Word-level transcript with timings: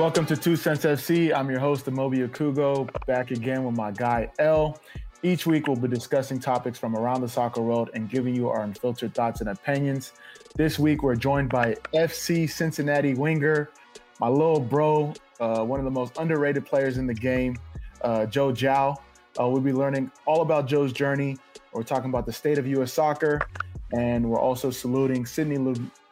Welcome 0.00 0.24
to 0.26 0.36
Two 0.36 0.56
Cents 0.56 0.86
FC. 0.86 1.30
I'm 1.30 1.50
your 1.50 1.60
host, 1.60 1.84
Amobi 1.84 2.26
Okugo, 2.26 2.88
back 3.04 3.32
again 3.32 3.64
with 3.64 3.76
my 3.76 3.90
guy 3.90 4.32
L. 4.38 4.80
Each 5.22 5.44
week, 5.44 5.66
we'll 5.66 5.76
be 5.76 5.88
discussing 5.88 6.40
topics 6.40 6.78
from 6.78 6.96
around 6.96 7.20
the 7.20 7.28
soccer 7.28 7.60
world 7.60 7.90
and 7.92 8.08
giving 8.08 8.34
you 8.34 8.48
our 8.48 8.62
unfiltered 8.62 9.14
thoughts 9.14 9.42
and 9.42 9.50
opinions. 9.50 10.14
This 10.56 10.78
week, 10.78 11.02
we're 11.02 11.16
joined 11.16 11.50
by 11.50 11.76
FC 11.92 12.48
Cincinnati 12.48 13.12
winger, 13.12 13.68
my 14.20 14.28
little 14.28 14.58
bro, 14.58 15.12
uh, 15.38 15.62
one 15.64 15.80
of 15.80 15.84
the 15.84 15.90
most 15.90 16.16
underrated 16.16 16.64
players 16.64 16.96
in 16.96 17.06
the 17.06 17.12
game, 17.12 17.58
uh, 18.00 18.24
Joe 18.24 18.52
Gyau. 18.52 18.96
Uh, 19.38 19.48
we'll 19.48 19.60
be 19.60 19.74
learning 19.74 20.10
all 20.24 20.40
about 20.40 20.66
Joe's 20.66 20.94
journey. 20.94 21.36
We're 21.74 21.82
talking 21.82 22.08
about 22.08 22.24
the 22.24 22.32
state 22.32 22.56
of 22.56 22.66
U.S. 22.66 22.94
soccer, 22.94 23.38
and 23.92 24.24
we're 24.24 24.40
also 24.40 24.70
saluting 24.70 25.26
Sidney 25.26 25.58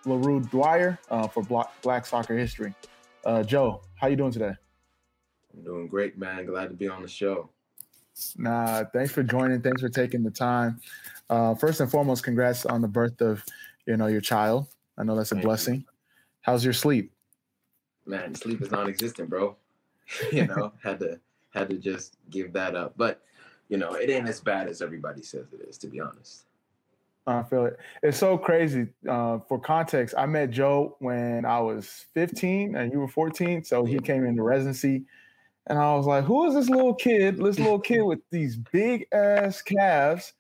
LaRue 0.04 0.40
Dwyer 0.40 0.98
uh, 1.10 1.26
for 1.26 1.42
Black 1.42 2.04
Soccer 2.04 2.36
History. 2.36 2.74
Uh, 3.24 3.42
Joe, 3.42 3.82
how 3.96 4.06
you 4.06 4.16
doing 4.16 4.32
today? 4.32 4.52
I'm 5.54 5.64
doing 5.64 5.88
great, 5.88 6.18
man. 6.18 6.46
Glad 6.46 6.68
to 6.68 6.74
be 6.74 6.88
on 6.88 7.02
the 7.02 7.08
show. 7.08 7.50
Nah, 8.36 8.84
thanks 8.92 9.12
for 9.12 9.22
joining. 9.22 9.60
Thanks 9.60 9.80
for 9.80 9.88
taking 9.88 10.22
the 10.22 10.30
time. 10.30 10.80
Uh, 11.30 11.54
first 11.54 11.80
and 11.80 11.90
foremost, 11.90 12.24
congrats 12.24 12.66
on 12.66 12.80
the 12.80 12.88
birth 12.88 13.20
of 13.20 13.44
you 13.86 13.96
know 13.96 14.06
your 14.06 14.20
child. 14.20 14.66
I 14.96 15.04
know 15.04 15.14
that's 15.14 15.32
a 15.32 15.36
Thank 15.36 15.44
blessing. 15.44 15.74
You. 15.76 15.84
How's 16.40 16.64
your 16.64 16.72
sleep? 16.72 17.12
Man, 18.06 18.34
sleep 18.34 18.62
is 18.62 18.70
non-existent, 18.70 19.28
bro. 19.28 19.56
you 20.32 20.46
know, 20.46 20.72
had 20.82 20.98
to 21.00 21.20
had 21.50 21.68
to 21.68 21.76
just 21.76 22.16
give 22.30 22.52
that 22.54 22.74
up. 22.74 22.94
But 22.96 23.22
you 23.68 23.76
know, 23.76 23.94
it 23.94 24.10
ain't 24.10 24.28
as 24.28 24.40
bad 24.40 24.68
as 24.68 24.82
everybody 24.82 25.22
says 25.22 25.46
it 25.52 25.68
is, 25.68 25.78
to 25.78 25.86
be 25.86 26.00
honest. 26.00 26.44
I 27.28 27.42
feel 27.42 27.66
it. 27.66 27.78
It's 28.02 28.18
so 28.18 28.38
crazy. 28.38 28.88
Uh, 29.06 29.38
for 29.48 29.58
context, 29.58 30.14
I 30.16 30.24
met 30.24 30.50
Joe 30.50 30.96
when 30.98 31.44
I 31.44 31.60
was 31.60 32.06
15 32.14 32.74
and 32.74 32.90
you 32.90 33.00
were 33.00 33.08
14. 33.08 33.64
So 33.64 33.84
he 33.84 33.98
came 33.98 34.24
into 34.24 34.42
residency. 34.42 35.04
And 35.66 35.78
I 35.78 35.94
was 35.94 36.06
like, 36.06 36.24
who 36.24 36.46
is 36.46 36.54
this 36.54 36.70
little 36.70 36.94
kid, 36.94 37.36
this 37.36 37.58
little 37.58 37.78
kid 37.78 38.00
with 38.00 38.20
these 38.30 38.56
big 38.56 39.06
ass 39.12 39.60
calves 39.60 40.32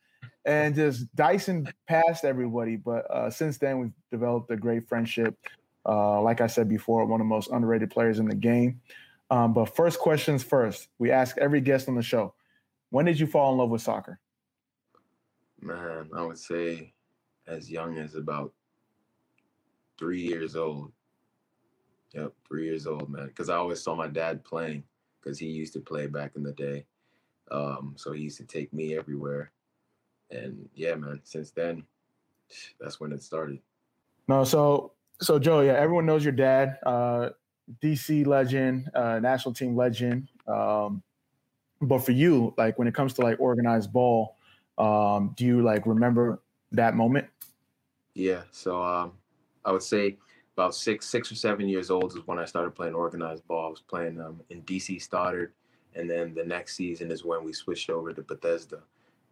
and 0.46 0.74
just 0.74 1.14
dicing 1.14 1.68
past 1.86 2.24
everybody? 2.24 2.76
But 2.76 3.10
uh, 3.10 3.28
since 3.28 3.58
then, 3.58 3.80
we've 3.80 3.92
developed 4.10 4.50
a 4.50 4.56
great 4.56 4.88
friendship. 4.88 5.36
Uh, 5.84 6.22
like 6.22 6.40
I 6.40 6.46
said 6.46 6.70
before, 6.70 7.04
one 7.04 7.20
of 7.20 7.26
the 7.26 7.28
most 7.28 7.50
underrated 7.50 7.90
players 7.90 8.18
in 8.18 8.26
the 8.26 8.34
game. 8.34 8.80
Um, 9.30 9.52
but 9.52 9.76
first 9.76 9.98
questions 9.98 10.42
first. 10.42 10.88
We 10.98 11.10
ask 11.10 11.36
every 11.36 11.60
guest 11.60 11.88
on 11.88 11.94
the 11.96 12.02
show 12.02 12.32
when 12.88 13.04
did 13.04 13.20
you 13.20 13.26
fall 13.26 13.52
in 13.52 13.58
love 13.58 13.68
with 13.68 13.82
soccer? 13.82 14.18
Man, 15.60 16.10
I 16.14 16.22
would 16.24 16.38
say 16.38 16.92
as 17.46 17.70
young 17.70 17.98
as 17.98 18.14
about 18.14 18.52
three 19.98 20.20
years 20.20 20.56
old. 20.56 20.92
Yep, 22.14 22.32
three 22.46 22.64
years 22.64 22.86
old, 22.86 23.10
man. 23.10 23.26
Because 23.26 23.48
I 23.48 23.56
always 23.56 23.82
saw 23.82 23.94
my 23.94 24.06
dad 24.06 24.44
playing 24.44 24.84
because 25.20 25.38
he 25.38 25.46
used 25.46 25.72
to 25.74 25.80
play 25.80 26.06
back 26.06 26.32
in 26.36 26.42
the 26.42 26.52
day. 26.52 26.86
Um, 27.50 27.94
so 27.96 28.12
he 28.12 28.22
used 28.22 28.38
to 28.38 28.44
take 28.44 28.72
me 28.72 28.96
everywhere. 28.96 29.52
And 30.30 30.68
yeah, 30.74 30.94
man, 30.94 31.20
since 31.24 31.50
then, 31.50 31.84
that's 32.80 33.00
when 33.00 33.12
it 33.12 33.22
started. 33.22 33.58
No, 34.26 34.44
so 34.44 34.92
so 35.20 35.38
Joe, 35.38 35.60
yeah, 35.60 35.72
everyone 35.72 36.06
knows 36.06 36.24
your 36.24 36.32
dad, 36.32 36.78
uh, 36.84 37.30
DC 37.82 38.26
legend, 38.26 38.90
uh, 38.94 39.18
national 39.20 39.54
team 39.54 39.76
legend. 39.76 40.28
Um, 40.46 41.02
but 41.80 41.98
for 41.98 42.12
you, 42.12 42.54
like 42.56 42.78
when 42.78 42.88
it 42.88 42.94
comes 42.94 43.14
to 43.14 43.22
like 43.22 43.38
organized 43.40 43.92
ball, 43.92 44.36
um, 44.78 45.34
do 45.36 45.44
you 45.44 45.62
like 45.62 45.86
remember 45.86 46.40
that 46.72 46.94
moment? 46.94 47.26
Yeah. 48.14 48.42
So 48.50 48.82
um, 48.82 49.12
I 49.64 49.72
would 49.72 49.82
say 49.82 50.16
about 50.56 50.74
six, 50.74 51.06
six 51.06 51.30
or 51.30 51.34
seven 51.34 51.68
years 51.68 51.90
old 51.90 52.16
is 52.16 52.26
when 52.26 52.38
I 52.38 52.44
started 52.44 52.74
playing 52.74 52.94
organized 52.94 53.46
ball. 53.46 53.66
I 53.66 53.70
was 53.70 53.80
playing 53.80 54.20
um, 54.20 54.40
in 54.50 54.62
DC 54.62 54.96
Stoddert, 54.96 55.50
and 55.94 56.08
then 56.08 56.34
the 56.34 56.44
next 56.44 56.76
season 56.76 57.10
is 57.10 57.24
when 57.24 57.44
we 57.44 57.52
switched 57.52 57.90
over 57.90 58.12
to 58.12 58.22
Bethesda, 58.22 58.80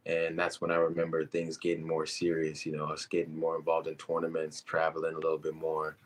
and 0.04 0.38
that's 0.38 0.60
when 0.60 0.70
I 0.70 0.76
remember 0.76 1.24
things 1.24 1.56
getting 1.56 1.86
more 1.86 2.06
serious. 2.06 2.64
You 2.64 2.76
know, 2.76 2.84
us 2.84 3.06
getting 3.06 3.36
more 3.36 3.56
involved 3.56 3.88
in 3.88 3.96
tournaments, 3.96 4.60
traveling 4.60 5.14
a 5.14 5.18
little 5.18 5.38
bit 5.38 5.54
more. 5.54 5.96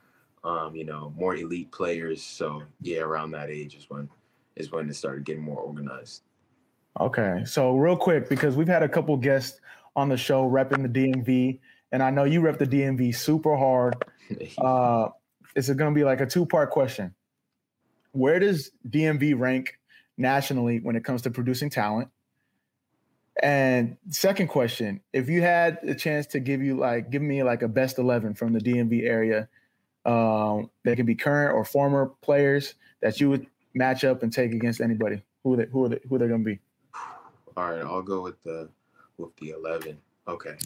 Um, 0.42 0.74
you 0.74 0.84
know, 0.84 1.12
more 1.18 1.36
elite 1.36 1.70
players. 1.70 2.22
So 2.22 2.62
yeah, 2.80 3.00
around 3.00 3.32
that 3.32 3.50
age 3.50 3.74
is 3.74 3.90
when 3.90 4.08
is 4.56 4.72
when 4.72 4.88
it 4.88 4.94
started 4.94 5.24
getting 5.24 5.42
more 5.42 5.58
organized. 5.58 6.22
Okay, 7.00 7.44
so 7.46 7.76
real 7.76 7.96
quick 7.96 8.28
because 8.28 8.56
we've 8.56 8.68
had 8.68 8.82
a 8.82 8.88
couple 8.88 9.16
guests 9.16 9.58
on 9.96 10.10
the 10.10 10.18
show 10.18 10.48
repping 10.48 10.82
the 10.82 10.88
DMV, 10.88 11.58
and 11.92 12.02
I 12.02 12.10
know 12.10 12.24
you 12.24 12.42
rep 12.42 12.58
the 12.58 12.66
DMV 12.66 13.14
super 13.14 13.56
hard. 13.56 13.96
Uh, 14.58 15.08
it's 15.56 15.68
going 15.68 15.92
to 15.92 15.98
be 15.98 16.04
like 16.04 16.20
a 16.20 16.26
two 16.26 16.46
part 16.46 16.70
question. 16.70 17.12
Where 18.12 18.38
does 18.38 18.70
DMV 18.88 19.36
rank 19.36 19.80
nationally 20.16 20.78
when 20.78 20.94
it 20.94 21.04
comes 21.04 21.22
to 21.22 21.32
producing 21.32 21.68
talent? 21.68 22.10
And 23.42 23.96
second 24.10 24.46
question, 24.46 25.00
if 25.12 25.28
you 25.28 25.42
had 25.42 25.78
a 25.82 25.96
chance 25.96 26.28
to 26.28 26.38
give 26.38 26.62
you 26.62 26.76
like 26.76 27.10
give 27.10 27.22
me 27.22 27.42
like 27.42 27.62
a 27.62 27.68
best 27.68 27.98
eleven 27.98 28.34
from 28.34 28.52
the 28.52 28.60
DMV 28.60 29.04
area, 29.04 29.48
um, 30.04 30.70
that 30.84 30.94
can 30.94 31.06
be 31.06 31.16
current 31.16 31.56
or 31.56 31.64
former 31.64 32.12
players 32.22 32.76
that 33.02 33.20
you 33.20 33.30
would 33.30 33.48
match 33.74 34.04
up 34.04 34.22
and 34.22 34.32
take 34.32 34.52
against 34.52 34.80
anybody, 34.80 35.24
who 35.42 35.54
are 35.54 35.56
they, 35.56 35.66
who 35.72 35.86
are 35.86 35.88
they, 35.88 36.00
who 36.08 36.14
are 36.14 36.18
going 36.18 36.44
to 36.44 36.50
be? 36.50 36.60
All 37.56 37.70
right, 37.70 37.82
I'll 37.82 38.02
go 38.02 38.20
with 38.22 38.42
the 38.44 38.68
with 39.18 39.34
the 39.36 39.50
11. 39.50 39.98
Okay. 40.28 40.56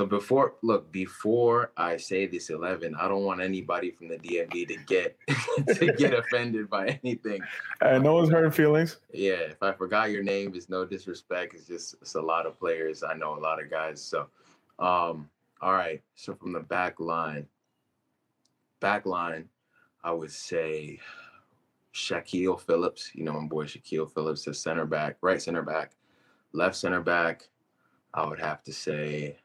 So 0.00 0.06
before 0.06 0.54
look, 0.62 0.90
before 0.92 1.72
I 1.76 1.98
say 1.98 2.24
this 2.24 2.48
11, 2.48 2.94
I 2.98 3.06
don't 3.06 3.24
want 3.24 3.42
anybody 3.42 3.90
from 3.90 4.08
the 4.08 4.16
DMV 4.16 4.68
to 4.68 4.76
get 4.86 5.18
to 5.76 5.92
get 5.92 6.14
offended 6.18 6.70
by 6.70 6.98
anything. 7.04 7.42
Uh, 7.82 7.98
no 7.98 8.14
one's 8.14 8.30
hurt 8.30 8.54
feelings. 8.54 8.96
Yeah, 9.12 9.40
if 9.50 9.62
I 9.62 9.72
forgot 9.72 10.10
your 10.10 10.22
name, 10.22 10.52
it's 10.54 10.70
no 10.70 10.86
disrespect. 10.86 11.54
It's 11.54 11.66
just 11.66 11.96
it's 12.00 12.14
a 12.14 12.22
lot 12.22 12.46
of 12.46 12.58
players. 12.58 13.02
I 13.02 13.12
know 13.12 13.36
a 13.36 13.40
lot 13.40 13.62
of 13.62 13.70
guys. 13.70 14.02
So 14.02 14.28
um 14.78 15.28
all 15.60 15.74
right. 15.74 16.00
So 16.14 16.34
from 16.34 16.54
the 16.54 16.60
back 16.60 16.98
line, 16.98 17.46
back 18.80 19.04
line, 19.04 19.50
I 20.02 20.12
would 20.12 20.32
say 20.32 20.98
Shaquille 21.94 22.60
Phillips, 22.60 23.10
you 23.14 23.24
know, 23.24 23.32
my 23.32 23.46
boy 23.46 23.64
Shaquille 23.64 24.12
Phillips, 24.12 24.44
the 24.44 24.54
center 24.54 24.86
back, 24.86 25.16
right 25.22 25.40
center 25.40 25.62
back, 25.62 25.92
left 26.52 26.76
center 26.76 27.00
back. 27.00 27.48
I 28.14 28.26
would 28.26 28.40
have 28.40 28.62
to 28.64 28.72
say 28.72 29.36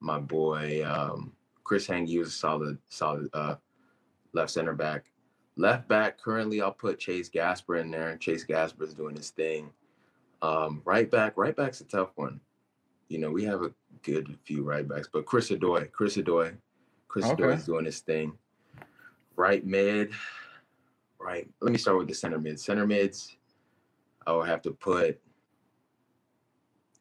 my 0.00 0.18
boy 0.18 0.84
um, 0.86 1.32
Chris 1.62 1.86
Hangy 1.86 2.18
was 2.18 2.28
a 2.28 2.32
solid, 2.32 2.78
solid 2.88 3.28
uh, 3.32 3.56
left 4.32 4.50
center 4.50 4.74
back. 4.74 5.06
Left 5.56 5.88
back, 5.88 6.20
currently 6.20 6.60
I'll 6.60 6.72
put 6.72 6.98
Chase 6.98 7.28
Gasper 7.28 7.76
in 7.76 7.90
there. 7.90 8.16
Chase 8.16 8.44
Gasper 8.44 8.84
is 8.84 8.94
doing 8.94 9.16
his 9.16 9.30
thing. 9.30 9.70
Um, 10.42 10.82
right 10.84 11.10
back, 11.10 11.36
right 11.36 11.56
back's 11.56 11.80
a 11.80 11.84
tough 11.84 12.10
one. 12.16 12.40
You 13.08 13.18
know, 13.18 13.30
we 13.30 13.44
have 13.44 13.62
a 13.62 13.72
good 14.02 14.36
few 14.44 14.62
right 14.62 14.86
backs, 14.86 15.08
but 15.10 15.26
Chris 15.26 15.50
Odoi, 15.50 15.90
Chris 15.92 16.16
Odoi, 16.16 16.54
Chris 17.08 17.26
okay. 17.26 17.44
Is 17.44 17.64
doing 17.64 17.84
his 17.84 18.00
thing. 18.00 18.32
Right 19.36 19.64
mid, 19.64 20.10
right? 21.24 21.48
Let 21.60 21.72
me 21.72 21.78
start 21.78 21.96
with 21.96 22.08
the 22.08 22.14
center 22.14 22.38
mid. 22.38 22.60
Center 22.60 22.86
mids, 22.86 23.36
I 24.26 24.32
would 24.32 24.48
have 24.48 24.62
to 24.62 24.72
put 24.72 25.18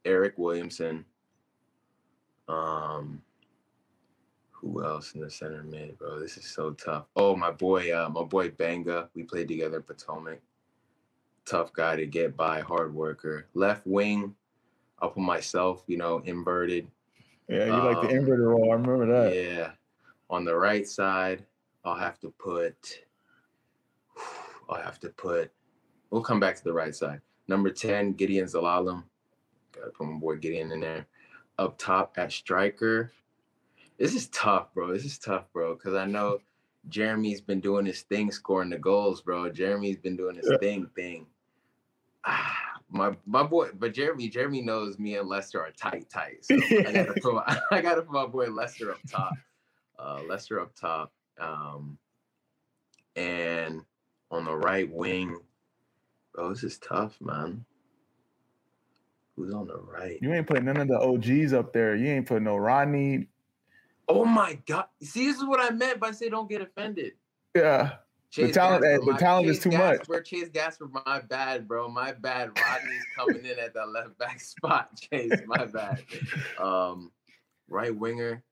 Eryk 0.06 0.34
Williamson. 0.38 1.06
Um, 2.48 3.22
who 4.52 4.84
else 4.84 5.14
in 5.14 5.22
the 5.22 5.30
center 5.30 5.64
mid, 5.64 5.98
bro? 5.98 6.20
This 6.20 6.38
is 6.38 6.46
so 6.46 6.72
tough. 6.72 7.06
Oh, 7.16 7.36
my 7.36 7.52
boy, 7.52 7.96
uh, 7.96 8.10
my 8.10 8.24
boy 8.24 8.50
Banga. 8.50 9.10
We 9.14 9.24
played 9.24 9.50
together 9.50 9.78
in 9.78 9.84
Potomac. 9.84 10.40
Tough 11.46 11.74
guy 11.74 11.98
to 11.98 12.06
get 12.06 12.38
by, 12.38 12.62
hard 12.62 12.94
worker. 12.94 13.48
Left 13.54 13.86
wing, 13.86 14.34
I'll 15.00 15.10
put 15.10 15.24
myself, 15.24 15.84
you 15.88 15.98
know, 15.98 16.20
inverted. 16.20 16.88
Yeah, 17.50 17.66
you 17.66 17.74
um, 17.74 17.94
like 17.94 18.10
the 18.10 18.16
inverted 18.16 18.46
role. 18.46 18.72
I 18.72 18.76
remember 18.76 19.06
that. 19.08 19.36
Yeah. 19.36 19.72
On 20.30 20.46
the 20.46 20.56
right 20.56 20.88
side, 20.88 21.46
I'll 21.84 21.98
have 21.98 22.20
to 22.22 22.34
put 22.40 23.03
I 24.70 24.82
have 24.82 25.00
to 25.02 25.10
put. 25.10 25.52
We'll 26.10 26.22
come 26.22 26.40
back 26.40 26.56
to 26.56 26.64
the 26.64 26.74
right 26.74 26.96
side. 26.96 27.22
Number 27.48 27.70
ten, 27.70 28.14
Gideon 28.14 28.46
Zelalem. 28.46 29.04
Gotta 29.74 29.92
put 29.92 30.08
my 30.08 30.18
boy 30.20 30.38
Gideon 30.38 30.72
in 30.72 30.80
there. 30.80 31.08
Up 31.58 31.78
top 31.78 32.14
at 32.18 32.32
striker. 32.32 33.12
This 33.98 34.16
is 34.16 34.28
tough, 34.30 34.74
bro. 34.74 34.92
This 34.92 35.06
is 35.06 35.18
tough, 35.18 35.46
bro. 35.54 35.76
Because 35.76 35.94
I 35.94 36.06
know 36.06 36.40
Jeremy's 36.90 37.42
been 37.42 37.60
doing 37.60 37.86
his 37.86 38.02
thing, 38.02 38.32
scoring 38.32 38.70
the 38.70 38.78
goals, 38.78 39.22
bro. 39.22 39.50
Jeremy's 39.50 39.98
been 39.98 40.18
doing 40.18 40.36
his 40.36 40.48
yeah. 40.50 40.58
thing, 40.58 40.88
thing. 40.96 41.28
Ah, 42.26 42.74
my 42.90 43.16
my 43.26 43.44
boy, 43.44 43.70
but 43.74 43.94
Jeremy, 43.94 44.30
Jeremy 44.30 44.62
knows 44.62 45.00
me 45.00 45.16
and 45.18 45.28
Lester 45.28 45.62
are 45.62 45.72
tight, 45.72 46.10
tight. 46.10 46.46
So 46.46 46.56
I 46.56 46.92
gotta 46.92 47.14
put 47.22 47.34
my, 47.34 47.60
I 47.72 47.82
gotta 47.82 48.02
put 48.02 48.12
my 48.12 48.26
boy 48.26 48.48
Lester 48.48 48.92
up 48.92 49.00
top. 49.10 49.34
Uh, 49.98 50.22
Lester 50.28 50.60
up 50.60 50.74
top. 50.76 51.12
Um, 51.40 51.98
and 53.16 53.82
on 54.34 54.46
the 54.46 54.56
right 54.56 54.92
wing. 54.92 55.38
Bro, 56.34 56.50
this 56.50 56.64
is 56.64 56.78
tough, 56.80 57.16
man. 57.22 57.64
Who's 59.36 59.54
on 59.54 59.68
the 59.68 59.78
right? 59.78 60.18
You 60.22 60.34
ain't 60.34 60.48
putting 60.48 60.66
none 60.66 60.78
of 60.78 60.88
the 60.88 61.00
OGs 61.00 61.54
up 61.54 61.74
there. 61.74 61.96
You 61.96 62.08
ain't 62.08 62.28
putting 62.28 62.44
no 62.44 62.58
Rodney. 62.58 63.28
Oh 64.08 64.26
my 64.26 64.60
god! 64.68 64.86
See, 65.02 65.26
this 65.28 65.38
is 65.38 65.46
what 65.46 65.60
I 65.60 65.70
meant 65.74 66.00
by 66.00 66.12
say 66.12 66.30
don't 66.30 66.50
get 66.50 66.62
offended. 66.62 67.14
Yeah. 67.56 67.94
Chase 68.32 68.48
the 68.48 68.54
talent, 68.54 68.84
Gasper, 68.84 69.14
the 69.14 69.20
talent 69.20 69.48
is 69.48 69.60
too 69.60 69.70
Gasper, 69.70 70.14
much. 70.14 70.26
Chase 70.26 70.50
Gasper, 70.50 70.90
my 71.06 71.22
bad, 71.22 71.68
bro. 71.68 71.88
My 71.88 72.14
bad. 72.14 72.50
Rodney's 72.60 73.06
coming 73.16 73.46
in 73.46 73.60
at 73.60 73.76
the 73.76 73.86
left 73.86 74.18
back 74.18 74.40
spot. 74.42 74.90
Chase, 75.00 75.40
my 75.46 75.66
bad. 75.66 76.04
Um, 76.60 77.12
right 77.70 77.96
winger. 77.96 78.44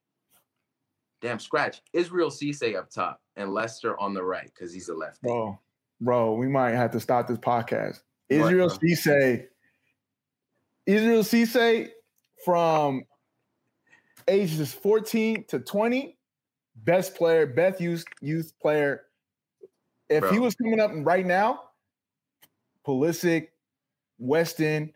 Damn, 1.19 1.39
scratch. 1.39 1.81
Israel 1.93 2.29
Cisse 2.29 2.75
up 2.75 2.91
top 2.91 3.21
and 3.35 3.53
Lester 3.53 3.99
on 3.99 4.13
the 4.13 4.23
right 4.23 4.51
because 4.53 4.71
he's 4.71 4.89
a 4.89 4.93
lefty. 4.93 5.27
Bro, 5.27 5.59
bro, 6.01 6.33
we 6.33 6.48
might 6.48 6.71
have 6.71 6.92
to 6.92 7.00
stop 7.00 7.27
this 7.27 7.38
podcast. 7.38 8.01
Israel 8.30 8.68
what, 8.68 8.81
Cisse. 8.81 9.45
Israel 10.86 11.24
Cisse 11.24 11.89
from 12.44 13.03
ages 14.27 14.74
14 14.74 15.45
to 15.48 15.59
20, 15.59 16.18
best 16.75 17.15
player, 17.15 17.45
best 17.45 17.80
youth 17.80 18.03
youth 18.21 18.51
player 18.59 19.03
if 20.12 20.21
Bro. 20.21 20.33
he 20.33 20.39
was 20.39 20.56
coming 20.56 20.80
up 20.81 20.92
right 20.94 21.25
now, 21.25 21.63
Pulisic, 22.86 23.48
Weston, 24.19 24.94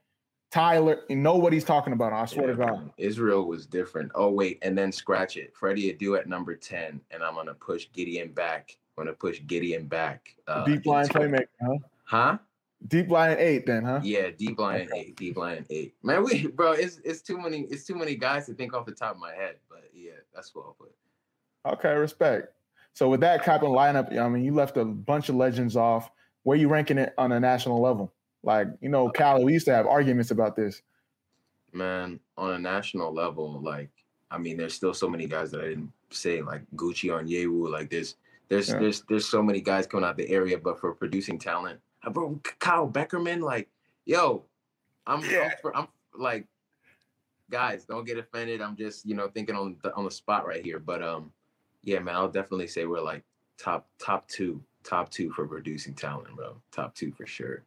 Tyler, 0.52 1.04
and 1.10 1.24
know 1.24 1.38
what 1.38 1.54
he's 1.54 1.63
talking 1.63 1.94
about. 1.94 2.12
I 2.12 2.25
swear 2.25 2.50
yeah, 2.50 2.56
to 2.56 2.66
God. 2.66 2.92
Israel 2.98 3.48
was 3.48 3.66
different. 3.66 4.12
Oh, 4.13 4.30
wait, 4.30 4.60
and 4.62 4.78
then 4.78 4.92
scratch 4.92 5.38
it. 5.38 5.56
Freddie 5.56 5.94
Adu 5.94 6.19
at 6.19 6.28
number 6.28 6.54
10, 6.54 7.00
and 7.12 7.24
I'm 7.24 7.36
gonna 7.36 7.54
push 7.54 7.88
Gideon 7.94 8.34
back. 8.34 8.78
I'm 8.97 9.06
gonna 9.06 9.15
push 9.15 9.42
Gideon 9.45 9.88
back. 9.88 10.36
Uh, 10.47 10.65
deep 10.65 10.86
line 10.86 11.07
playmaker, 11.07 11.47
huh? 11.62 11.77
Huh? 12.03 12.38
Deep 12.88 13.09
line 13.09 13.38
eight, 13.39 13.65
then, 13.65 13.83
huh? 13.83 14.00
Yeah, 14.03 14.30
deep 14.38 14.59
line 14.59 14.88
okay. 14.92 15.00
eight, 15.00 15.15
deep 15.15 15.38
line 15.38 15.65
eight. 15.69 15.95
Man, 16.03 16.24
we 16.24 16.47
bro, 16.56 16.74
it's 16.74 17.00
it's 17.03 17.21
too 17.21 17.38
many, 17.38 17.62
it's 17.69 17.83
too 17.83 17.95
many 17.95 18.15
guys 18.15 18.45
to 18.45 18.53
think 18.53 18.74
off 18.74 18.86
the 18.86 18.92
top 18.92 19.15
of 19.15 19.19
my 19.19 19.33
head. 19.33 19.56
But 19.69 19.89
yeah, 19.94 20.12
that's 20.33 20.53
what 20.53 20.65
I'll 20.65 20.77
put. 20.80 20.94
Okay, 21.65 21.94
respect. 21.95 22.50
So 22.94 23.09
with 23.09 23.19
that 23.21 23.45
of 23.45 23.62
lineup, 23.62 24.18
I 24.18 24.30
mean, 24.30 24.44
you 24.44 24.53
left 24.53 24.77
a 24.77 24.86
bunch 24.86 25.30
of 25.30 25.36
legends 25.36 25.75
off. 25.75 26.09
Where 26.44 26.57
you 26.57 26.69
ranking 26.69 27.00
it 27.00 27.13
on 27.18 27.31
a 27.31 27.39
national 27.39 27.81
level? 27.81 28.13
Like, 28.44 28.68
you 28.80 28.89
know, 28.89 29.09
Cali, 29.09 29.44
we 29.44 29.53
used 29.53 29.65
to 29.65 29.74
have 29.74 29.88
arguments 29.88 30.30
about 30.30 30.56
this. 30.56 30.81
Man, 31.74 32.19
on 32.38 32.51
a 32.51 32.59
national 32.59 33.12
level, 33.12 33.59
like, 33.62 33.89
I 34.30 34.38
mean, 34.38 34.56
there's 34.56 34.75
still 34.75 34.94
so 34.94 35.09
many 35.09 35.25
guys 35.25 35.50
that 35.51 35.62
I 35.62 35.69
didn't 35.69 35.92
say, 36.12 36.42
like 36.42 36.62
Gucci 36.75 37.09
Onyewu. 37.09 37.69
Like, 37.69 37.89
there's 37.89 38.15
there's 38.50 38.69
yeah. 38.69 38.80
there's 38.80 39.01
there's 39.09 39.27
so 39.27 39.42
many 39.42 39.62
guys 39.62 39.88
coming 39.88 40.06
out 40.06 40.18
the 40.18 40.30
area, 40.30 40.57
but 40.57 40.80
for 40.80 40.94
producing 40.94 41.39
talent, 41.39 41.80
bro, 42.12 42.39
Kyle 42.59 42.88
Beckerman, 42.88 43.42
like, 43.42 43.69
yo, 44.06 44.44
I'm, 45.07 45.24
yeah. 45.25 45.51
I'm, 45.63 45.71
I'm 45.75 45.88
like, 46.21 46.47
guys, 47.50 47.86
don't 47.86 48.06
get 48.06 48.18
offended. 48.18 48.62
I'm 48.62 48.75
just 48.75 49.06
you 49.06 49.15
know 49.15 49.27
thinking 49.27 49.56
on 49.56 49.77
the 49.83 49.94
on 49.95 50.06
the 50.06 50.12
spot 50.12 50.47
right 50.47 50.63
here, 50.63 50.80
but 50.80 51.01
um 51.03 51.31
yeah, 51.83 52.00
man, 52.00 52.15
I'll 52.15 52.30
definitely 52.30 52.68
say 52.68 52.86
we're 52.86 53.01
like 53.01 53.24
top 53.57 53.88
top 54.00 54.27
two, 54.27 54.62
top 54.83 55.09
two 55.09 55.31
for 55.31 55.47
producing 55.47 55.94
talent, 55.94 56.36
bro. 56.36 56.57
Top 56.71 56.95
two 56.95 57.12
for 57.12 57.25
sure. 57.25 57.63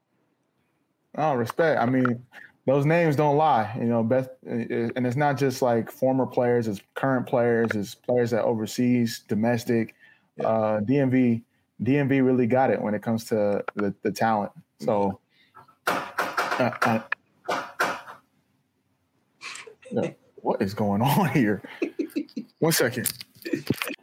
Oh, 1.16 1.34
respect. 1.34 1.80
I 1.80 1.86
mean, 1.86 2.22
those 2.66 2.84
names 2.84 3.16
don't 3.16 3.36
lie, 3.36 3.74
you 3.78 3.86
know. 3.86 4.02
Best, 4.02 4.30
and 4.44 5.06
it's 5.06 5.16
not 5.16 5.38
just 5.38 5.62
like 5.62 5.90
former 5.90 6.26
players; 6.26 6.68
it's 6.68 6.82
current 6.94 7.26
players, 7.26 7.70
it's 7.74 7.94
players 7.94 8.30
that 8.32 8.44
overseas, 8.44 9.24
domestic. 9.26 9.94
Yeah. 10.38 10.46
Uh, 10.46 10.80
DMV, 10.80 11.42
DMV 11.82 12.24
really 12.24 12.46
got 12.46 12.70
it 12.70 12.80
when 12.80 12.94
it 12.94 13.02
comes 13.02 13.24
to 13.24 13.64
the, 13.74 13.94
the 14.02 14.12
talent. 14.12 14.52
So, 14.80 15.20
uh, 15.86 16.70
uh, 16.82 17.00
what 20.36 20.62
is 20.62 20.74
going 20.74 21.02
on 21.02 21.28
here? 21.30 21.62
One 22.58 22.72
second. 22.72 23.12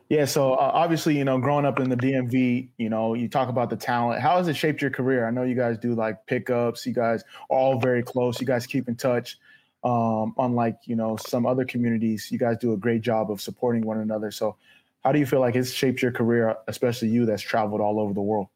Yeah, 0.09 0.25
so 0.25 0.53
uh, 0.53 0.71
obviously, 0.73 1.17
you 1.17 1.25
know, 1.25 1.39
growing 1.39 1.65
up 1.65 1.79
in 1.79 1.89
the 1.89 1.95
DMV, 1.95 2.69
you 2.77 2.89
know, 2.89 3.15
you 3.15 3.27
talk 3.27 3.49
about 3.49 3.71
the 3.71 3.75
talent. 3.75 4.21
How 4.21 4.37
has 4.37 4.47
it 4.47 4.55
shaped 4.55 4.81
your 4.81 4.91
career? 4.91 5.27
I 5.27 5.31
know 5.31 5.43
you 5.43 5.55
guys 5.55 5.79
do 5.79 5.95
like 5.95 6.25
pickups. 6.27 6.85
You 6.85 6.93
guys 6.93 7.23
are 7.49 7.57
all 7.57 7.79
very 7.79 8.03
close. 8.03 8.39
You 8.39 8.45
guys 8.45 8.67
keep 8.67 8.87
in 8.87 8.95
touch. 8.95 9.37
Um, 9.83 10.33
unlike 10.39 10.77
you 10.85 10.95
know 10.95 11.15
some 11.15 11.45
other 11.45 11.65
communities, 11.65 12.31
you 12.31 12.39
guys 12.39 12.57
do 12.57 12.73
a 12.73 12.77
great 12.77 13.01
job 13.01 13.29
of 13.31 13.41
supporting 13.41 13.83
one 13.83 13.99
another. 13.99 14.31
So, 14.31 14.57
how 15.05 15.11
do 15.11 15.19
you 15.19 15.25
feel 15.27 15.39
like 15.39 15.55
it's 15.55 15.71
shaped 15.71 16.01
your 16.01 16.11
career, 16.11 16.57
especially 16.67 17.09
you 17.09 17.27
that's 17.27 17.43
traveled 17.43 17.79
all 17.79 17.99
over 17.99 18.11
the 18.11 18.21
world? 18.21 18.47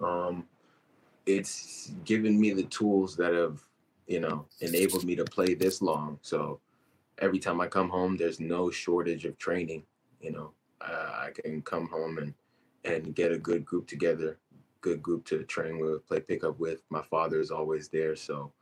Um, 0.00 0.46
it's 1.26 1.92
given 2.04 2.40
me 2.40 2.52
the 2.52 2.62
tools 2.62 3.16
that 3.16 3.34
have 3.34 3.60
you 4.06 4.20
know 4.20 4.46
enabled 4.60 5.04
me 5.04 5.16
to 5.16 5.24
play 5.24 5.54
this 5.54 5.82
long. 5.82 6.18
So 6.22 6.60
every 7.18 7.40
time 7.40 7.60
I 7.60 7.66
come 7.66 7.88
home, 7.88 8.16
there's 8.16 8.38
no 8.38 8.70
shortage 8.70 9.24
of 9.24 9.36
training. 9.36 9.82
You 10.20 10.30
know, 10.30 10.52
I 10.80 11.30
can 11.34 11.60
come 11.62 11.88
home 11.88 12.18
and 12.18 12.34
and 12.84 13.14
get 13.14 13.32
a 13.32 13.38
good 13.38 13.64
group 13.64 13.88
together, 13.88 14.38
good 14.80 15.02
group 15.02 15.24
to 15.26 15.42
train 15.42 15.80
with, 15.80 16.06
play 16.06 16.20
pickup 16.20 16.58
with. 16.60 16.82
My 16.88 17.02
father 17.02 17.40
is 17.40 17.50
always 17.50 17.88
there, 17.88 18.14
so 18.14 18.52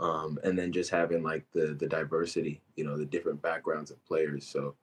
um, 0.00 0.38
and 0.44 0.58
then 0.58 0.72
just 0.72 0.90
having 0.90 1.22
like 1.22 1.44
the 1.52 1.76
the 1.78 1.86
diversity, 1.86 2.62
you 2.76 2.84
know, 2.84 2.96
the 2.96 3.04
different 3.04 3.42
backgrounds 3.42 3.90
of 3.90 4.02
players. 4.06 4.46
So, 4.46 4.74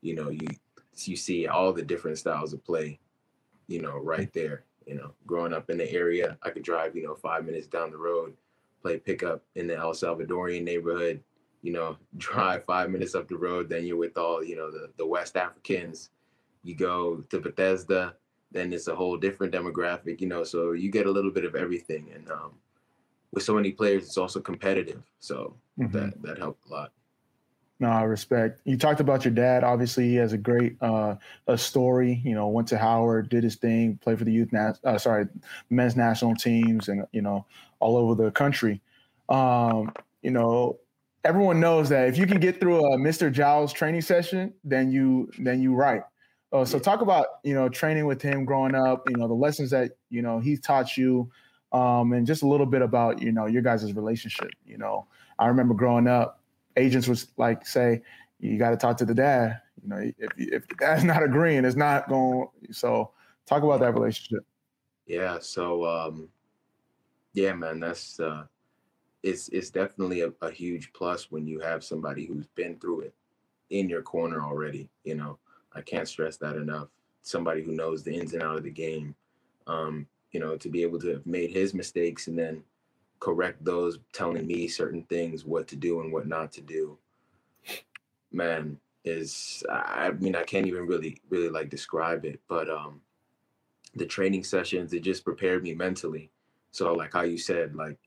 you 0.00 0.14
know, 0.14 0.30
you 0.30 0.48
you 0.96 1.16
see 1.16 1.46
all 1.46 1.72
the 1.72 1.82
different 1.82 2.18
styles 2.18 2.52
of 2.52 2.64
play, 2.64 2.98
you 3.66 3.80
know, 3.80 3.98
right 3.98 4.32
there. 4.32 4.64
You 4.86 4.96
know, 4.96 5.12
growing 5.26 5.52
up 5.52 5.70
in 5.70 5.78
the 5.78 5.90
area, 5.92 6.36
I 6.42 6.50
could 6.50 6.64
drive, 6.64 6.96
you 6.96 7.04
know, 7.04 7.14
five 7.14 7.44
minutes 7.44 7.68
down 7.68 7.92
the 7.92 7.98
road, 7.98 8.34
play 8.82 8.98
pickup 8.98 9.42
in 9.54 9.68
the 9.68 9.76
El 9.76 9.92
Salvadorian 9.92 10.64
neighborhood, 10.64 11.22
you 11.62 11.72
know, 11.72 11.96
drive 12.16 12.64
five 12.64 12.90
minutes 12.90 13.14
up 13.14 13.28
the 13.28 13.36
road, 13.36 13.68
then 13.68 13.86
you're 13.86 13.96
with 13.96 14.18
all, 14.18 14.42
you 14.42 14.56
know, 14.56 14.70
the, 14.70 14.90
the 14.98 15.06
West 15.06 15.36
Africans, 15.36 16.10
you 16.64 16.74
go 16.74 17.18
to 17.30 17.40
Bethesda, 17.40 18.14
then 18.52 18.72
it's 18.72 18.88
a 18.88 18.94
whole 18.94 19.16
different 19.16 19.52
demographic, 19.52 20.20
you 20.20 20.28
know. 20.28 20.44
So 20.44 20.72
you 20.72 20.90
get 20.90 21.06
a 21.06 21.10
little 21.10 21.30
bit 21.30 21.44
of 21.44 21.54
everything, 21.54 22.10
and 22.14 22.30
um, 22.30 22.52
with 23.32 23.42
so 23.42 23.54
many 23.54 23.72
players, 23.72 24.04
it's 24.04 24.18
also 24.18 24.40
competitive. 24.40 25.02
So 25.18 25.56
mm-hmm. 25.78 25.96
that 25.96 26.22
that 26.22 26.38
helped 26.38 26.66
a 26.66 26.70
lot. 26.70 26.92
No, 27.82 27.88
I 27.90 28.04
respect. 28.04 28.60
You 28.64 28.76
talked 28.76 29.00
about 29.00 29.24
your 29.24 29.34
dad. 29.34 29.64
Obviously, 29.64 30.08
he 30.08 30.14
has 30.14 30.32
a 30.32 30.38
great 30.38 30.76
uh, 30.80 31.16
a 31.48 31.58
story. 31.58 32.22
You 32.24 32.32
know, 32.32 32.46
went 32.46 32.68
to 32.68 32.78
Howard, 32.78 33.28
did 33.28 33.42
his 33.42 33.56
thing, 33.56 33.98
played 34.00 34.18
for 34.20 34.24
the 34.24 34.30
youth, 34.30 34.52
na- 34.52 34.74
uh, 34.84 34.98
sorry, 34.98 35.26
men's 35.68 35.96
national 35.96 36.36
teams, 36.36 36.88
and 36.88 37.04
you 37.10 37.22
know, 37.22 37.44
all 37.80 37.96
over 37.96 38.14
the 38.14 38.30
country. 38.30 38.80
Um, 39.28 39.92
you 40.22 40.30
know, 40.30 40.78
everyone 41.24 41.58
knows 41.58 41.88
that 41.88 42.06
if 42.06 42.16
you 42.16 42.24
can 42.24 42.38
get 42.38 42.60
through 42.60 42.86
a 42.86 42.96
Mr. 42.96 43.32
Giles 43.32 43.72
training 43.72 44.02
session, 44.02 44.54
then 44.62 44.92
you 44.92 45.28
then 45.40 45.60
you 45.60 45.74
right. 45.74 46.02
Uh, 46.52 46.64
so 46.64 46.78
talk 46.78 47.00
about 47.00 47.26
you 47.42 47.52
know 47.52 47.68
training 47.68 48.06
with 48.06 48.22
him 48.22 48.44
growing 48.44 48.76
up, 48.76 49.10
you 49.10 49.16
know 49.16 49.26
the 49.26 49.34
lessons 49.34 49.70
that 49.70 49.90
you 50.08 50.22
know 50.22 50.38
he 50.38 50.56
taught 50.56 50.96
you, 50.96 51.28
um, 51.72 52.12
and 52.12 52.28
just 52.28 52.44
a 52.44 52.46
little 52.46 52.64
bit 52.64 52.80
about 52.80 53.20
you 53.20 53.32
know 53.32 53.46
your 53.46 53.60
guys' 53.60 53.92
relationship. 53.92 54.50
You 54.64 54.78
know, 54.78 55.08
I 55.40 55.48
remember 55.48 55.74
growing 55.74 56.06
up, 56.06 56.38
agents 56.76 57.08
would 57.08 57.22
like 57.36 57.66
say, 57.66 58.02
"You 58.40 58.58
got 58.58 58.70
to 58.70 58.76
talk 58.76 58.96
to 58.98 59.04
the 59.04 59.14
dad." 59.14 59.60
You 59.82 59.88
know, 59.88 60.12
if 60.18 60.30
if 60.36 60.68
the 60.68 60.74
dad's 60.76 61.04
not 61.12 61.22
agreeing, 61.22 61.64
it's 61.64 61.76
not 61.76 62.08
going. 62.08 62.48
So 62.70 63.10
talk 63.46 63.62
about 63.62 63.80
that 63.80 63.94
relationship. 63.94 64.44
Yeah. 65.06 65.38
So 65.40 65.86
um, 65.86 66.28
yeah, 67.34 67.52
man, 67.52 67.80
that's 67.80 68.20
uh, 68.20 68.44
it's 69.22 69.48
it's 69.48 69.70
definitely 69.70 70.22
a, 70.22 70.32
a 70.40 70.50
huge 70.50 70.92
plus 70.92 71.30
when 71.30 71.46
you 71.46 71.60
have 71.60 71.84
somebody 71.84 72.26
who's 72.26 72.46
been 72.46 72.78
through 72.78 73.00
it 73.00 73.14
in 73.70 73.88
your 73.88 74.02
corner 74.02 74.42
already. 74.42 74.88
You 75.04 75.14
know 75.14 75.38
I 75.74 75.80
can't 75.80 76.08
stress 76.08 76.36
that 76.38 76.56
enough. 76.56 76.88
Somebody 77.22 77.62
who 77.62 77.72
knows 77.72 78.02
the 78.02 78.14
ins 78.14 78.34
and 78.34 78.42
out 78.42 78.56
of 78.56 78.64
the 78.64 78.70
game, 78.70 79.14
um, 79.66 80.06
you 80.32 80.40
know, 80.40 80.56
to 80.56 80.68
be 80.68 80.82
able 80.82 80.98
to 81.00 81.08
have 81.08 81.26
made 81.26 81.50
his 81.50 81.72
mistakes 81.74 82.26
and 82.26 82.38
then 82.38 82.62
correct 83.22 83.64
those, 83.64 84.00
telling 84.12 84.46
me 84.48 84.66
certain 84.66 85.04
things, 85.04 85.44
what 85.44 85.68
to 85.68 85.76
do 85.76 86.00
and 86.00 86.12
what 86.12 86.26
not 86.26 86.50
to 86.52 86.60
do. 86.60 86.98
Man, 88.32 88.78
is 89.04 89.62
I 89.70 90.10
mean 90.10 90.34
I 90.34 90.42
can't 90.42 90.66
even 90.66 90.86
really 90.86 91.20
really 91.28 91.48
like 91.48 91.68
describe 91.70 92.24
it, 92.24 92.40
but 92.48 92.68
um, 92.68 93.00
the 93.94 94.06
training 94.06 94.42
sessions 94.42 94.92
it 94.92 95.02
just 95.02 95.24
prepared 95.24 95.62
me 95.62 95.72
mentally. 95.72 96.30
So 96.72 96.92
like 96.94 97.12
how 97.12 97.22
you 97.22 97.38
said, 97.38 97.76
like 97.76 97.98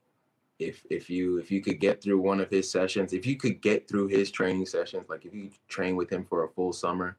if 0.59 0.83
if 0.89 1.09
you 1.09 1.37
if 1.37 1.49
you 1.49 1.61
could 1.61 1.79
get 1.79 2.03
through 2.03 2.19
one 2.19 2.41
of 2.41 2.49
his 2.49 2.69
sessions, 2.69 3.13
if 3.13 3.25
you 3.25 3.37
could 3.37 3.61
get 3.61 3.87
through 3.87 4.07
his 4.07 4.31
training 4.31 4.65
sessions, 4.65 5.05
like 5.07 5.25
if 5.25 5.33
you 5.33 5.49
train 5.69 5.95
with 5.95 6.09
him 6.09 6.25
for 6.25 6.43
a 6.43 6.49
full 6.49 6.73
summer, 6.73 7.17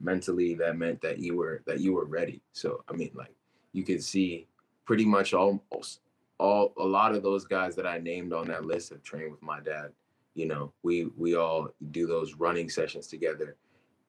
mentally 0.00 0.54
that 0.54 0.76
meant 0.76 1.00
that 1.00 1.18
you 1.18 1.36
were 1.36 1.62
that 1.66 1.80
you 1.80 1.94
were 1.94 2.04
ready 2.04 2.40
so 2.52 2.82
i 2.88 2.92
mean 2.92 3.10
like 3.14 3.34
you 3.72 3.82
could 3.82 4.02
see 4.02 4.46
pretty 4.84 5.04
much 5.04 5.32
almost 5.32 6.00
all 6.38 6.72
a 6.78 6.84
lot 6.84 7.14
of 7.14 7.22
those 7.22 7.44
guys 7.44 7.74
that 7.76 7.86
i 7.86 7.98
named 7.98 8.32
on 8.32 8.46
that 8.46 8.64
list 8.64 8.90
have 8.90 9.02
trained 9.02 9.30
with 9.30 9.42
my 9.42 9.60
dad 9.60 9.90
you 10.34 10.46
know 10.46 10.72
we 10.82 11.06
we 11.16 11.34
all 11.36 11.68
do 11.90 12.06
those 12.06 12.34
running 12.34 12.68
sessions 12.68 13.06
together 13.06 13.56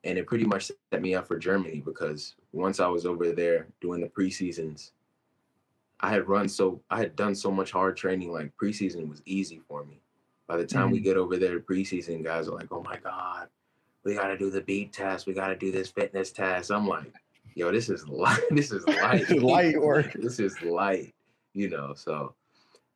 and 0.04 0.18
it 0.18 0.28
pretty 0.28 0.46
much 0.46 0.72
set 0.92 1.02
me 1.02 1.16
up 1.16 1.28
for 1.28 1.38
germany 1.38 1.82
because 1.86 2.36
once 2.52 2.80
i 2.80 2.88
was 2.88 3.06
over 3.06 3.32
there 3.32 3.68
doing 3.82 4.02
the 4.02 4.08
preseasons 4.08 4.92
i 6.00 6.10
had 6.10 6.28
run 6.28 6.50
so 6.50 6.82
i 6.90 6.98
had 6.98 7.16
done 7.16 7.36
so 7.36 7.52
much 7.52 7.72
hard 7.72 7.96
training 7.96 8.32
like 8.32 8.52
preseason 8.62 9.08
was 9.08 9.22
easy 9.26 9.62
for 9.68 9.86
me 9.86 10.02
by 10.48 10.58
the 10.58 10.66
time 10.66 10.86
mm-hmm. 10.86 10.94
we 10.94 11.00
get 11.00 11.18
over 11.18 11.38
there 11.38 11.54
to 11.54 11.60
preseason 11.60 12.24
guys 12.24 12.48
are 12.48 12.56
like 12.56 12.72
oh 12.72 12.82
my 12.82 12.98
god 12.98 13.48
we 14.06 14.14
got 14.14 14.28
to 14.28 14.38
do 14.38 14.50
the 14.50 14.62
beep 14.62 14.94
test. 14.94 15.28
We 15.28 15.34
got 15.34 15.48
to 15.48 15.56
do 15.58 15.72
this 15.72 15.90
fitness 15.90 16.32
test. 16.32 16.72
I'm 16.72 16.88
like, 16.88 17.12
yo, 17.56 17.72
this 17.72 17.90
is 17.90 18.08
light. 18.08 18.40
This 18.52 18.72
is 18.72 18.88
light. 18.88 19.30
light 19.42 19.82
work. 19.82 20.14
this 20.14 20.40
is 20.40 20.62
light, 20.62 21.14
you 21.56 21.70
know. 21.70 21.94
So, 21.96 22.36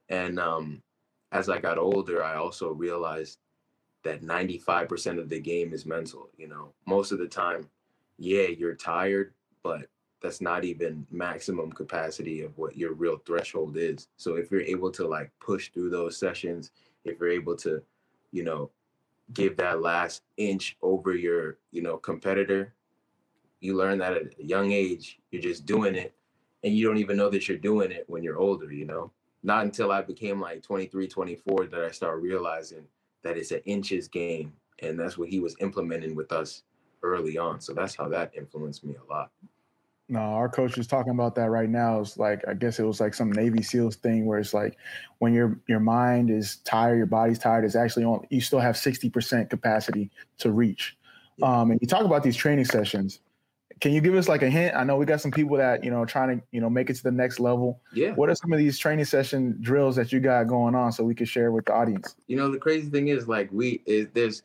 and 0.10 0.40
um, 0.40 0.84
as 1.32 1.50
I 1.50 1.60
got 1.60 1.80
older, 1.80 2.24
I 2.24 2.36
also 2.36 2.72
realized 2.72 3.40
that 4.04 4.22
95% 4.22 5.20
of 5.20 5.30
the 5.30 5.40
game 5.40 5.74
is 5.74 5.86
mental. 5.86 6.30
You 6.38 6.50
know, 6.50 6.74
most 6.86 7.12
of 7.12 7.18
the 7.18 7.28
time, 7.28 7.68
yeah, 8.18 8.48
you're 8.48 8.76
tired, 8.76 9.34
but 9.64 9.88
that's 10.22 10.42
not 10.42 10.66
even 10.66 11.08
maximum 11.10 11.72
capacity 11.72 12.42
of 12.42 12.58
what 12.58 12.78
your 12.78 12.94
real 12.94 13.18
threshold 13.26 13.78
is. 13.78 14.08
So 14.18 14.36
if 14.36 14.52
you're 14.52 14.62
able 14.62 14.92
to 14.92 15.08
like 15.08 15.32
push 15.40 15.70
through 15.72 15.90
those 15.90 16.18
sessions, 16.18 16.72
if 17.06 17.20
you're 17.20 17.32
able 17.32 17.56
to, 17.58 17.82
you 18.32 18.44
know, 18.44 18.70
give 19.34 19.56
that 19.58 19.82
last 19.82 20.24
inch 20.38 20.76
over 20.82 21.16
your, 21.16 21.58
you 21.72 21.82
know, 21.82 21.98
competitor, 21.98 22.74
you 23.62 23.76
learn 23.76 24.00
that 24.00 24.14
at 24.14 24.24
a 24.40 24.44
young 24.44 24.72
age, 24.72 25.20
you're 25.32 25.42
just 25.42 25.66
doing 25.66 25.96
it 25.96 26.14
and 26.64 26.74
you 26.74 26.86
don't 26.86 26.98
even 26.98 27.18
know 27.18 27.30
that 27.30 27.48
you're 27.48 27.58
doing 27.58 27.92
it 27.92 28.06
when 28.08 28.24
you're 28.24 28.38
older, 28.38 28.72
you 28.72 28.86
know. 28.86 29.12
Not 29.44 29.64
until 29.64 29.92
I 29.92 30.02
became 30.02 30.42
like 30.42 30.62
23, 30.62 31.08
24 31.08 31.68
that 31.68 31.84
I 31.84 31.92
started 31.92 32.22
realizing 32.22 32.86
that 33.24 33.38
it's 33.38 33.52
an 33.52 33.62
inches 33.66 34.08
game 34.08 34.54
and 34.82 35.00
that's 35.00 35.18
what 35.18 35.30
he 35.30 35.40
was 35.40 35.56
implementing 35.60 36.16
with 36.16 36.32
us 36.32 36.64
early 37.04 37.38
on. 37.38 37.62
So 37.62 37.74
that's 37.74 37.96
how 37.96 38.10
that 38.10 38.32
influenced 38.36 38.84
me 38.84 38.96
a 38.96 39.12
lot. 39.12 39.32
No, 40.12 40.20
our 40.20 40.50
coach 40.50 40.78
is 40.80 40.88
talking 40.88 41.14
about 41.14 41.36
that 41.36 41.52
right 41.52 41.70
now. 41.70 42.00
It's 42.00 42.18
like 42.18 42.46
I 42.48 42.56
guess 42.56 42.80
it 42.80 42.84
was 42.84 43.00
like 43.00 43.14
some 43.14 43.32
Navy 43.32 43.62
SEALs 43.62 43.96
thing 43.96 44.26
where 44.26 44.40
it's 44.40 44.56
like 44.56 44.76
when 45.20 45.34
your 45.34 45.60
your 45.68 45.80
mind 45.80 46.32
is 46.32 46.58
tired, 46.66 46.98
your 46.98 47.06
body's 47.06 47.38
tired, 47.38 47.64
it's 47.64 47.76
actually 47.76 48.06
on 48.06 48.26
you 48.32 48.42
still 48.42 48.60
have 48.60 48.76
60% 48.76 49.52
capacity 49.52 50.10
to 50.40 50.52
reach. 50.52 50.98
Yeah. 51.38 51.62
Um, 51.62 51.72
and 51.72 51.80
you 51.80 51.88
talk 51.88 52.06
about 52.06 52.24
these 52.24 52.36
training 52.36 52.66
sessions. 52.66 53.20
Can 53.80 53.94
you 53.94 54.02
give 54.02 54.16
us 54.16 54.28
like 54.28 54.42
a 54.42 54.50
hint? 54.50 54.76
I 54.76 54.84
know 54.84 54.98
we 54.98 55.06
got 55.06 55.22
some 55.22 55.32
people 55.32 55.58
that, 55.58 55.84
you 55.84 55.92
know, 55.92 56.04
trying 56.06 56.40
to, 56.40 56.46
you 56.52 56.60
know, 56.60 56.70
make 56.70 56.90
it 56.90 56.96
to 56.96 57.04
the 57.04 57.12
next 57.12 57.40
level. 57.40 57.82
Yeah. 57.94 58.12
What 58.12 58.30
are 58.30 58.36
some 58.36 58.52
of 58.52 58.60
these 58.60 58.78
training 58.78 59.06
session 59.06 59.58
drills 59.62 59.96
that 59.96 60.12
you 60.12 60.20
got 60.20 60.48
going 60.48 60.76
on 60.76 60.92
so 60.92 61.04
we 61.04 61.16
can 61.16 61.26
share 61.26 61.52
with 61.52 61.66
the 61.66 61.74
audience? 61.74 62.16
You 62.28 62.38
know, 62.38 62.52
the 62.52 62.58
crazy 62.58 62.90
thing 62.90 63.08
is 63.08 63.28
like 63.28 63.50
we 63.52 63.82
is 63.86 64.08
there's 64.14 64.44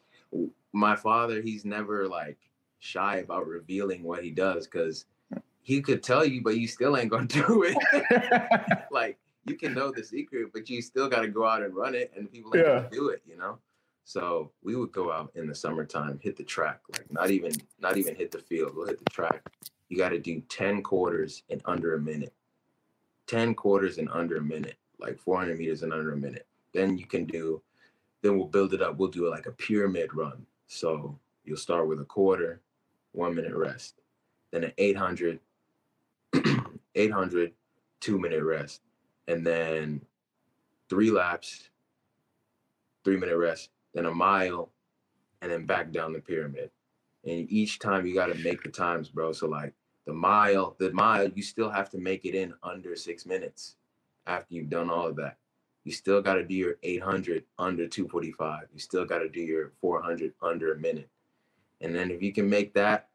my 0.72 0.96
father, 0.96 1.40
he's 1.40 1.64
never 1.64 2.06
like 2.08 2.38
shy 2.78 3.16
about 3.16 3.46
revealing 3.46 4.02
what 4.02 4.22
he 4.22 4.30
does 4.30 4.66
because 4.66 5.06
he 5.62 5.80
could 5.80 6.02
tell 6.02 6.24
you, 6.24 6.42
but 6.42 6.56
you 6.56 6.68
still 6.68 6.96
ain't 6.96 7.10
gonna 7.10 7.26
do 7.26 7.64
it. 7.66 8.86
like 8.90 9.18
you 9.46 9.56
can 9.56 9.74
know 9.74 9.90
the 9.90 10.04
secret, 10.04 10.50
but 10.52 10.68
you 10.68 10.80
still 10.82 11.08
got 11.08 11.20
to 11.20 11.28
go 11.28 11.46
out 11.46 11.62
and 11.62 11.74
run 11.74 11.94
it, 11.94 12.12
and 12.16 12.30
people 12.30 12.54
ain't 12.54 12.66
yeah. 12.66 12.74
gonna 12.76 12.90
do 12.90 13.08
it. 13.08 13.22
You 13.26 13.36
know. 13.36 13.58
So 14.04 14.52
we 14.62 14.76
would 14.76 14.92
go 14.92 15.10
out 15.10 15.32
in 15.34 15.46
the 15.46 15.54
summertime, 15.54 16.20
hit 16.22 16.36
the 16.36 16.44
track, 16.44 16.80
like 16.92 17.10
not 17.10 17.30
even 17.30 17.52
not 17.80 17.96
even 17.96 18.14
hit 18.14 18.30
the 18.30 18.38
field. 18.38 18.72
We'll 18.74 18.86
hit 18.86 18.98
the 18.98 19.10
track. 19.10 19.50
You 19.88 19.96
got 19.96 20.10
to 20.10 20.18
do 20.18 20.42
ten 20.48 20.82
quarters 20.82 21.42
in 21.48 21.60
under 21.64 21.94
a 21.94 22.00
minute. 22.00 22.34
Ten 23.26 23.54
quarters 23.54 23.98
in 23.98 24.08
under 24.08 24.36
a 24.36 24.42
minute, 24.42 24.76
like 24.98 25.18
400 25.18 25.58
meters 25.58 25.82
in 25.82 25.92
under 25.92 26.12
a 26.12 26.16
minute. 26.16 26.46
Then 26.74 26.98
you 26.98 27.06
can 27.06 27.24
do. 27.24 27.62
Then 28.20 28.36
we'll 28.36 28.48
build 28.48 28.74
it 28.74 28.82
up. 28.82 28.98
We'll 28.98 29.08
do 29.08 29.30
like 29.30 29.46
a 29.46 29.52
pyramid 29.52 30.14
run. 30.14 30.44
So 30.66 31.18
you'll 31.44 31.56
start 31.56 31.88
with 31.88 32.00
a 32.00 32.04
quarter, 32.04 32.60
one 33.12 33.34
minute 33.34 33.54
rest, 33.54 34.00
then 34.50 34.64
an 34.64 34.72
800, 34.76 35.40
800, 36.94 37.52
two 38.00 38.18
minute 38.18 38.42
rest, 38.42 38.82
and 39.28 39.46
then 39.46 40.00
three 40.88 41.10
laps, 41.10 41.68
three 43.04 43.16
minute 43.16 43.36
rest, 43.36 43.70
then 43.94 44.06
a 44.06 44.14
mile, 44.14 44.70
and 45.40 45.50
then 45.50 45.66
back 45.66 45.92
down 45.92 46.12
the 46.12 46.20
pyramid. 46.20 46.70
And 47.24 47.50
each 47.50 47.78
time 47.78 48.06
you 48.06 48.14
got 48.14 48.26
to 48.26 48.34
make 48.42 48.62
the 48.62 48.70
times, 48.70 49.08
bro. 49.08 49.32
So 49.32 49.48
like 49.48 49.72
the 50.06 50.12
mile, 50.12 50.76
the 50.78 50.92
mile, 50.92 51.28
you 51.28 51.42
still 51.42 51.70
have 51.70 51.90
to 51.90 51.98
make 51.98 52.24
it 52.24 52.34
in 52.34 52.54
under 52.62 52.96
six 52.96 53.24
minutes 53.24 53.76
after 54.26 54.54
you've 54.54 54.70
done 54.70 54.90
all 54.90 55.06
of 55.06 55.16
that. 55.16 55.38
You 55.84 55.92
still 55.92 56.22
got 56.22 56.34
to 56.34 56.44
do 56.44 56.54
your 56.54 56.76
800 56.82 57.44
under 57.58 57.86
245. 57.86 58.68
You 58.72 58.80
still 58.80 59.04
got 59.04 59.18
to 59.18 59.28
do 59.28 59.40
your 59.40 59.72
400 59.80 60.32
under 60.42 60.72
a 60.72 60.78
minute. 60.78 61.08
And 61.80 61.94
then 61.94 62.10
if 62.10 62.22
you 62.22 62.32
can 62.32 62.48
make 62.48 62.74
that 62.74 63.08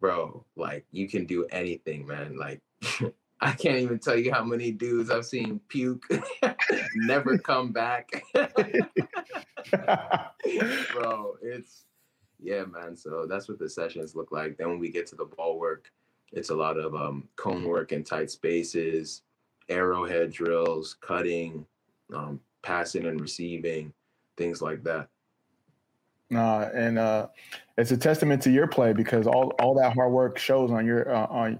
bro, 0.00 0.44
like 0.56 0.84
you 0.92 1.08
can 1.08 1.24
do 1.26 1.46
anything, 1.50 2.06
man. 2.06 2.36
Like 2.36 2.60
I 3.40 3.52
can't 3.52 3.78
even 3.78 3.98
tell 3.98 4.16
you 4.16 4.32
how 4.32 4.42
many 4.42 4.72
dudes 4.72 5.10
I've 5.10 5.26
seen 5.26 5.60
puke, 5.68 6.04
never 6.96 7.38
come 7.38 7.72
back. 7.72 8.10
bro, 10.92 11.36
it's 11.42 11.84
yeah, 12.40 12.64
man. 12.64 12.96
So 12.96 13.26
that's 13.28 13.48
what 13.48 13.58
the 13.58 13.68
sessions 13.68 14.14
look 14.14 14.32
like. 14.32 14.56
Then 14.56 14.68
when 14.70 14.78
we 14.78 14.90
get 14.90 15.06
to 15.08 15.16
the 15.16 15.24
ball 15.24 15.58
work, 15.58 15.90
it's 16.32 16.50
a 16.50 16.54
lot 16.54 16.78
of 16.78 16.94
um, 16.94 17.28
cone 17.36 17.64
work 17.64 17.92
in 17.92 18.04
tight 18.04 18.30
spaces, 18.30 19.22
arrowhead 19.68 20.32
drills, 20.32 20.96
cutting, 21.00 21.64
um, 22.14 22.40
passing 22.62 23.06
and 23.06 23.20
receiving, 23.20 23.92
things 24.36 24.60
like 24.62 24.82
that. 24.84 25.08
Uh, 26.34 26.68
and 26.74 26.98
uh, 26.98 27.28
it's 27.78 27.90
a 27.90 27.96
testament 27.96 28.42
to 28.42 28.50
your 28.50 28.66
play 28.66 28.92
because 28.92 29.26
all, 29.26 29.52
all 29.58 29.74
that 29.74 29.94
hard 29.94 30.12
work 30.12 30.38
shows 30.38 30.70
on 30.70 30.84
your 30.84 31.14
uh, 31.14 31.26
on 31.26 31.58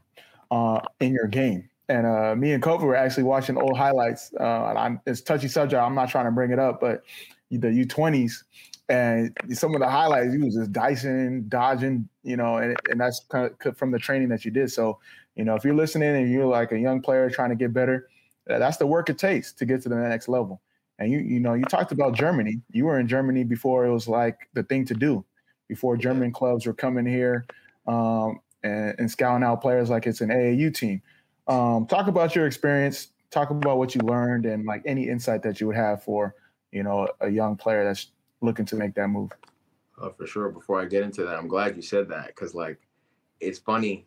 uh, 0.51 0.81
in 1.01 1.13
your 1.13 1.27
game. 1.27 1.69
And 1.89 2.07
uh, 2.07 2.35
me 2.37 2.53
and 2.53 2.63
Kofi 2.63 2.83
were 2.83 2.97
actually 2.97 3.23
watching 3.23 3.57
old 3.57 3.77
highlights. 3.77 4.33
Uh, 4.35 4.97
it's 5.07 5.23
touchy 5.23 5.49
subject. 5.49 5.81
I'm 5.81 5.95
not 5.95 6.11
trying 6.11 6.27
to 6.27 6.31
bring 6.31 6.51
it 6.51 6.59
up, 6.59 6.81
but 6.81 7.03
the 7.51 7.69
U20s 7.69 8.45
and 8.91 9.35
some 9.53 9.75
of 9.75 9.81
the 9.81 9.89
highlights, 9.89 10.35
you 10.35 10.45
was 10.45 10.55
just 10.55 10.73
dicing, 10.73 11.45
dodging, 11.49 12.09
you 12.23 12.37
know, 12.37 12.59
and, 12.59 12.77
and 12.91 13.01
that's 13.01 13.21
kind 13.29 13.51
of 13.65 13.77
from 13.77 13.91
the 13.91 13.99
training 13.99 14.29
that 14.29 14.45
you 14.45 14.51
did. 14.51 14.71
So, 14.71 14.99
you 15.35 15.45
know, 15.45 15.55
if 15.55 15.65
you're 15.65 15.75
listening 15.75 16.15
and 16.17 16.31
you're 16.31 16.47
like 16.47 16.73
a 16.73 16.79
young 16.79 17.01
player 17.01 17.31
trying 17.31 17.51
to 17.51 17.57
get 17.57 17.73
better, 17.73 18.09
that's 18.47 18.77
the 18.79 18.87
work 18.87 19.09
it 19.11 19.19
takes 19.19 19.53
to 19.55 19.67
get 19.67 19.83
to 19.83 19.89
the 19.89 19.97
next 19.97 20.29
level. 20.29 20.61
And 20.99 21.13
you, 21.13 21.19
you 21.19 21.41
know, 21.41 21.55
you 21.55 21.65
talked 21.65 21.93
about 21.93 22.15
Germany. 22.15 22.61
You 22.71 22.87
were 22.87 22.99
in 22.99 23.07
Germany 23.07 23.45
before 23.45 23.87
it 23.87 23.93
was 23.93 24.09
like 24.09 24.49
the 24.55 24.63
thing 24.63 24.85
to 24.87 24.95
do, 24.95 25.25
before 25.69 25.97
German 25.97 26.33
clubs 26.33 26.67
were 26.67 26.75
coming 26.75 27.07
here 27.07 27.47
um, 27.87 28.41
and, 28.63 28.95
and, 28.99 29.11
scouting 29.11 29.45
out 29.45 29.61
players 29.61 29.91
like 29.91 30.07
it's 30.07 30.21
an 30.21 30.31
AAU 30.31 30.75
team. 30.75 31.03
Um, 31.47 31.87
talk 31.87 32.09
about 32.09 32.35
your 32.35 32.47
experience. 32.47 33.09
Talk 33.31 33.51
about 33.51 33.79
what 33.79 33.95
you 33.95 34.01
learned 34.03 34.47
and 34.47 34.65
like 34.65 34.83
any 34.85 35.09
insight 35.09 35.43
that 35.43 35.61
you 35.61 35.67
would 35.67 35.77
have 35.77 36.03
for, 36.03 36.35
you 36.73 36.83
know, 36.83 37.09
a 37.21 37.29
young 37.29 37.57
player 37.57 37.85
that's 37.85 38.11
looking 38.41 38.65
to 38.67 38.77
make 38.77 38.95
that 38.95 39.09
move. 39.09 39.31
Uh, 40.01 40.11
for 40.11 40.27
sure. 40.27 40.49
Before 40.49 40.81
I 40.81 40.87
get 40.87 41.03
into 41.03 41.25
that, 41.25 41.37
I'm 41.37 41.49
glad 41.49 41.77
you 41.77 41.83
said 41.83 42.09
that 42.09 42.29
because 42.29 42.55
like, 42.55 42.79
it's 43.41 43.59
funny. 43.59 44.07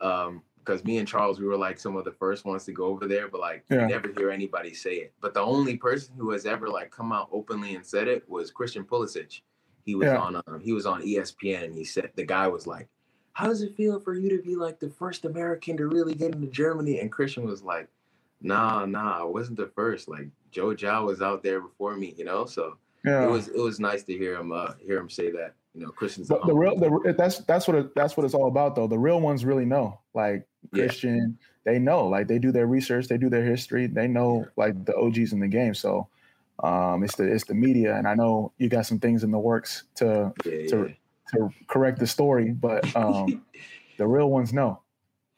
Um, 0.00 0.42
because 0.64 0.84
me 0.84 0.98
and 0.98 1.08
Charles, 1.08 1.40
we 1.40 1.46
were 1.46 1.56
like 1.56 1.78
some 1.78 1.96
of 1.96 2.04
the 2.04 2.12
first 2.12 2.44
ones 2.44 2.64
to 2.64 2.72
go 2.72 2.84
over 2.84 3.08
there, 3.08 3.28
but 3.28 3.40
like 3.40 3.64
yeah. 3.70 3.82
you 3.82 3.88
never 3.88 4.12
hear 4.16 4.30
anybody 4.30 4.74
say 4.74 4.96
it. 4.96 5.12
But 5.20 5.34
the 5.34 5.40
only 5.40 5.76
person 5.76 6.14
who 6.16 6.30
has 6.30 6.46
ever 6.46 6.68
like 6.68 6.90
come 6.90 7.12
out 7.12 7.28
openly 7.32 7.74
and 7.74 7.84
said 7.84 8.08
it 8.08 8.28
was 8.28 8.50
Christian 8.50 8.84
Pulisic. 8.84 9.40
He 9.84 9.94
was 9.94 10.06
yeah. 10.06 10.18
on 10.18 10.36
um, 10.36 10.60
he 10.60 10.72
was 10.72 10.86
on 10.86 11.02
ESPN 11.02 11.64
and 11.64 11.74
he 11.74 11.84
said 11.84 12.10
the 12.14 12.24
guy 12.24 12.46
was 12.46 12.66
like, 12.66 12.88
"How 13.32 13.46
does 13.46 13.62
it 13.62 13.76
feel 13.76 14.00
for 14.00 14.14
you 14.14 14.28
to 14.36 14.42
be 14.42 14.56
like 14.56 14.80
the 14.80 14.90
first 14.90 15.24
American 15.24 15.76
to 15.76 15.86
really 15.86 16.14
get 16.14 16.34
into 16.34 16.46
Germany?" 16.48 17.00
And 17.00 17.10
Christian 17.10 17.44
was 17.44 17.62
like, 17.62 17.88
"Nah, 18.40 18.86
nah, 18.86 19.20
I 19.20 19.24
wasn't 19.24 19.58
the 19.58 19.70
first. 19.74 20.08
Like 20.08 20.28
Joe 20.50 20.74
Gyau 20.74 21.06
was 21.06 21.22
out 21.22 21.42
there 21.42 21.60
before 21.60 21.96
me, 21.96 22.14
you 22.16 22.24
know." 22.24 22.46
So 22.46 22.76
yeah. 23.04 23.24
it 23.24 23.30
was 23.30 23.48
it 23.48 23.60
was 23.60 23.80
nice 23.80 24.02
to 24.04 24.16
hear 24.16 24.36
him 24.36 24.52
uh, 24.52 24.72
hear 24.84 24.98
him 24.98 25.10
say 25.10 25.30
that. 25.32 25.54
You 25.74 25.82
know, 25.82 25.90
Christian's 25.90 26.28
the, 26.28 26.40
the 26.44 26.54
real 26.54 26.76
the, 26.76 27.14
that's 27.16 27.38
that's 27.40 27.68
what 27.68 27.76
it, 27.76 27.94
that's 27.94 28.16
what 28.16 28.24
it's 28.24 28.34
all 28.34 28.48
about 28.48 28.74
though. 28.74 28.88
The 28.88 28.98
real 28.98 29.20
ones 29.20 29.44
really 29.44 29.64
know. 29.64 30.00
Like 30.14 30.46
Christian, 30.72 31.38
yeah. 31.38 31.72
they 31.72 31.78
know. 31.78 32.08
Like 32.08 32.26
they 32.26 32.40
do 32.40 32.50
their 32.50 32.66
research, 32.66 33.06
they 33.06 33.18
do 33.18 33.30
their 33.30 33.44
history, 33.44 33.86
they 33.86 34.08
know 34.08 34.46
like 34.56 34.84
the 34.84 34.96
OGs 34.96 35.32
in 35.32 35.38
the 35.38 35.46
game. 35.46 35.74
So 35.74 36.08
um, 36.62 37.04
it's 37.04 37.14
the 37.14 37.24
it's 37.24 37.44
the 37.44 37.54
media, 37.54 37.96
and 37.96 38.08
I 38.08 38.14
know 38.14 38.52
you 38.58 38.68
got 38.68 38.86
some 38.86 38.98
things 38.98 39.22
in 39.22 39.30
the 39.30 39.38
works 39.38 39.84
to 39.96 40.32
yeah, 40.44 40.66
to 40.68 40.94
to 41.30 41.50
correct 41.66 41.98
the 41.98 42.06
story, 42.06 42.50
but 42.52 42.94
um, 42.96 43.44
the 43.98 44.06
real 44.06 44.30
ones 44.30 44.52
know. 44.52 44.80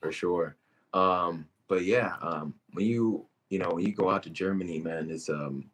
For 0.01 0.13
sure. 0.13 0.57
Um, 0.93 1.47
but 1.69 1.85
yeah, 1.85 2.15
um, 2.21 2.55
when 2.73 2.87
you 2.87 3.27
you 3.51 3.59
know 3.59 3.71
when 3.71 3.85
you 3.85 3.93
go 3.93 4.11
out 4.11 4.23
to 4.25 4.31
Germany, 4.31 4.81
man, 4.81 5.11
it's 5.11 5.29
um 5.29 5.65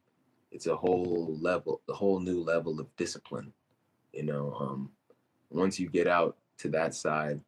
it's 0.50 0.66
a 0.66 0.76
whole 0.76 1.36
level, 1.40 1.80
a 1.88 1.92
whole 1.92 2.20
new 2.20 2.42
level 2.42 2.80
of 2.80 2.94
discipline 2.96 3.52
you 4.12 4.24
know, 4.24 4.56
um, 4.58 4.90
once 5.50 5.78
you 5.78 5.88
get 5.88 6.06
out 6.06 6.36
to 6.58 6.68
that 6.70 6.94
side, 6.94 7.40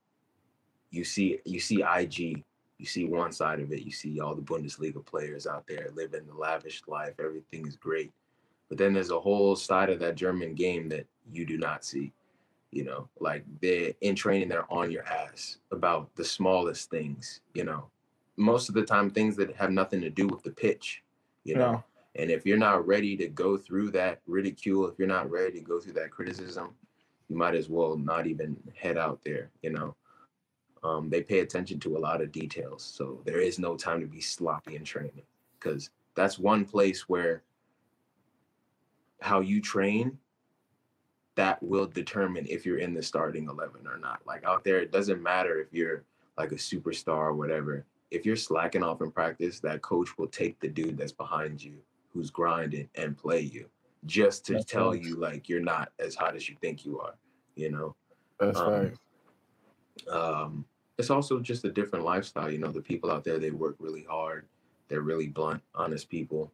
you 0.90 1.04
see 1.04 1.38
you 1.44 1.60
see 1.60 1.82
IG, 1.82 2.44
you 2.78 2.86
see 2.86 3.04
one 3.04 3.32
side 3.32 3.60
of 3.60 3.72
it. 3.72 3.82
You 3.82 3.92
see 3.92 4.20
all 4.20 4.34
the 4.34 4.42
Bundesliga 4.42 5.04
players 5.04 5.46
out 5.46 5.66
there 5.66 5.88
living 5.94 6.26
the 6.26 6.34
lavish 6.34 6.82
life. 6.86 7.14
Everything 7.18 7.66
is 7.66 7.76
great, 7.76 8.12
but 8.68 8.78
then 8.78 8.92
there's 8.92 9.10
a 9.10 9.20
whole 9.20 9.56
side 9.56 9.90
of 9.90 9.98
that 10.00 10.16
German 10.16 10.54
game 10.54 10.88
that 10.90 11.06
you 11.32 11.44
do 11.44 11.58
not 11.58 11.84
see. 11.84 12.12
You 12.72 12.84
know, 12.84 13.08
like 13.18 13.44
they're 13.60 13.92
in 14.00 14.14
training, 14.14 14.48
they're 14.48 14.72
on 14.72 14.90
your 14.90 15.04
ass 15.04 15.58
about 15.72 16.14
the 16.14 16.24
smallest 16.24 16.90
things. 16.90 17.40
You 17.54 17.64
know, 17.64 17.90
most 18.36 18.68
of 18.68 18.74
the 18.74 18.84
time 18.84 19.10
things 19.10 19.36
that 19.36 19.54
have 19.56 19.70
nothing 19.70 20.00
to 20.02 20.10
do 20.10 20.26
with 20.28 20.42
the 20.42 20.50
pitch. 20.50 21.02
You 21.44 21.56
know, 21.56 21.84
and 22.16 22.30
if 22.30 22.44
you're 22.44 22.58
not 22.58 22.86
ready 22.86 23.16
to 23.16 23.28
go 23.28 23.56
through 23.56 23.90
that 23.92 24.20
ridicule, 24.26 24.86
if 24.88 24.98
you're 24.98 25.08
not 25.08 25.30
ready 25.30 25.58
to 25.58 25.64
go 25.64 25.80
through 25.80 25.94
that 25.94 26.10
criticism, 26.10 26.74
you 27.28 27.36
might 27.36 27.54
as 27.54 27.68
well 27.68 27.96
not 27.96 28.26
even 28.26 28.56
head 28.74 28.98
out 28.98 29.20
there, 29.24 29.50
you 29.62 29.70
know. 29.70 29.94
Um, 30.82 31.10
they 31.10 31.22
pay 31.22 31.40
attention 31.40 31.78
to 31.80 31.96
a 31.96 31.98
lot 31.98 32.22
of 32.22 32.32
details, 32.32 32.82
so 32.82 33.20
there 33.24 33.40
is 33.40 33.58
no 33.58 33.76
time 33.76 34.00
to 34.00 34.06
be 34.06 34.20
sloppy 34.20 34.76
in 34.76 34.84
training 34.84 35.22
because 35.58 35.90
that's 36.14 36.38
one 36.38 36.64
place 36.64 37.08
where 37.08 37.42
how 39.20 39.40
you 39.40 39.60
train 39.60 40.18
that 41.40 41.62
will 41.62 41.86
determine 41.86 42.44
if 42.50 42.66
you're 42.66 42.80
in 42.80 42.92
the 42.92 43.02
starting 43.02 43.48
11 43.48 43.86
or 43.86 43.96
not. 43.96 44.20
Like 44.26 44.44
out 44.44 44.62
there, 44.62 44.78
it 44.78 44.92
doesn't 44.92 45.22
matter 45.22 45.58
if 45.58 45.68
you're 45.72 46.04
like 46.36 46.52
a 46.52 46.56
superstar 46.56 47.28
or 47.28 47.32
whatever. 47.32 47.86
If 48.10 48.26
you're 48.26 48.36
slacking 48.36 48.82
off 48.82 49.00
in 49.00 49.10
practice, 49.10 49.58
that 49.60 49.80
coach 49.80 50.18
will 50.18 50.26
take 50.26 50.60
the 50.60 50.68
dude 50.68 50.98
that's 50.98 51.12
behind 51.12 51.64
you 51.64 51.78
who's 52.12 52.28
grinding 52.28 52.90
and 52.94 53.16
play 53.16 53.40
you 53.40 53.70
just 54.04 54.44
to 54.46 54.54
that's 54.54 54.66
tell 54.66 54.94
you 54.94 55.16
like 55.16 55.48
you're 55.48 55.62
not 55.62 55.92
as 55.98 56.14
hot 56.14 56.36
as 56.36 56.46
you 56.46 56.56
think 56.60 56.84
you 56.84 57.00
are, 57.00 57.14
you 57.54 57.70
know? 57.70 57.96
That's 58.38 58.58
um, 58.58 58.72
right. 58.74 58.92
Um, 60.10 60.66
it's 60.98 61.08
also 61.08 61.40
just 61.40 61.64
a 61.64 61.72
different 61.72 62.04
lifestyle. 62.04 62.50
You 62.50 62.58
know, 62.58 62.70
the 62.70 62.82
people 62.82 63.10
out 63.10 63.24
there, 63.24 63.38
they 63.38 63.50
work 63.50 63.76
really 63.78 64.04
hard. 64.04 64.44
They're 64.88 65.00
really 65.00 65.28
blunt, 65.28 65.62
honest 65.74 66.10
people. 66.10 66.52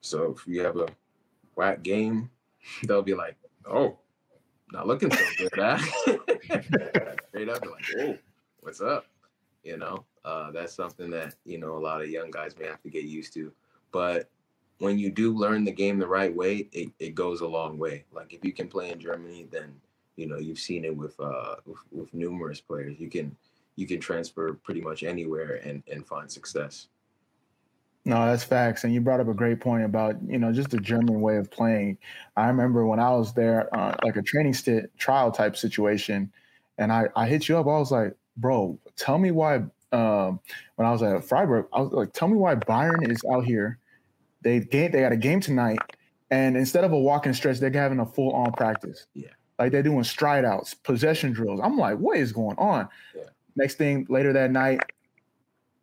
So 0.00 0.34
if 0.36 0.48
you 0.48 0.64
have 0.64 0.78
a 0.78 0.88
whack 1.54 1.84
game, 1.84 2.28
they'll 2.88 3.02
be 3.02 3.14
like, 3.14 3.36
oh, 3.66 3.98
not 4.72 4.86
looking 4.86 5.10
so 5.10 5.24
good, 5.38 5.50
huh? 5.54 5.78
Straight 7.28 7.48
up, 7.48 7.64
like, 7.64 7.84
whoa, 7.94 8.18
what's 8.60 8.80
up? 8.80 9.06
You 9.64 9.76
know, 9.76 10.04
uh, 10.24 10.50
that's 10.50 10.74
something 10.74 11.10
that, 11.10 11.34
you 11.44 11.58
know, 11.58 11.76
a 11.76 11.78
lot 11.78 12.02
of 12.02 12.08
young 12.08 12.30
guys 12.30 12.56
may 12.58 12.66
have 12.66 12.82
to 12.82 12.90
get 12.90 13.04
used 13.04 13.32
to. 13.34 13.52
But 13.92 14.28
when 14.78 14.98
you 14.98 15.10
do 15.10 15.32
learn 15.32 15.64
the 15.64 15.70
game 15.70 15.98
the 15.98 16.06
right 16.06 16.34
way, 16.34 16.68
it, 16.72 16.90
it 16.98 17.14
goes 17.14 17.40
a 17.40 17.46
long 17.46 17.78
way. 17.78 18.04
Like 18.12 18.32
if 18.32 18.44
you 18.44 18.52
can 18.52 18.66
play 18.66 18.90
in 18.90 18.98
Germany, 18.98 19.46
then 19.50 19.74
you 20.16 20.26
know 20.26 20.38
you've 20.38 20.58
seen 20.58 20.84
it 20.84 20.94
with 20.94 21.18
uh 21.20 21.56
with, 21.64 21.78
with 21.92 22.12
numerous 22.12 22.60
players. 22.60 22.98
You 22.98 23.08
can 23.08 23.34
you 23.76 23.86
can 23.86 24.00
transfer 24.00 24.54
pretty 24.54 24.80
much 24.80 25.04
anywhere 25.04 25.60
and 25.64 25.84
and 25.90 26.04
find 26.04 26.30
success. 26.30 26.88
No, 28.04 28.26
that's 28.26 28.42
facts. 28.42 28.82
And 28.82 28.92
you 28.92 29.00
brought 29.00 29.20
up 29.20 29.28
a 29.28 29.34
great 29.34 29.60
point 29.60 29.84
about, 29.84 30.16
you 30.26 30.38
know, 30.38 30.52
just 30.52 30.70
the 30.70 30.78
German 30.78 31.20
way 31.20 31.36
of 31.36 31.50
playing. 31.50 31.98
I 32.36 32.48
remember 32.48 32.84
when 32.84 32.98
I 32.98 33.10
was 33.10 33.32
there, 33.32 33.72
uh, 33.76 33.94
like 34.02 34.16
a 34.16 34.22
training 34.22 34.54
st- 34.54 34.96
trial 34.98 35.30
type 35.30 35.56
situation, 35.56 36.32
and 36.78 36.92
I, 36.92 37.06
I 37.14 37.26
hit 37.26 37.48
you 37.48 37.56
up. 37.56 37.66
I 37.66 37.78
was 37.78 37.92
like, 37.92 38.16
bro, 38.36 38.78
tell 38.96 39.18
me 39.18 39.30
why. 39.30 39.62
Um, 39.92 40.40
when 40.76 40.88
I 40.88 40.90
was 40.90 41.02
at 41.02 41.22
Freiburg, 41.22 41.66
I 41.72 41.82
was 41.82 41.92
like, 41.92 42.12
tell 42.14 42.26
me 42.26 42.36
why 42.36 42.54
Bayern 42.54 43.08
is 43.10 43.20
out 43.30 43.44
here. 43.44 43.78
They 44.40 44.60
game, 44.60 44.90
they 44.90 45.00
got 45.00 45.12
a 45.12 45.16
game 45.16 45.38
tonight, 45.40 45.78
and 46.30 46.56
instead 46.56 46.82
of 46.82 46.92
a 46.92 46.98
walking 46.98 47.34
stretch, 47.34 47.60
they're 47.60 47.70
having 47.70 48.00
a 48.00 48.06
full 48.06 48.32
on 48.32 48.52
practice. 48.52 49.06
Yeah, 49.14 49.28
like 49.58 49.70
they're 49.70 49.82
doing 49.82 50.02
stride 50.02 50.44
outs, 50.44 50.74
possession 50.74 51.32
drills. 51.32 51.60
I'm 51.62 51.76
like, 51.76 51.98
what 51.98 52.16
is 52.16 52.32
going 52.32 52.56
on? 52.56 52.88
Yeah. 53.14 53.24
Next 53.54 53.74
thing 53.76 54.06
later 54.08 54.32
that 54.32 54.50
night, 54.50 54.80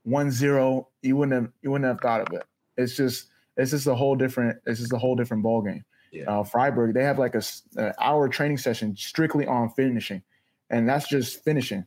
one 0.10 0.32
zero, 0.32 0.88
you 1.02 1.16
wouldn't 1.16 1.42
have 1.42 1.52
you 1.62 1.72
wouldn't 1.72 1.88
have 1.88 2.02
thought 2.02 2.22
of 2.22 2.34
it. 2.34 2.44
It's 2.78 2.96
just 2.96 3.30
it's 3.58 3.72
just 3.72 3.88
a 3.88 3.96
whole 3.96 4.16
different 4.16 4.58
it's 4.66 4.80
just 4.80 4.94
a 4.94 4.98
whole 4.98 5.16
different 5.16 5.44
ball 5.44 5.62
game. 5.62 5.84
Yeah. 6.12 6.40
Uh, 6.40 6.44
Freiburg, 6.44 6.94
they 6.94 7.04
have 7.04 7.20
like 7.20 7.36
a, 7.36 7.44
a 7.78 7.94
hour 8.00 8.28
training 8.30 8.58
session 8.58 8.96
strictly 8.96 9.46
on 9.46 9.70
finishing, 9.70 10.24
and 10.70 10.90
that's 10.90 11.08
just 11.08 11.44
finishing. 11.44 11.86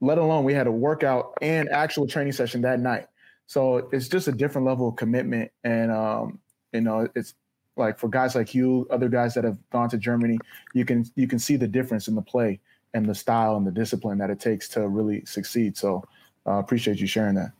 Let 0.00 0.18
alone 0.18 0.44
we 0.44 0.54
had 0.54 0.66
a 0.66 0.72
workout 0.72 1.34
and 1.42 1.68
actual 1.70 2.06
training 2.06 2.32
session 2.32 2.62
that 2.62 2.80
night. 2.80 3.06
So 3.46 3.88
it's 3.92 4.08
just 4.08 4.28
a 4.28 4.32
different 4.32 4.66
level 4.66 4.88
of 4.88 4.96
commitment, 4.96 5.50
and 5.64 5.90
um, 5.90 6.38
you 6.72 6.80
know, 6.80 7.08
it's 7.14 7.34
like 7.76 7.98
for 7.98 8.08
guys 8.08 8.34
like 8.34 8.54
you, 8.54 8.86
other 8.90 9.08
guys 9.08 9.34
that 9.34 9.44
have 9.44 9.58
gone 9.70 9.88
to 9.90 9.98
Germany, 9.98 10.38
you 10.74 10.84
can 10.84 11.04
you 11.16 11.26
can 11.26 11.38
see 11.38 11.56
the 11.56 11.68
difference 11.68 12.08
in 12.08 12.14
the 12.14 12.22
play 12.22 12.60
and 12.94 13.08
the 13.08 13.14
style 13.14 13.56
and 13.56 13.66
the 13.66 13.70
discipline 13.70 14.18
that 14.18 14.30
it 14.30 14.38
takes 14.38 14.68
to 14.68 14.88
really 14.88 15.24
succeed. 15.24 15.76
So 15.76 16.04
I 16.46 16.52
uh, 16.52 16.58
appreciate 16.58 16.98
you 16.98 17.06
sharing 17.06 17.34
that. 17.36 17.52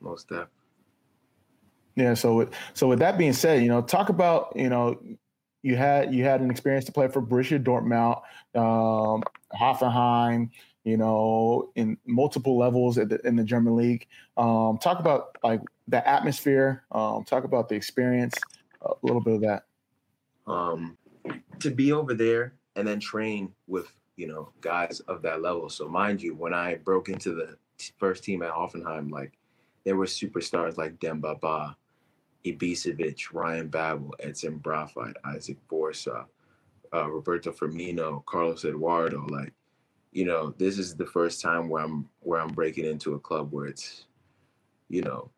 Most 0.00 0.28
definitely. 0.28 0.48
Yeah. 1.96 2.14
So, 2.14 2.34
with, 2.34 2.54
so 2.72 2.88
with 2.88 2.98
that 3.00 3.18
being 3.18 3.32
said, 3.32 3.62
you 3.62 3.68
know, 3.68 3.82
talk 3.82 4.08
about 4.08 4.52
you 4.56 4.68
know, 4.68 4.98
you 5.62 5.76
had 5.76 6.14
you 6.14 6.24
had 6.24 6.40
an 6.40 6.50
experience 6.50 6.86
to 6.86 6.92
play 6.92 7.08
for 7.08 7.20
Borussia 7.20 7.62
Dortmund, 7.62 8.22
um, 8.58 9.22
Hoffenheim, 9.54 10.50
you 10.84 10.96
know, 10.96 11.70
in 11.74 11.98
multiple 12.06 12.56
levels 12.56 12.96
the, 12.96 13.20
in 13.24 13.36
the 13.36 13.44
German 13.44 13.76
league. 13.76 14.06
Um, 14.36 14.78
talk 14.78 14.98
about 14.98 15.36
like 15.44 15.60
the 15.88 16.06
atmosphere. 16.08 16.84
Um, 16.92 17.24
talk 17.24 17.44
about 17.44 17.68
the 17.68 17.74
experience. 17.74 18.34
A 18.82 18.92
little 19.02 19.20
bit 19.20 19.34
of 19.34 19.40
that. 19.42 19.64
Um, 20.46 20.96
to 21.58 21.70
be 21.70 21.92
over 21.92 22.14
there 22.14 22.54
and 22.76 22.88
then 22.88 22.98
train 22.98 23.52
with 23.66 23.92
you 24.20 24.26
know, 24.26 24.50
guys 24.60 25.00
of 25.08 25.22
that 25.22 25.40
level. 25.40 25.70
So 25.70 25.88
mind 25.88 26.20
you, 26.20 26.34
when 26.34 26.52
I 26.52 26.74
broke 26.74 27.08
into 27.08 27.34
the 27.34 27.56
first 27.98 28.22
team 28.22 28.42
at 28.42 28.52
Hoffenheim, 28.52 29.10
like 29.10 29.32
there 29.84 29.96
were 29.96 30.04
superstars 30.04 30.76
like 30.76 31.00
Demba 31.00 31.36
Ba, 31.36 31.74
Ibisevic, 32.44 33.32
Ryan 33.32 33.68
Babel, 33.68 34.14
Edson 34.20 34.60
Braafheid, 34.60 35.14
Isaac 35.24 35.56
Vorsah, 35.70 36.26
uh, 36.92 37.10
Roberto 37.10 37.50
Firmino, 37.50 38.22
Carlos 38.26 38.66
Eduardo. 38.66 39.26
Like, 39.26 39.54
you 40.12 40.26
know, 40.26 40.54
this 40.58 40.78
is 40.78 40.94
the 40.94 41.06
first 41.06 41.40
time 41.40 41.70
where 41.70 41.82
I'm 41.82 42.06
where 42.20 42.42
I'm 42.42 42.52
breaking 42.52 42.84
into 42.84 43.14
a 43.14 43.18
club 43.18 43.50
where 43.52 43.68
it's, 43.68 44.04
you 44.90 45.00
know, 45.00 45.30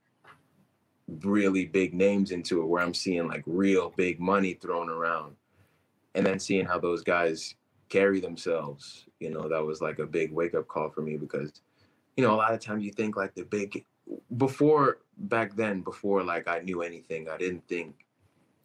really 1.21 1.66
big 1.66 1.95
names 1.95 2.33
into 2.33 2.62
it, 2.62 2.66
where 2.66 2.83
I'm 2.83 2.95
seeing 2.95 3.29
like 3.29 3.45
real 3.47 3.92
big 3.97 4.18
money 4.18 4.55
thrown 4.55 4.88
around, 4.88 5.37
and 6.16 6.27
then 6.27 6.40
seeing 6.40 6.66
how 6.66 6.81
those 6.81 7.05
guys 7.05 7.55
carry 7.92 8.20
themselves. 8.20 9.05
You 9.20 9.31
know, 9.31 9.48
that 9.48 9.64
was 9.64 9.83
like 9.83 9.98
a 9.98 10.07
big 10.07 10.33
wake 10.33 10.55
up 10.55 10.66
call 10.66 10.88
for 10.88 11.02
me 11.02 11.18
because, 11.18 11.61
you 12.16 12.24
know, 12.24 12.35
a 12.35 12.37
lot 12.37 12.55
of 12.55 12.61
times 12.61 12.85
you 12.85 12.90
think 12.90 13.16
like 13.16 13.35
the 13.35 13.44
big 13.44 13.85
before 14.38 14.98
back 15.18 15.55
then, 15.55 15.83
before 15.83 16.22
like 16.22 16.48
I 16.48 16.61
knew 16.61 16.81
anything, 16.81 17.28
I 17.28 17.37
didn't 17.37 17.68
think 17.68 18.07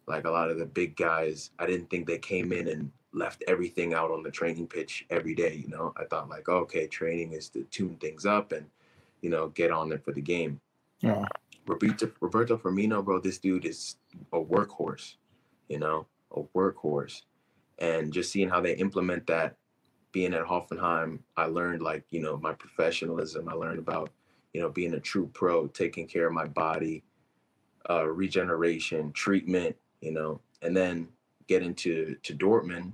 like 0.06 0.24
a 0.24 0.30
lot 0.30 0.50
of 0.50 0.58
the 0.58 0.64
big 0.64 0.96
guys, 0.96 1.50
I 1.58 1.66
didn't 1.66 1.90
think 1.90 2.06
they 2.06 2.18
came 2.18 2.52
in 2.52 2.68
and 2.68 2.90
left 3.12 3.44
everything 3.46 3.92
out 3.92 4.10
on 4.10 4.22
the 4.22 4.30
training 4.30 4.66
pitch 4.66 5.04
every 5.10 5.34
day. 5.34 5.54
You 5.62 5.68
know, 5.68 5.92
I 5.96 6.04
thought 6.04 6.30
like, 6.30 6.48
okay, 6.48 6.86
training 6.86 7.34
is 7.34 7.50
to 7.50 7.64
tune 7.64 7.96
things 7.96 8.24
up 8.24 8.52
and, 8.52 8.64
you 9.20 9.28
know, 9.28 9.48
get 9.48 9.70
on 9.70 9.90
there 9.90 9.98
for 9.98 10.12
the 10.12 10.22
game. 10.22 10.58
Yeah. 11.00 11.26
Roberto, 11.66 12.10
Roberto 12.20 12.56
Firmino, 12.56 13.04
bro, 13.04 13.20
this 13.20 13.38
dude 13.38 13.66
is 13.66 13.96
a 14.32 14.40
workhorse, 14.40 15.16
you 15.68 15.78
know, 15.78 16.06
a 16.34 16.40
workhorse 16.56 17.22
and 17.78 18.12
just 18.12 18.32
seeing 18.32 18.48
how 18.48 18.60
they 18.60 18.74
implement 18.74 19.26
that 19.26 19.56
being 20.12 20.34
at 20.34 20.44
Hoffenheim, 20.46 21.20
I 21.36 21.46
learned 21.46 21.82
like, 21.82 22.04
you 22.10 22.20
know, 22.20 22.36
my 22.38 22.52
professionalism. 22.52 23.48
I 23.48 23.52
learned 23.52 23.78
about, 23.78 24.10
you 24.52 24.60
know, 24.60 24.70
being 24.70 24.94
a 24.94 25.00
true 25.00 25.30
pro, 25.32 25.66
taking 25.68 26.06
care 26.06 26.26
of 26.26 26.32
my 26.32 26.46
body, 26.46 27.04
uh, 27.88 28.06
regeneration, 28.06 29.12
treatment, 29.12 29.76
you 30.00 30.12
know, 30.12 30.40
and 30.62 30.76
then 30.76 31.08
getting 31.46 31.74
to 31.76 32.16
to 32.22 32.34
Dortmund. 32.34 32.92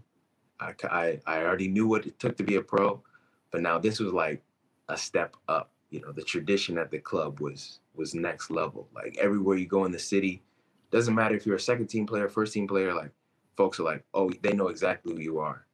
I, 0.61 0.75
I, 0.85 1.21
I 1.27 1.39
already 1.43 1.69
knew 1.69 1.87
what 1.87 2.07
it 2.07 2.19
took 2.19 2.37
to 2.37 2.45
be 2.45 2.57
a 2.57 2.63
pro, 2.63 3.03
but 3.51 3.61
now 3.61 3.79
this 3.79 4.01
was 4.01 4.13
like 4.13 4.43
a 4.89 4.97
step 4.97 5.37
up. 5.49 5.71
You 5.91 6.01
know, 6.01 6.13
the 6.13 6.23
tradition 6.23 6.79
at 6.79 6.91
the 6.91 6.99
club 6.99 7.41
was 7.41 7.81
was 7.95 8.15
next 8.15 8.51
level. 8.51 8.89
Like 8.95 9.17
everywhere 9.21 9.57
you 9.57 9.67
go 9.67 9.85
in 9.85 9.93
the 9.93 9.99
city, 9.99 10.43
doesn't 10.91 11.15
matter 11.15 11.35
if 11.37 11.47
you're 11.47 11.57
a 11.57 11.61
second 11.61 11.87
team 11.87 12.07
player, 12.07 12.29
first 12.29 12.53
team 12.53 12.67
player, 12.67 12.95
like 12.95 13.11
folks 13.57 13.81
are 13.81 13.85
like, 13.85 14.05
oh, 14.15 14.31
they 14.43 14.53
know 14.53 14.69
exactly 14.69 15.15
who 15.15 15.21
you 15.21 15.39
are. 15.39 15.67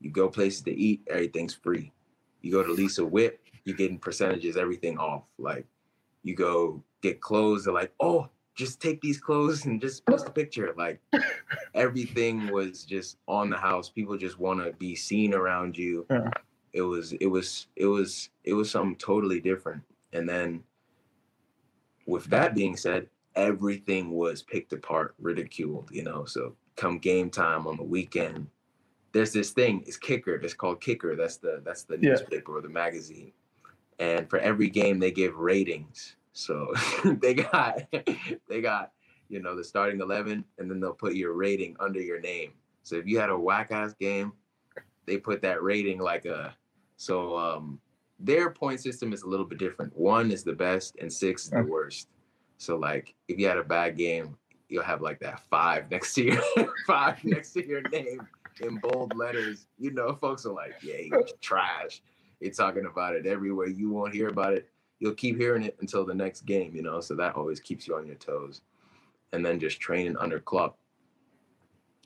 You 0.00 0.10
go 0.10 0.28
places 0.28 0.62
to 0.62 0.72
eat, 0.72 1.02
everything's 1.08 1.54
free. 1.54 1.92
You 2.40 2.52
go 2.52 2.62
to 2.62 2.72
Lisa 2.72 3.04
Whip, 3.04 3.40
you're 3.64 3.76
getting 3.76 3.98
percentages, 3.98 4.56
everything 4.56 4.98
off. 4.98 5.24
Like 5.38 5.66
you 6.22 6.34
go 6.34 6.82
get 7.02 7.20
clothes, 7.20 7.64
they're 7.64 7.74
like, 7.74 7.92
oh, 8.00 8.28
just 8.54 8.80
take 8.80 9.00
these 9.00 9.20
clothes 9.20 9.64
and 9.64 9.80
just 9.80 10.04
post 10.06 10.28
a 10.28 10.30
picture. 10.30 10.74
Like 10.76 11.00
everything 11.74 12.50
was 12.50 12.84
just 12.84 13.18
on 13.28 13.50
the 13.50 13.56
house. 13.56 13.88
People 13.88 14.16
just 14.16 14.38
want 14.38 14.64
to 14.64 14.72
be 14.72 14.94
seen 14.94 15.34
around 15.34 15.76
you. 15.76 16.06
Yeah. 16.10 16.30
It 16.72 16.82
was, 16.82 17.12
it 17.14 17.26
was, 17.26 17.66
it 17.76 17.86
was, 17.86 18.30
it 18.44 18.54
was 18.54 18.70
something 18.70 18.96
totally 18.96 19.40
different. 19.40 19.82
And 20.12 20.28
then 20.28 20.62
with 22.06 22.26
that 22.26 22.54
being 22.54 22.76
said, 22.76 23.08
everything 23.34 24.10
was 24.10 24.42
picked 24.42 24.72
apart, 24.72 25.14
ridiculed, 25.20 25.88
you 25.92 26.02
know. 26.02 26.24
So 26.24 26.54
come 26.76 26.98
game 26.98 27.30
time 27.30 27.66
on 27.66 27.76
the 27.76 27.82
weekend, 27.82 28.46
there's 29.12 29.32
this 29.32 29.50
thing. 29.50 29.82
It's 29.86 29.96
Kicker. 29.96 30.34
It's 30.36 30.54
called 30.54 30.80
Kicker. 30.80 31.16
That's 31.16 31.36
the 31.36 31.62
that's 31.64 31.84
the 31.84 31.98
yeah. 32.00 32.10
newspaper 32.10 32.56
or 32.56 32.60
the 32.60 32.68
magazine. 32.68 33.32
And 33.98 34.28
for 34.30 34.38
every 34.38 34.68
game, 34.68 34.98
they 34.98 35.10
give 35.10 35.36
ratings. 35.36 36.16
So 36.32 36.72
they 37.04 37.34
got 37.34 37.82
they 38.48 38.60
got 38.60 38.92
you 39.28 39.40
know 39.40 39.56
the 39.56 39.64
starting 39.64 40.00
eleven, 40.00 40.44
and 40.58 40.70
then 40.70 40.80
they'll 40.80 40.92
put 40.92 41.14
your 41.14 41.34
rating 41.34 41.76
under 41.80 42.00
your 42.00 42.20
name. 42.20 42.52
So 42.82 42.96
if 42.96 43.06
you 43.06 43.18
had 43.18 43.30
a 43.30 43.38
whack 43.38 43.72
ass 43.72 43.94
game, 43.94 44.32
they 45.06 45.16
put 45.16 45.42
that 45.42 45.62
rating 45.62 45.98
like 45.98 46.24
a 46.24 46.54
so 46.96 47.36
um 47.36 47.80
their 48.18 48.50
point 48.50 48.80
system 48.80 49.12
is 49.12 49.22
a 49.22 49.26
little 49.26 49.46
bit 49.46 49.58
different. 49.58 49.96
One 49.96 50.30
is 50.30 50.44
the 50.44 50.52
best 50.52 50.96
and 51.00 51.12
six 51.12 51.44
is 51.44 51.50
the 51.50 51.62
worst. 51.62 52.08
So 52.58 52.76
like 52.76 53.14
if 53.28 53.38
you 53.38 53.48
had 53.48 53.56
a 53.56 53.64
bad 53.64 53.96
game, 53.96 54.36
you'll 54.70 54.84
have 54.84 55.02
like 55.02 55.20
that 55.20 55.42
five 55.50 55.90
next 55.90 56.14
to 56.14 56.24
your 56.24 56.42
five 56.86 57.22
next 57.24 57.52
to 57.52 57.66
your 57.66 57.82
name 57.90 58.26
in 58.60 58.78
bold 58.78 59.16
letters. 59.16 59.66
You 59.78 59.90
know, 59.92 60.14
folks 60.14 60.46
are 60.46 60.52
like, 60.52 60.74
yeah, 60.82 60.96
he's 60.96 61.32
trash. 61.40 62.02
You're 62.40 62.52
talking 62.52 62.86
about 62.86 63.14
it 63.14 63.26
everywhere. 63.26 63.68
You 63.68 63.90
won't 63.90 64.14
hear 64.14 64.28
about 64.28 64.54
it. 64.54 64.68
You'll 64.98 65.14
keep 65.14 65.36
hearing 65.36 65.64
it 65.64 65.76
until 65.80 66.04
the 66.04 66.14
next 66.14 66.42
game, 66.42 66.74
you 66.74 66.82
know. 66.82 67.00
So 67.00 67.14
that 67.16 67.34
always 67.34 67.60
keeps 67.60 67.86
you 67.86 67.96
on 67.96 68.06
your 68.06 68.16
toes. 68.16 68.62
And 69.32 69.44
then 69.44 69.60
just 69.60 69.80
training 69.80 70.16
under 70.16 70.40
Klopp, 70.40 70.76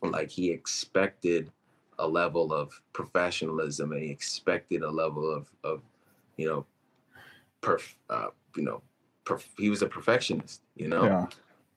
like 0.03 0.31
he 0.31 0.51
expected 0.51 1.51
a 1.99 2.07
level 2.07 2.53
of 2.53 2.81
professionalism 2.93 3.93
and 3.93 4.03
he 4.03 4.11
expected 4.11 4.83
a 4.83 4.91
level 4.91 5.33
of 5.33 5.51
of 5.63 5.83
you 6.37 6.47
know 6.47 6.67
perf 7.63 7.95
uh, 8.11 8.29
you 8.57 8.65
know 8.65 8.83
perf- 9.25 9.49
he 9.57 9.71
was 9.71 9.83
a 9.83 9.87
perfectionist 9.87 10.63
you 10.75 10.89
know 10.89 11.05
yeah. 11.05 11.27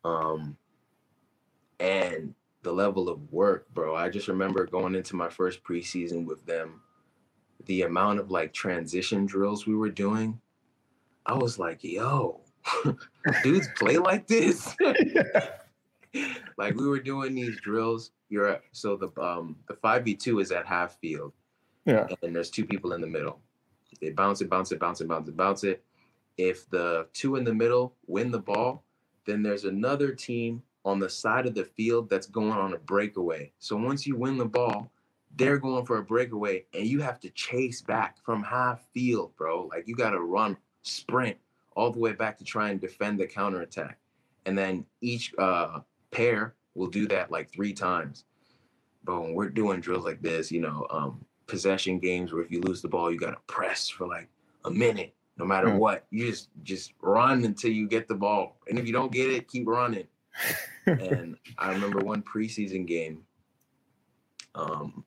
um 0.04 0.58
and 1.80 2.34
the 2.64 2.72
level 2.72 3.10
of 3.10 3.32
work 3.32 3.68
bro 3.74 3.96
i 3.96 4.10
just 4.10 4.28
remember 4.28 4.66
going 4.66 4.96
into 4.96 5.16
my 5.16 5.30
first 5.30 5.64
preseason 5.64 6.26
with 6.26 6.46
them 6.46 6.82
the 7.66 7.84
amount 7.84 8.20
of 8.20 8.32
like 8.32 8.54
transition 8.54 9.26
drills 9.26 9.66
we 9.66 9.76
were 9.76 9.90
doing 9.90 10.40
i 11.26 11.34
was 11.34 11.60
like 11.60 11.84
yo 11.84 12.42
dudes 13.44 13.68
play 13.78 13.98
like 13.98 14.28
this 14.28 14.76
like 16.58 16.76
we 16.76 16.88
were 16.88 17.00
doing 17.00 17.36
these 17.36 17.60
drills 17.62 18.12
you're 18.30 18.48
at, 18.48 18.64
so 18.72 18.96
the 18.96 19.22
um 19.22 19.56
the 19.68 19.76
five 19.76 20.04
v 20.04 20.16
two 20.16 20.40
is 20.40 20.52
at 20.52 20.66
half 20.66 20.98
field. 21.00 21.34
Yeah. 21.86 22.08
And 22.22 22.36
there's 22.36 22.50
two 22.50 22.66
people 22.66 22.94
in 22.94 23.02
the 23.02 23.08
middle. 23.08 23.40
They 24.02 24.10
bounce 24.10 24.42
it, 24.42 24.50
bounce 24.50 24.72
it, 24.72 24.80
bounce 24.80 25.00
it, 25.00 25.08
bounce 25.08 25.30
it, 25.30 25.38
bounce 25.38 25.64
it. 25.64 25.84
If 26.38 26.70
the 26.70 27.08
two 27.14 27.38
in 27.38 27.44
the 27.44 27.54
middle 27.54 27.96
win 28.06 28.32
the 28.32 28.40
ball, 28.40 28.84
then 29.26 29.42
there's 29.42 29.64
another 29.64 30.12
team 30.12 30.62
on 30.86 31.00
the 31.00 31.10
side 31.10 31.46
of 31.46 31.56
the 31.56 31.66
field 31.66 32.10
that's 32.10 32.28
going 32.28 32.52
on 32.52 32.74
a 32.74 32.78
breakaway. 32.78 33.52
So 33.60 33.76
once 33.76 34.08
you 34.08 34.16
win 34.16 34.38
the 34.38 34.46
ball, 34.46 34.92
they're 35.36 35.58
going 35.58 35.86
for 35.86 35.98
a 35.98 36.04
breakaway 36.04 36.66
and 36.74 36.88
you 36.88 37.02
have 37.02 37.20
to 37.22 37.30
chase 37.32 37.82
back 37.82 38.18
from 38.24 38.44
half 38.44 38.86
field, 38.94 39.36
bro. 39.38 39.68
Like 39.72 39.88
you 39.88 39.96
got 39.96 40.12
to 40.12 40.22
run, 40.22 40.58
sprint 40.84 41.38
all 41.76 41.92
the 41.92 42.00
way 42.00 42.14
back 42.14 42.38
to 42.40 42.44
try 42.44 42.70
and 42.70 42.80
defend 42.80 43.20
the 43.20 43.28
counterattack. 43.28 44.00
And 44.46 44.58
then 44.58 44.86
each 45.02 45.34
uh, 45.38 45.80
pair 46.12 46.56
we'll 46.78 46.90
do 46.90 47.08
that 47.08 47.32
like 47.32 47.52
three 47.52 47.74
times. 47.74 48.24
But 49.04 49.22
when 49.22 49.34
we're 49.34 49.50
doing 49.50 49.82
drills 49.82 50.06
like 50.06 50.22
this, 50.22 50.52
you 50.52 50.62
know, 50.62 50.86
um, 50.90 51.26
possession 51.48 52.00
games 52.00 52.32
where 52.32 52.44
if 52.44 52.52
you 52.52 52.62
lose 52.62 52.82
the 52.82 52.88
ball, 52.88 53.12
you 53.12 53.20
gotta 53.20 53.38
press 53.48 53.90
for 53.90 54.08
like 54.08 54.30
a 54.66 54.72
minute, 54.72 55.14
no 55.38 55.46
matter 55.46 55.68
mm. 55.68 55.78
what. 55.78 56.06
You 56.12 56.30
just 56.30 56.50
just 56.64 56.94
run 57.02 57.44
until 57.44 57.72
you 57.72 57.88
get 57.88 58.08
the 58.08 58.16
ball. 58.16 58.58
And 58.70 58.78
if 58.78 58.86
you 58.86 58.94
don't 58.94 59.12
get 59.12 59.32
it, 59.32 59.48
keep 59.48 59.68
running. 59.68 60.08
And 60.86 61.36
I 61.58 61.72
remember 61.72 62.00
one 62.00 62.22
preseason 62.22 62.88
game. 62.88 63.24
Um, 64.56 65.04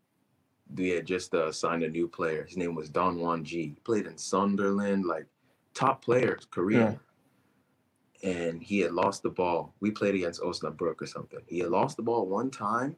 we 0.75 0.90
had 0.90 1.07
just 1.07 1.35
uh, 1.35 1.51
signed 1.51 1.83
a 1.83 1.88
new 1.88 2.07
player. 2.07 2.45
His 2.45 2.57
name 2.57 2.75
was 2.75 2.90
Dong-won 2.90 3.45
Ji. 3.45 3.62
He 3.62 3.77
played 3.83 4.07
in 4.07 4.19
Sunderland, 4.19 5.07
like 5.07 5.27
top 5.75 6.05
players, 6.05 6.47
Korea. 6.51 6.79
Yeah 6.79 6.95
and 8.23 8.62
he 8.62 8.81
had 8.81 8.93
lost 8.93 9.23
the 9.23 9.31
ball. 9.31 9.75
We 9.81 9.90
played 9.90 10.14
against 10.14 10.40
Osnabrück 10.43 11.01
or 11.01 11.07
something. 11.07 11.40
He 11.47 11.59
had 11.61 11.71
lost 11.71 11.97
the 11.97 12.03
ball 12.03 12.27
one 12.27 12.51
time. 12.51 12.97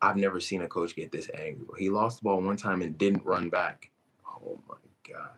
I've 0.00 0.16
never 0.16 0.40
seen 0.40 0.62
a 0.62 0.68
coach 0.68 0.94
get 0.94 1.10
this 1.10 1.28
angry. 1.34 1.66
He 1.78 1.90
lost 1.90 2.18
the 2.18 2.24
ball 2.24 2.40
one 2.40 2.56
time 2.56 2.82
and 2.82 2.96
didn't 2.98 3.24
run 3.24 3.48
back. 3.48 3.90
Oh 4.26 4.60
my 4.68 4.76
god! 5.08 5.30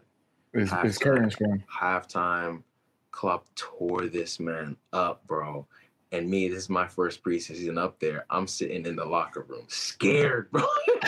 It's, 0.53 0.73
it's 0.85 0.99
current 0.99 1.35
Halftime, 1.71 2.63
Klopp 3.13 3.47
tore 3.55 4.07
this 4.07 4.41
man 4.41 4.77
up, 4.93 5.27
bro. 5.27 5.67
And 6.13 6.29
me, 6.29 6.49
this 6.49 6.65
is 6.65 6.69
my 6.69 6.89
first 6.89 7.23
preseason 7.23 7.79
up 7.79 8.01
there. 8.01 8.27
I'm 8.31 8.49
sitting 8.49 8.85
in 8.85 8.97
the 8.97 9.05
locker 9.05 9.43
room, 9.43 9.65
scared, 9.69 10.51
bro. 10.51 10.65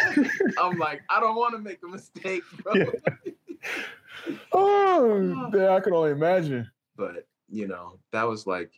I'm 0.58 0.78
like, 0.78 1.02
I 1.10 1.18
don't 1.18 1.34
want 1.34 1.54
to 1.54 1.60
make 1.60 1.80
a 1.84 1.88
mistake, 1.88 2.44
bro. 2.62 2.74
Yeah. 2.74 4.34
oh, 4.52 5.50
yeah, 5.52 5.74
I 5.74 5.80
can 5.80 5.92
only 5.92 6.12
imagine 6.12 6.70
but 6.96 7.26
you 7.48 7.66
know 7.66 7.98
that 8.12 8.28
was 8.28 8.46
like 8.46 8.72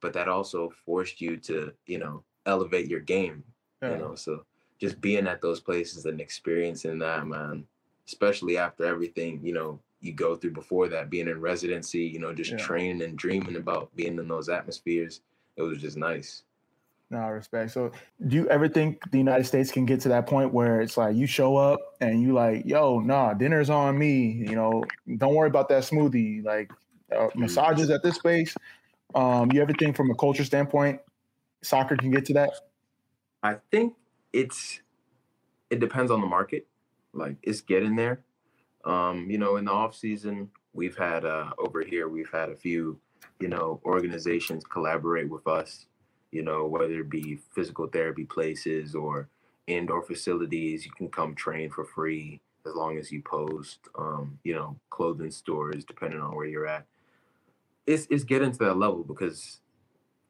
but 0.00 0.12
that 0.12 0.28
also 0.28 0.70
forced 0.84 1.20
you 1.20 1.36
to 1.36 1.72
you 1.86 1.98
know 1.98 2.22
elevate 2.46 2.88
your 2.88 3.00
game 3.00 3.42
yeah. 3.82 3.92
you 3.92 3.98
know 3.98 4.14
so 4.14 4.44
just 4.80 5.00
being 5.00 5.26
at 5.26 5.40
those 5.40 5.60
places 5.60 6.04
and 6.06 6.20
experiencing 6.20 6.98
that 6.98 7.26
man 7.26 7.64
especially 8.08 8.58
after 8.58 8.84
everything 8.84 9.40
you 9.42 9.52
know 9.52 9.78
you 10.04 10.12
go 10.12 10.36
through 10.36 10.52
before 10.52 10.88
that 10.88 11.10
being 11.10 11.28
in 11.28 11.40
residency 11.40 12.00
you 12.00 12.18
know 12.18 12.32
just 12.32 12.52
yeah. 12.52 12.56
training 12.58 13.02
and 13.02 13.16
dreaming 13.16 13.56
about 13.56 13.94
being 13.96 14.18
in 14.18 14.28
those 14.28 14.48
atmospheres 14.48 15.20
it 15.56 15.62
was 15.62 15.78
just 15.78 15.96
nice 15.96 16.42
no 17.10 17.28
respect 17.28 17.70
so 17.70 17.92
do 18.26 18.36
you 18.36 18.48
ever 18.48 18.68
think 18.68 18.98
the 19.10 19.18
united 19.18 19.44
states 19.44 19.70
can 19.70 19.84
get 19.84 20.00
to 20.00 20.08
that 20.08 20.26
point 20.26 20.52
where 20.52 20.80
it's 20.80 20.96
like 20.96 21.14
you 21.14 21.26
show 21.26 21.56
up 21.56 21.78
and 22.00 22.22
you 22.22 22.32
like 22.32 22.64
yo 22.64 22.98
nah 23.00 23.34
dinner's 23.34 23.70
on 23.70 23.96
me 23.96 24.32
you 24.32 24.54
know 24.54 24.82
don't 25.18 25.34
worry 25.34 25.48
about 25.48 25.68
that 25.68 25.82
smoothie 25.82 26.44
like 26.44 26.70
uh, 27.14 27.28
massages 27.34 27.90
at 27.90 28.02
this 28.02 28.16
space. 28.16 28.54
Um, 29.14 29.50
you 29.52 29.62
ever 29.62 29.72
think 29.72 29.96
from 29.96 30.10
a 30.10 30.14
culture 30.14 30.44
standpoint, 30.44 31.00
soccer 31.62 31.96
can 31.96 32.10
get 32.10 32.24
to 32.26 32.34
that? 32.34 32.50
I 33.42 33.56
think 33.70 33.94
it's 34.32 34.80
it 35.70 35.80
depends 35.80 36.10
on 36.10 36.20
the 36.20 36.26
market. 36.26 36.66
Like 37.12 37.36
it's 37.42 37.60
getting 37.60 37.96
there. 37.96 38.20
Um, 38.84 39.30
you 39.30 39.38
know, 39.38 39.56
in 39.56 39.64
the 39.64 39.72
off 39.72 39.94
season, 39.94 40.50
we've 40.72 40.96
had 40.96 41.24
uh, 41.24 41.50
over 41.58 41.82
here, 41.82 42.08
we've 42.08 42.30
had 42.30 42.50
a 42.50 42.56
few, 42.56 42.98
you 43.40 43.48
know, 43.48 43.80
organizations 43.84 44.64
collaborate 44.64 45.28
with 45.28 45.46
us. 45.46 45.86
You 46.30 46.42
know, 46.42 46.66
whether 46.66 47.00
it 47.00 47.10
be 47.10 47.38
physical 47.54 47.86
therapy 47.86 48.24
places 48.24 48.94
or 48.94 49.28
indoor 49.66 50.02
facilities, 50.02 50.84
you 50.84 50.90
can 50.90 51.08
come 51.08 51.34
train 51.34 51.70
for 51.70 51.84
free 51.84 52.40
as 52.66 52.74
long 52.74 52.98
as 52.98 53.12
you 53.12 53.22
post. 53.22 53.78
Um, 53.96 54.38
you 54.42 54.54
know, 54.54 54.76
clothing 54.90 55.30
stores, 55.30 55.84
depending 55.84 56.20
on 56.20 56.34
where 56.34 56.46
you're 56.46 56.66
at 56.66 56.86
it's 57.86 58.06
it's 58.10 58.24
getting 58.24 58.52
to 58.52 58.58
that 58.58 58.76
level 58.76 59.04
because 59.04 59.60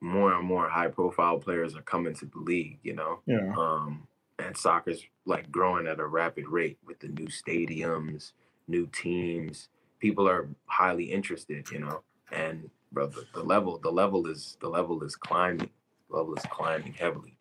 more 0.00 0.34
and 0.34 0.46
more 0.46 0.68
high 0.68 0.88
profile 0.88 1.38
players 1.38 1.76
are 1.76 1.82
coming 1.82 2.14
to 2.14 2.26
the 2.26 2.38
league, 2.38 2.78
you 2.82 2.94
know. 2.94 3.20
Yeah. 3.26 3.54
Um, 3.56 4.06
and 4.44 4.56
soccer's 4.56 5.02
like 5.24 5.50
growing 5.50 5.86
at 5.86 6.00
a 6.00 6.06
rapid 6.06 6.48
rate 6.48 6.78
with 6.86 6.98
the 7.00 7.08
new 7.08 7.26
stadiums, 7.26 8.32
new 8.68 8.86
teams. 8.88 9.68
People 10.00 10.28
are 10.28 10.48
highly 10.66 11.04
interested, 11.04 11.70
you 11.70 11.78
know. 11.78 12.02
And 12.30 12.70
bro, 12.92 13.06
the, 13.06 13.24
the 13.34 13.42
level, 13.42 13.78
the 13.78 13.90
level 13.90 14.26
is 14.26 14.56
the 14.60 14.68
level 14.68 15.02
is 15.02 15.16
climbing. 15.16 15.70
The 16.10 16.16
level 16.16 16.34
is 16.34 16.44
climbing 16.50 16.92
heavily. 16.92 17.36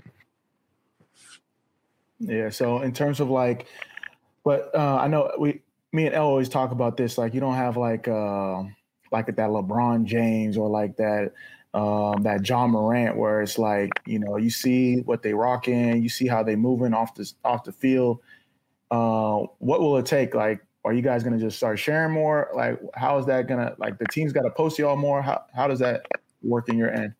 Yeah. 2.20 2.50
So 2.50 2.82
in 2.82 2.94
terms 2.94 3.20
of 3.20 3.30
like, 3.30 3.68
but 4.46 4.74
uh, 4.74 4.98
I 4.98 5.08
know 5.08 5.32
we, 5.38 5.62
me 5.92 6.06
and 6.06 6.16
El 6.16 6.26
always 6.26 6.50
talk 6.50 6.72
about 6.72 6.98
this. 6.98 7.18
Like, 7.18 7.34
you 7.34 7.40
don't 7.40 7.56
have 7.56 7.78
like. 7.78 8.08
Uh, 8.08 8.64
like 9.14 9.28
that 9.28 9.38
LeBron 9.38 10.06
James 10.06 10.58
or 10.58 10.68
like 10.68 10.98
that 10.98 11.32
um, 11.74 12.22
that 12.24 12.48
Ja 12.48 12.68
Morant, 12.68 13.18
where 13.18 13.42
it's 13.42 13.58
like 13.58 13.92
you 14.06 14.20
know 14.20 14.38
you 14.38 14.50
see 14.50 15.02
what 15.02 15.24
they 15.24 15.34
rock 15.34 15.68
in, 15.68 16.04
you 16.04 16.10
see 16.10 16.28
how 16.28 16.44
they 16.44 16.56
moving 16.56 16.94
off 16.94 17.16
the 17.16 17.32
off 17.44 17.64
the 17.64 17.72
field. 17.72 18.20
Uh, 18.92 19.48
what 19.58 19.80
will 19.80 19.98
it 19.98 20.06
take? 20.06 20.36
Like, 20.36 20.64
are 20.86 20.94
you 20.94 21.02
guys 21.02 21.24
gonna 21.24 21.40
just 21.40 21.58
start 21.58 21.80
sharing 21.80 22.14
more? 22.14 22.50
Like, 22.56 22.80
how 22.94 23.18
is 23.18 23.26
that 23.26 23.48
gonna 23.48 23.76
like 23.80 23.98
the 23.98 24.06
team's 24.06 24.34
got 24.34 24.44
to 24.44 24.52
post 24.52 24.78
y'all 24.78 24.96
more? 24.96 25.22
How 25.22 25.46
how 25.56 25.68
does 25.68 25.80
that 25.80 26.06
work 26.44 26.70
in 26.70 26.78
your 26.78 26.92
end? 26.92 27.14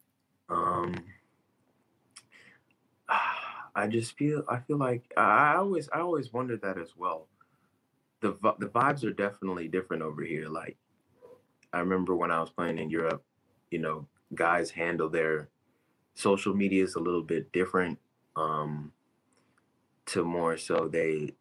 Um, 0.50 0.96
I 3.76 3.88
just 3.88 4.16
feel 4.18 4.44
I 4.48 4.60
feel 4.60 4.78
like 4.78 5.12
I 5.18 5.56
always 5.56 5.90
I 5.92 6.00
always 6.00 6.32
wondered 6.32 6.62
that 6.62 6.78
as 6.78 6.96
well. 6.96 7.28
The 8.22 8.34
the 8.60 8.68
vibes 8.68 9.04
are 9.04 9.12
definitely 9.12 9.68
different 9.68 10.04
over 10.04 10.22
here. 10.22 10.48
Like 10.48 10.78
I 11.74 11.80
remember 11.80 12.16
when 12.16 12.30
I 12.30 12.40
was 12.40 12.52
playing 12.52 12.78
in 12.78 12.92
Europe, 12.92 13.24
you 13.72 13.80
know, 13.80 14.08
guys 14.34 14.72
handle 14.72 15.10
their 15.10 15.50
social 16.14 16.54
media 16.54 16.84
is 16.84 16.96
a 16.96 17.00
little 17.00 17.24
bit 17.24 17.52
different 17.52 18.00
um, 18.36 18.92
to 20.06 20.24
more 20.24 20.58
so 20.58 20.88
they 20.92 21.34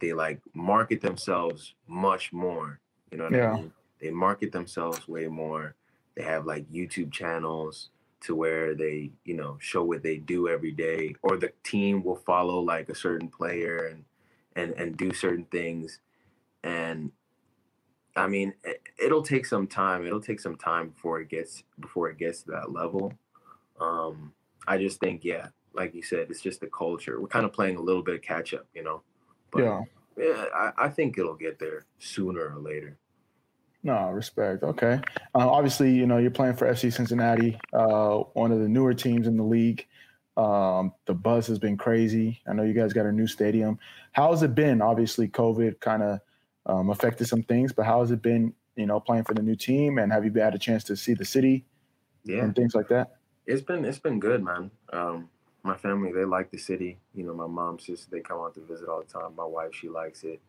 they 0.00 0.12
like 0.12 0.40
market 0.54 1.00
themselves 1.00 1.74
much 1.86 2.32
more. 2.32 2.80
You 3.10 3.18
know 3.18 3.24
what 3.24 3.32
yeah. 3.32 3.52
I 3.52 3.56
mean? 3.56 3.72
They 4.00 4.10
market 4.10 4.50
themselves 4.50 5.06
way 5.06 5.28
more. 5.28 5.74
They 6.16 6.22
have 6.22 6.46
like 6.46 6.70
YouTube 6.70 7.12
channels 7.12 7.90
to 8.22 8.34
where 8.34 8.74
they, 8.74 9.10
you 9.24 9.34
know, 9.34 9.56
show 9.60 9.82
what 9.82 10.02
they 10.02 10.16
do 10.18 10.48
every 10.48 10.72
day, 10.72 11.14
or 11.22 11.36
the 11.36 11.52
team 11.64 12.02
will 12.02 12.16
follow 12.16 12.60
like 12.60 12.88
a 12.88 12.94
certain 12.94 13.28
player 13.28 13.86
and 13.86 14.04
and 14.56 14.72
and 14.80 14.96
do 14.96 15.12
certain 15.12 15.44
things. 15.46 16.00
And 16.62 17.12
I 18.16 18.26
mean, 18.26 18.54
it, 18.64 19.12
will 19.12 19.22
take 19.22 19.46
some 19.46 19.66
time. 19.66 20.06
It'll 20.06 20.20
take 20.20 20.40
some 20.40 20.56
time 20.56 20.90
before 20.90 21.20
it 21.20 21.28
gets 21.28 21.62
before 21.78 22.10
it 22.10 22.18
gets 22.18 22.42
to 22.42 22.50
that 22.52 22.72
level. 22.72 23.12
Um, 23.80 24.32
I 24.66 24.78
just 24.78 25.00
think, 25.00 25.24
yeah, 25.24 25.48
like 25.72 25.94
you 25.94 26.02
said, 26.02 26.26
it's 26.30 26.40
just 26.40 26.60
the 26.60 26.66
culture. 26.66 27.20
We're 27.20 27.28
kind 27.28 27.44
of 27.44 27.52
playing 27.52 27.76
a 27.76 27.80
little 27.80 28.02
bit 28.02 28.14
of 28.14 28.22
catch 28.22 28.52
up, 28.52 28.66
you 28.74 28.82
know. 28.82 29.02
But, 29.50 29.62
yeah. 29.62 29.80
Yeah, 30.16 30.44
I, 30.54 30.72
I 30.76 30.88
think 30.88 31.16
it'll 31.16 31.34
get 31.34 31.58
there 31.58 31.86
sooner 31.98 32.54
or 32.54 32.60
later. 32.60 32.98
No, 33.82 34.10
respect. 34.10 34.62
Okay. 34.62 35.00
Uh, 35.34 35.48
obviously, 35.48 35.92
you 35.92 36.06
know, 36.06 36.18
you're 36.18 36.30
playing 36.30 36.56
for 36.56 36.70
FC 36.70 36.92
Cincinnati, 36.92 37.58
uh, 37.72 38.16
one 38.34 38.52
of 38.52 38.60
the 38.60 38.68
newer 38.68 38.92
teams 38.92 39.26
in 39.26 39.36
the 39.36 39.42
league. 39.42 39.86
Um, 40.36 40.92
the 41.06 41.14
buzz 41.14 41.46
has 41.46 41.58
been 41.58 41.76
crazy. 41.76 42.40
I 42.46 42.52
know 42.52 42.62
you 42.62 42.74
guys 42.74 42.92
got 42.92 43.06
a 43.06 43.12
new 43.12 43.26
stadium. 43.26 43.78
How 44.12 44.30
has 44.32 44.42
it 44.42 44.54
been? 44.54 44.82
Obviously, 44.82 45.28
COVID 45.28 45.80
kind 45.80 46.02
of 46.02 46.20
um, 46.66 46.90
affected 46.90 47.26
some 47.26 47.42
things. 47.42 47.72
But 47.72 47.86
how 47.86 48.00
has 48.00 48.10
it 48.10 48.22
been, 48.22 48.54
you 48.76 48.86
know, 48.86 49.00
playing 49.00 49.24
for 49.24 49.34
the 49.34 49.42
new 49.42 49.56
team? 49.56 49.98
And 49.98 50.12
have 50.12 50.24
you 50.24 50.32
had 50.34 50.54
a 50.54 50.58
chance 50.58 50.84
to 50.84 50.96
see 50.96 51.14
the 51.14 51.24
city 51.24 51.66
Yeah, 52.24 52.42
and 52.42 52.54
things 52.54 52.74
like 52.74 52.88
that? 52.88 53.16
it's 53.46 53.62
been 53.62 53.84
it's 53.84 53.98
been 53.98 54.20
good, 54.20 54.42
man. 54.44 54.70
Um, 54.92 55.30
my 55.62 55.76
family 55.76 56.12
they 56.12 56.24
like 56.24 56.50
the 56.50 56.58
city. 56.58 57.00
You 57.14 57.24
know, 57.24 57.34
my 57.34 57.46
mom, 57.46 57.78
sister, 57.78 58.08
they 58.10 58.20
come 58.20 58.40
out 58.40 58.54
to 58.54 58.60
visit 58.60 58.88
all 58.88 59.00
the 59.02 59.06
time. 59.06 59.34
My 59.36 59.44
wife, 59.44 59.74
she 59.74 59.88
likes 59.88 60.22
it. 60.24 60.40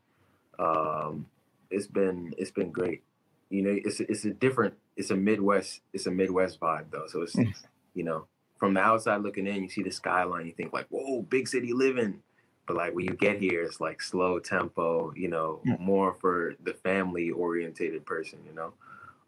Um, 0.60 1.28
it's 1.69 1.88
been 1.88 2.34
it's 2.38 2.52
been 2.52 2.71
great. 2.71 3.04
You 3.50 3.63
know, 3.63 3.80
it's 3.86 4.00
it's 4.02 4.26
a 4.26 4.34
different 4.34 4.76
it's 4.97 5.12
a 5.12 5.15
Midwest 5.15 5.82
it's 5.93 6.08
a 6.08 6.12
Midwest 6.12 6.60
vibe 6.60 6.91
though. 6.91 7.08
So 7.08 7.21
it's 7.24 7.36
Mm. 7.36 7.54
you 7.93 8.04
know 8.04 8.28
from 8.58 8.76
the 8.76 8.82
outside 8.82 9.17
looking 9.24 9.47
in, 9.47 9.63
you 9.63 9.69
see 9.69 9.84
the 9.84 9.91
skyline, 9.91 10.45
you 10.47 10.54
think 10.54 10.74
like, 10.74 10.88
whoa, 10.89 11.24
big 11.24 11.47
city 11.47 11.74
living. 11.74 12.21
But 12.67 12.78
like 12.78 12.93
when 12.93 13.06
you 13.06 13.13
get 13.15 13.39
here, 13.41 13.63
it's 13.63 13.82
like 13.82 14.02
slow 14.02 14.39
tempo. 14.39 15.13
You 15.15 15.28
know, 15.30 15.62
Yeah. 15.65 15.78
more 15.80 16.13
for 16.21 16.56
the 16.63 16.74
family 16.74 17.32
orientated 17.32 18.06
person. 18.06 18.39
You 18.47 18.54
know. 18.54 18.74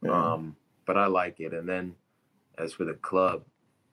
Yeah. 0.02 0.34
Um, 0.34 0.56
but 0.86 0.98
I 0.98 1.08
like 1.08 1.39
it. 1.39 1.54
And 1.54 1.67
then 1.67 1.96
as 2.58 2.74
for 2.74 2.86
the 2.86 2.93
club, 2.96 3.43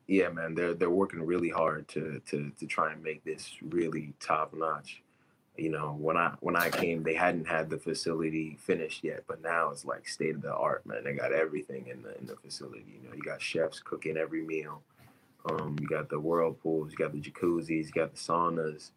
yeah, 0.07 0.29
man, 0.29 0.55
they're 0.55 0.75
they're 0.75 0.91
working 0.91 1.23
really 1.25 1.51
hard 1.51 1.89
to 1.89 2.21
to 2.27 2.51
to 2.59 2.67
try 2.67 2.93
and 2.93 3.03
make 3.03 3.25
this 3.25 3.55
really 3.63 4.15
top 4.21 4.53
notch. 4.55 5.03
You 5.57 5.71
know, 5.71 5.97
when 6.01 6.17
I 6.17 6.35
when 6.41 6.57
I 6.57 6.71
came, 6.71 7.03
they 7.03 7.15
hadn't 7.15 7.47
had 7.47 7.71
the 7.71 7.79
facility 7.79 8.57
finished 8.61 9.05
yet, 9.05 9.25
but 9.27 9.43
now 9.43 9.71
it's 9.71 9.85
like 9.85 10.09
state 10.09 10.35
of 10.37 10.43
the 10.43 10.55
art, 10.55 10.87
man. 10.87 11.05
They 11.05 11.13
got 11.13 11.33
everything 11.33 11.87
in 11.89 12.03
the 12.03 12.17
in 12.19 12.27
the 12.27 12.37
facility. 12.37 13.01
You 13.03 13.09
know, 13.09 13.15
you 13.15 13.23
got 13.23 13.43
chefs 13.43 13.81
cooking 13.81 14.17
every 14.17 14.43
meal. 14.43 14.83
Um, 15.49 15.77
you 15.81 15.87
got 15.89 16.09
the 16.09 16.21
whirlpools, 16.21 16.93
you 16.93 16.99
got 16.99 17.13
the 17.13 17.21
jacuzzis, 17.21 17.87
you 17.87 17.93
got 17.95 18.13
the 18.13 18.19
saunas, 18.19 18.91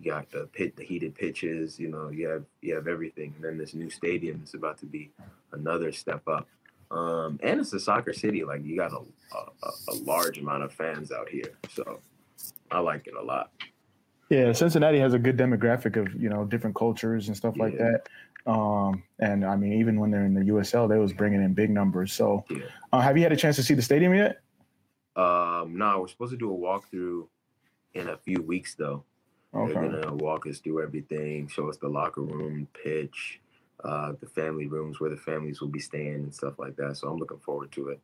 you 0.00 0.10
got 0.10 0.30
the 0.30 0.48
pit, 0.52 0.76
the 0.76 0.84
heated 0.84 1.14
pitches. 1.14 1.78
You 1.78 1.88
know, 1.88 2.10
you 2.10 2.28
have 2.28 2.44
you 2.62 2.74
have 2.74 2.86
everything. 2.86 3.34
And 3.36 3.44
then 3.44 3.58
this 3.58 3.74
new 3.74 3.90
stadium 3.90 4.42
is 4.44 4.54
about 4.54 4.78
to 4.78 4.86
be 4.86 5.10
another 5.52 5.92
step 5.92 6.26
up. 6.28 6.46
Um, 6.90 7.38
and 7.42 7.60
it's 7.60 7.72
a 7.72 7.80
soccer 7.80 8.12
city. 8.12 8.44
Like 8.44 8.64
you 8.64 8.76
got 8.76 8.92
a, 8.92 9.00
a 9.36 9.70
a 9.88 9.94
large 10.04 10.38
amount 10.38 10.62
of 10.62 10.72
fans 10.72 11.12
out 11.12 11.28
here, 11.28 11.52
so 11.70 12.00
I 12.70 12.80
like 12.80 13.06
it 13.06 13.14
a 13.14 13.22
lot. 13.22 13.50
Yeah, 14.30 14.52
Cincinnati 14.52 14.98
has 14.98 15.14
a 15.14 15.18
good 15.18 15.36
demographic 15.36 15.96
of 15.96 16.14
you 16.20 16.28
know 16.28 16.44
different 16.44 16.76
cultures 16.76 17.28
and 17.28 17.36
stuff 17.36 17.56
like 17.58 17.76
that. 17.78 18.08
Um, 18.46 19.02
and 19.18 19.44
I 19.44 19.56
mean, 19.56 19.74
even 19.74 20.00
when 20.00 20.10
they're 20.10 20.24
in 20.24 20.32
the 20.32 20.40
USL, 20.44 20.88
they 20.88 20.96
was 20.96 21.12
bringing 21.12 21.42
in 21.42 21.52
big 21.52 21.68
numbers. 21.70 22.12
So, 22.14 22.44
Yeah. 22.48 22.60
uh, 22.92 23.00
have 23.00 23.16
you 23.18 23.22
had 23.22 23.32
a 23.32 23.36
chance 23.36 23.56
to 23.56 23.62
see 23.62 23.74
the 23.74 23.82
stadium 23.82 24.14
yet? 24.14 24.40
Um, 25.16 25.76
no, 25.76 26.00
we're 26.00 26.08
supposed 26.08 26.30
to 26.32 26.38
do 26.38 26.50
a 26.50 26.56
walkthrough 26.56 27.26
in 27.94 28.08
a 28.08 28.16
few 28.16 28.40
weeks 28.40 28.74
though. 28.74 29.04
Okay. 29.54 29.72
They're 29.72 30.00
gonna 30.02 30.14
walk 30.14 30.46
us 30.46 30.58
through 30.58 30.82
everything, 30.82 31.48
show 31.48 31.68
us 31.68 31.78
the 31.78 31.88
locker 31.88 32.20
room, 32.20 32.68
pitch, 32.82 33.40
uh, 33.84 34.12
the 34.20 34.26
family 34.26 34.66
rooms 34.66 35.00
where 35.00 35.10
the 35.10 35.16
families 35.16 35.60
will 35.60 35.68
be 35.68 35.78
staying 35.78 36.14
and 36.14 36.34
stuff 36.34 36.58
like 36.58 36.76
that. 36.76 36.96
So 36.96 37.08
I'm 37.08 37.18
looking 37.18 37.38
forward 37.38 37.72
to 37.72 37.88
it. 37.88 38.00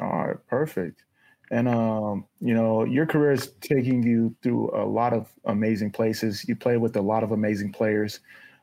All 0.00 0.26
right, 0.26 0.46
perfect. 0.48 1.04
And 1.50 1.68
um, 1.68 2.26
you 2.40 2.54
know, 2.54 2.84
your 2.84 3.06
career 3.06 3.32
is 3.32 3.52
taking 3.60 4.02
you 4.02 4.34
through 4.42 4.70
a 4.74 4.84
lot 4.84 5.12
of 5.12 5.28
amazing 5.44 5.90
places. 5.90 6.46
You 6.48 6.56
play 6.56 6.76
with 6.76 6.96
a 6.96 7.02
lot 7.02 7.22
of 7.22 7.32
amazing 7.32 7.72
players. 7.72 8.20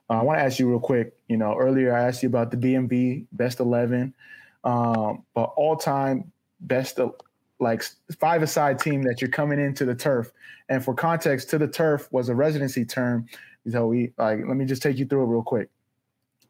Uh, 0.10 0.20
I 0.20 0.22
want 0.24 0.40
to 0.40 0.44
ask 0.44 0.60
you 0.60 0.70
real 0.70 0.80
quick. 0.80 1.14
You 1.28 1.38
know, 1.38 1.56
earlier 1.58 1.96
I 1.96 2.08
asked 2.08 2.22
you 2.22 2.30
about 2.30 2.52
the 2.52 2.58
DMV 2.58 3.26
best 3.32 3.60
eleven, 3.60 4.14
um, 4.64 5.24
but 5.34 5.54
all 5.56 5.76
time 5.76 6.32
best 6.60 7.00
of 7.00 7.16
like 7.62 7.84
five 8.20 8.42
aside 8.42 8.80
team 8.80 9.04
that 9.04 9.22
you're 9.22 9.30
coming 9.30 9.60
into 9.60 9.86
the 9.86 9.96
turf. 9.96 10.32
And 10.68 10.84
for 10.84 10.94
context, 10.94 11.50
to 11.52 11.58
the 11.58 11.68
turf 11.68 12.12
was 12.12 12.28
a 12.30 12.36
residency 12.36 12.84
term. 12.84 13.28
So 13.70 13.88
we 13.88 14.12
like 14.18 14.40
let 14.48 14.58
me 14.58 14.66
just 14.66 14.82
take 14.82 14.98
you 14.98 15.06
through 15.06 15.24
it 15.24 15.28
real 15.28 15.44
quick. 15.44 15.70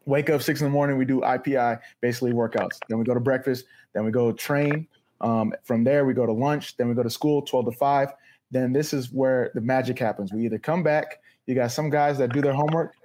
Wake 0.06 0.30
up 0.30 0.42
six 0.42 0.62
in 0.62 0.66
the 0.66 0.72
morning, 0.72 0.98
we 0.98 1.06
do 1.06 1.20
IPI, 1.22 1.80
basically 2.00 2.32
workouts. 2.32 2.80
Then 2.90 2.98
we 2.98 3.04
go 3.06 3.14
to 3.14 3.20
breakfast, 3.20 3.66
then 3.94 4.04
we 4.06 4.12
go 4.12 4.32
train. 4.32 4.88
Um, 5.20 5.54
from 5.64 5.84
there, 5.84 6.06
we 6.06 6.16
go 6.16 6.26
to 6.26 6.32
lunch, 6.32 6.76
then 6.78 6.90
we 6.90 6.96
go 6.96 7.04
to 7.04 7.10
school, 7.10 7.44
12 7.44 7.66
to 7.66 7.72
5. 7.74 8.14
Then 8.50 8.74
this 8.74 8.94
is 8.94 9.12
where 9.12 9.52
the 9.54 9.62
magic 9.62 10.00
happens. 10.00 10.34
We 10.34 10.46
either 10.46 10.58
come 10.58 10.82
back, 10.82 11.20
you 11.46 11.54
got 11.54 11.72
some 11.72 11.92
guys 11.92 12.18
that 12.18 12.34
do 12.34 12.42
their 12.42 12.54
homework, 12.54 12.96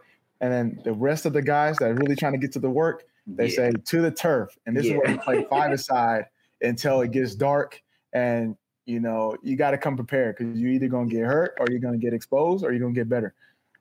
and 0.40 0.51
then 0.51 0.81
the 0.85 0.95
rest 0.95 1.27
of 1.27 1.35
the 1.35 1.42
guys 1.42 1.77
that 1.79 1.90
are 1.90 1.95
really 1.95 2.16
trying 2.16 2.33
to 2.33 2.38
get 2.38 2.53
to 2.53 2.61
the 2.61 2.71
work, 2.71 3.05
they 3.27 3.49
Yeah. 3.49 3.57
say 3.57 3.73
to 3.73 4.01
the 4.01 4.11
turf. 4.11 4.57
And 4.64 4.75
this 4.75 4.87
is 4.87 4.92
where 4.92 5.07
we 5.07 5.19
play 5.19 5.45
five 5.51 5.73
aside 5.73 6.25
until 6.62 7.03
it 7.03 7.11
gets 7.11 7.35
dark. 7.35 7.83
And 8.17 8.57
you 8.87 9.01
know, 9.01 9.37
you 9.43 9.57
got 9.57 9.73
to 9.73 9.79
come 9.79 9.95
prepared 9.97 10.37
because 10.37 10.57
you're 10.57 10.71
either 10.71 10.89
gonna 10.89 11.09
get 11.09 11.25
hurt 11.25 11.55
or 11.61 11.67
you're 11.69 11.81
gonna 11.81 11.99
get 11.99 12.15
exposed 12.15 12.65
or 12.65 12.71
you're 12.73 12.81
gonna 12.81 12.95
get 12.95 13.09
better. 13.09 13.35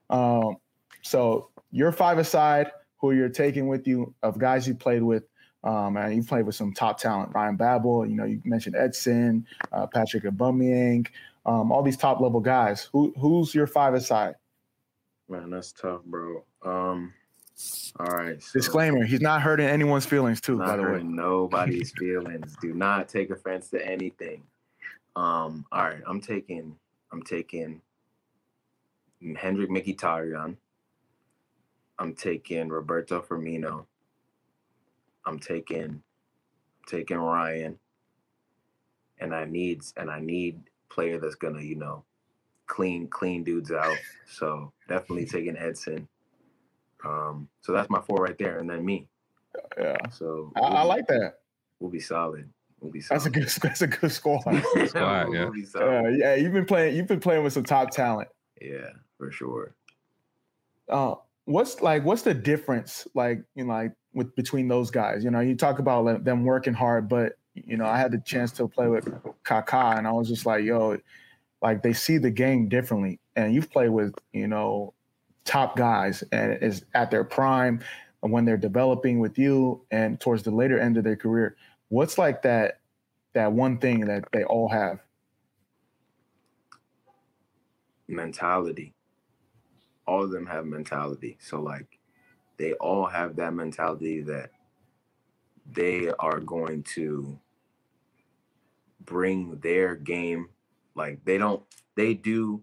Um, 0.09 0.57
so 1.01 1.49
you're 1.71 1.91
five 1.93 2.17
aside, 2.17 2.71
who 2.97 3.11
you're 3.11 3.29
taking 3.29 3.67
with 3.67 3.87
you 3.87 4.13
of 4.23 4.37
guys 4.37 4.67
you 4.67 4.75
played 4.75 5.03
with. 5.03 5.23
Um, 5.63 5.97
and 5.97 6.15
you 6.15 6.23
played 6.23 6.45
with 6.45 6.55
some 6.55 6.73
top 6.73 6.99
talent, 6.99 7.31
Ryan 7.33 7.55
Babel. 7.55 8.05
You 8.05 8.15
know, 8.15 8.25
you 8.25 8.41
mentioned 8.43 8.75
Edson, 8.75 9.47
uh, 9.71 9.87
Patrick 9.87 10.23
Aubameyang, 10.23 11.07
um, 11.45 11.71
all 11.71 11.81
these 11.81 11.97
top 11.97 12.19
level 12.19 12.39
guys. 12.39 12.89
Who 12.91 13.13
who's 13.17 13.55
your 13.55 13.67
five 13.67 13.93
aside? 13.93 14.35
Man, 15.29 15.49
that's 15.49 15.71
tough, 15.71 16.03
bro. 16.03 16.43
Um, 16.63 17.13
all 17.99 18.07
right. 18.07 18.41
so- 18.41 18.59
Disclaimer: 18.59 19.05
He's 19.05 19.21
not 19.21 19.41
hurting 19.41 19.67
anyone's 19.67 20.05
feelings, 20.05 20.41
too. 20.41 20.57
by 20.57 20.75
the 20.77 20.83
way, 20.83 21.03
nobody's 21.03 21.91
feelings. 21.91 22.55
Do 22.61 22.73
not 22.73 23.07
take 23.07 23.29
offense 23.29 23.69
to 23.69 23.85
anything. 23.85 24.43
Um, 25.15 25.65
all 25.71 25.83
right, 25.83 26.01
I'm 26.05 26.19
taking 26.19 26.75
I'm 27.11 27.21
taking 27.23 27.81
Henrikh 29.23 29.69
Mkhitaryan. 29.69 30.57
I'm 31.97 32.13
taking 32.13 32.67
Roberto 32.67 33.21
Firmino. 33.21 33.85
I'm 35.25 35.39
taking 35.39 35.85
I'm 35.85 36.01
taking 36.87 37.17
Ryan. 37.17 37.79
And 39.19 39.33
I 39.33 39.45
need 39.45 39.81
and 39.95 40.11
I 40.11 40.19
need 40.19 40.59
player 40.89 41.17
that's 41.19 41.35
gonna, 41.35 41.61
you 41.61 41.75
know, 41.75 42.03
clean 42.67 43.07
clean 43.07 43.45
dudes 43.45 43.71
out. 43.71 43.95
So 44.27 44.73
definitely 44.89 45.25
taking 45.25 45.55
Edson. 45.57 46.09
Um, 47.05 47.47
so 47.61 47.71
that's 47.71 47.89
my 47.89 48.01
four 48.01 48.17
right 48.17 48.37
there, 48.37 48.59
and 48.59 48.69
then 48.69 48.83
me. 48.85 49.07
yeah, 49.77 49.97
So 50.11 50.51
I, 50.55 50.59
I 50.61 50.83
like 50.83 51.07
that. 51.07 51.35
We'll 51.79 51.91
be 51.91 51.99
solid. 51.99 52.49
We'll 52.79 52.91
be 52.91 53.01
solid. 53.01 53.19
That's 53.19 53.25
a 53.27 53.29
good. 53.29 53.47
That's 53.61 53.81
a 53.81 53.87
good 53.87 54.11
squad. 54.11 54.41
squad, 54.87 55.29
We'll 55.29 55.33
yeah. 55.35 55.49
be 55.49 55.65
solid. 55.65 56.05
Uh, 56.05 56.09
yeah, 56.09 56.35
you've 56.35 56.53
been 56.53 56.65
playing. 56.65 56.95
You've 56.95 57.07
been 57.07 57.19
playing 57.19 57.43
with 57.43 57.53
some 57.53 57.63
top 57.63 57.91
talent. 57.91 58.27
yeah, 58.61 58.89
for 59.17 59.31
sure. 59.31 59.75
uh, 60.89 61.15
what's 61.45 61.81
like 61.81 62.03
what's 62.03 62.23
the 62.23 62.33
difference 62.33 63.07
like 63.13 63.43
you 63.55 63.63
know 63.63 63.73
like 63.73 63.91
with 64.13 64.35
between 64.35 64.67
those 64.67 64.89
guys 64.89 65.23
you 65.23 65.29
know 65.29 65.39
you 65.41 65.55
talk 65.55 65.77
about 65.79 66.03
like, 66.05 66.23
them 66.23 66.43
working 66.43 66.73
hard 66.73 67.07
but 67.07 67.33
you 67.53 67.77
know 67.77 67.85
i 67.85 67.97
had 67.97 68.11
the 68.11 68.17
chance 68.25 68.51
to 68.51 68.67
play 68.67 68.87
with 68.87 69.05
Kaká 69.43 69.97
and 69.97 70.07
i 70.07 70.11
was 70.11 70.27
just 70.27 70.45
like 70.47 70.63
yo 70.63 70.97
like 71.61 71.83
they 71.83 71.93
see 71.93 72.17
the 72.17 72.31
game 72.31 72.67
differently 72.67 73.19
and 73.35 73.53
you've 73.53 73.69
played 73.69 73.89
with 73.89 74.13
you 74.33 74.47
know 74.47 74.93
top 75.45 75.77
guys 75.77 76.23
and 76.31 76.61
is 76.61 76.83
at 76.93 77.11
their 77.11 77.23
prime 77.23 77.79
when 78.21 78.43
they're 78.43 78.57
developing 78.57 79.19
with 79.19 79.37
you 79.37 79.81
and 79.91 80.19
towards 80.19 80.43
the 80.43 80.51
later 80.51 80.79
end 80.79 80.97
of 80.97 81.03
their 81.03 81.15
career 81.15 81.55
what's 81.89 82.17
like 82.17 82.41
that 82.41 82.79
that 83.33 83.51
one 83.51 83.77
thing 83.77 84.01
that 84.01 84.25
they 84.31 84.43
all 84.43 84.67
have 84.67 84.99
Mentality. 88.07 88.93
All 90.07 90.23
of 90.23 90.31
them 90.31 90.45
have 90.45 90.65
mentality. 90.65 91.37
So 91.39 91.59
like 91.61 91.99
they 92.57 92.73
all 92.73 93.07
have 93.07 93.35
that 93.37 93.53
mentality 93.53 94.21
that 94.21 94.51
they 95.71 96.11
are 96.19 96.39
going 96.39 96.83
to 96.83 97.39
bring 99.03 99.57
their 99.59 99.95
game 99.95 100.49
like 100.93 101.23
they 101.25 101.37
don't 101.37 101.63
they 101.95 102.13
do 102.13 102.61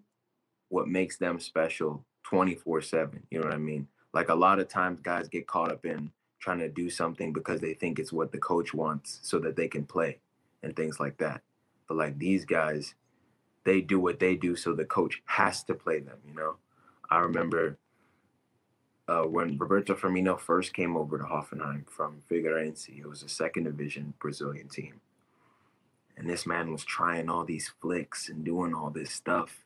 what 0.68 0.88
makes 0.88 1.16
them 1.16 1.40
special 1.40 2.05
24/7 2.33 3.21
you 3.31 3.38
know 3.38 3.45
what 3.45 3.55
i 3.55 3.59
mean 3.59 3.87
like 4.12 4.29
a 4.29 4.35
lot 4.35 4.59
of 4.59 4.68
times 4.68 5.01
guys 5.01 5.29
get 5.29 5.47
caught 5.47 5.71
up 5.71 5.85
in 5.85 6.11
trying 6.38 6.59
to 6.59 6.68
do 6.68 6.90
something 6.90 7.33
because 7.33 7.61
they 7.61 7.75
think 7.75 7.99
it's 7.99 8.12
what 8.12 8.33
the 8.33 8.38
coach 8.38 8.75
wants 8.75 9.21
so 9.23 9.38
that 9.38 9.57
they 9.57 9.68
can 9.68 9.85
play 9.85 10.18
and 10.62 10.75
things 10.75 10.99
like 10.99 11.16
that 11.18 11.42
but 11.88 11.97
like 11.97 12.18
these 12.18 12.45
guys 12.45 12.95
they 13.64 13.81
do 13.81 14.01
what 14.01 14.18
they 14.18 14.35
do 14.35 14.57
so 14.57 14.75
the 14.75 14.85
coach 14.85 15.23
has 15.27 15.62
to 15.62 15.75
play 15.75 16.01
them 16.01 16.18
you 16.27 16.35
know 16.35 16.57
i 17.11 17.18
remember 17.18 17.77
uh, 19.09 19.23
when 19.23 19.59
Roberto 19.59 19.95
Firmino 19.95 20.38
first 20.38 20.73
came 20.73 20.97
over 20.97 21.18
to 21.18 21.25
Hoffenheim 21.25 21.88
from 21.88 22.23
Figueirense, 22.31 22.88
it 22.88 23.07
was 23.07 23.23
a 23.23 23.29
second 23.29 23.64
division 23.64 24.14
Brazilian 24.21 24.68
team. 24.68 25.01
And 26.16 26.29
this 26.29 26.47
man 26.47 26.71
was 26.71 26.85
trying 26.85 27.29
all 27.29 27.45
these 27.45 27.73
flicks 27.81 28.29
and 28.29 28.45
doing 28.45 28.75
all 28.75 28.90
this 28.90 29.11
stuff. 29.11 29.64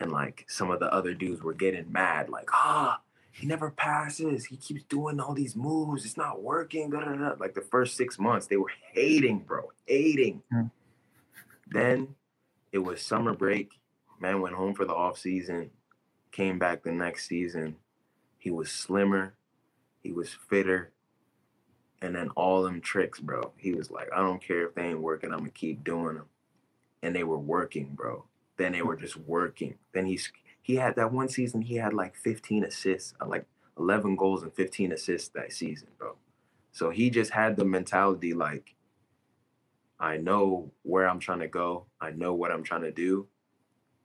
And 0.00 0.12
like 0.12 0.44
some 0.48 0.70
of 0.70 0.80
the 0.80 0.92
other 0.92 1.14
dudes 1.14 1.42
were 1.42 1.54
getting 1.54 1.90
mad, 1.90 2.28
like, 2.28 2.50
ah, 2.52 3.00
he 3.32 3.46
never 3.46 3.70
passes. 3.70 4.46
He 4.46 4.56
keeps 4.56 4.82
doing 4.84 5.20
all 5.20 5.34
these 5.34 5.54
moves. 5.54 6.04
It's 6.04 6.16
not 6.16 6.42
working. 6.42 6.90
Da, 6.90 7.00
da, 7.00 7.14
da. 7.14 7.34
Like 7.38 7.54
the 7.54 7.60
first 7.60 7.96
six 7.96 8.18
months, 8.18 8.46
they 8.46 8.56
were 8.56 8.72
hating, 8.92 9.40
bro, 9.40 9.70
hating. 9.86 10.42
Yeah. 10.50 10.64
Then 11.68 12.14
it 12.72 12.78
was 12.78 13.00
summer 13.00 13.34
break. 13.34 13.72
Man 14.20 14.40
went 14.40 14.56
home 14.56 14.74
for 14.74 14.84
the 14.84 14.94
off 14.94 15.18
season, 15.18 15.70
came 16.32 16.58
back 16.58 16.82
the 16.82 16.92
next 16.92 17.28
season. 17.28 17.76
He 18.38 18.50
was 18.50 18.70
slimmer. 18.70 19.34
He 20.02 20.12
was 20.12 20.30
fitter. 20.48 20.92
And 22.00 22.14
then 22.14 22.30
all 22.30 22.62
them 22.62 22.80
tricks, 22.80 23.20
bro. 23.20 23.52
He 23.56 23.72
was 23.72 23.90
like, 23.90 24.08
I 24.12 24.18
don't 24.18 24.42
care 24.42 24.66
if 24.66 24.74
they 24.74 24.82
ain't 24.82 25.00
working, 25.00 25.32
I'm 25.32 25.40
gonna 25.40 25.50
keep 25.50 25.84
doing 25.84 26.16
them. 26.16 26.26
And 27.02 27.14
they 27.14 27.24
were 27.24 27.38
working, 27.38 27.90
bro. 27.94 28.24
Then 28.58 28.72
they 28.72 28.82
were 28.82 28.96
just 28.96 29.16
working. 29.16 29.76
Then 29.94 30.04
he's 30.04 30.30
he 30.68 30.76
had 30.76 30.96
that 30.96 31.12
one 31.12 31.30
season, 31.30 31.62
he 31.62 31.76
had 31.76 31.94
like 31.94 32.14
15 32.14 32.64
assists, 32.64 33.14
uh, 33.22 33.26
like 33.26 33.46
11 33.78 34.16
goals 34.16 34.42
and 34.42 34.52
15 34.52 34.92
assists 34.92 35.30
that 35.30 35.50
season, 35.50 35.88
bro. 35.98 36.16
So 36.72 36.90
he 36.90 37.08
just 37.08 37.30
had 37.30 37.56
the 37.56 37.64
mentality 37.64 38.34
like, 38.34 38.74
I 39.98 40.18
know 40.18 40.70
where 40.82 41.08
I'm 41.08 41.20
trying 41.20 41.40
to 41.40 41.48
go. 41.48 41.86
I 42.02 42.10
know 42.10 42.34
what 42.34 42.50
I'm 42.50 42.62
trying 42.62 42.82
to 42.82 42.92
do. 42.92 43.28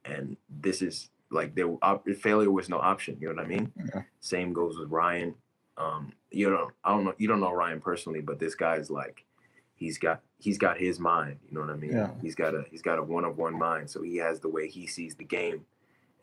And 0.05 0.37
this 0.49 0.81
is 0.81 1.09
like 1.29 1.53
there 1.53 1.69
failure 2.15 2.49
was 2.49 2.69
no 2.69 2.79
option. 2.79 3.17
You 3.19 3.27
know 3.27 3.35
what 3.35 3.45
I 3.45 3.47
mean? 3.47 3.73
Yeah. 3.93 4.03
Same 4.21 4.53
goes 4.53 4.77
with 4.77 4.89
Ryan. 4.89 5.35
Um, 5.77 6.13
you 6.31 6.49
don't 6.49 6.73
I 6.83 6.91
don't 6.91 7.03
know 7.03 7.13
you 7.17 7.27
don't 7.27 7.41
know 7.41 7.51
Ryan 7.51 7.81
personally, 7.81 8.21
but 8.21 8.39
this 8.39 8.55
guy's 8.55 8.89
like 8.89 9.25
he's 9.75 9.97
got 9.97 10.21
he's 10.37 10.57
got 10.57 10.77
his 10.77 10.99
mind. 10.99 11.39
You 11.47 11.55
know 11.55 11.61
what 11.61 11.69
I 11.69 11.75
mean? 11.75 11.91
Yeah. 11.91 12.11
He's 12.21 12.35
got 12.35 12.53
a 12.53 12.65
he's 12.69 12.81
got 12.81 12.99
a 12.99 13.03
one 13.03 13.25
of 13.25 13.37
one 13.37 13.57
mind. 13.57 13.89
So 13.89 14.01
he 14.01 14.17
has 14.17 14.39
the 14.39 14.49
way 14.49 14.67
he 14.67 14.87
sees 14.87 15.15
the 15.15 15.23
game. 15.23 15.65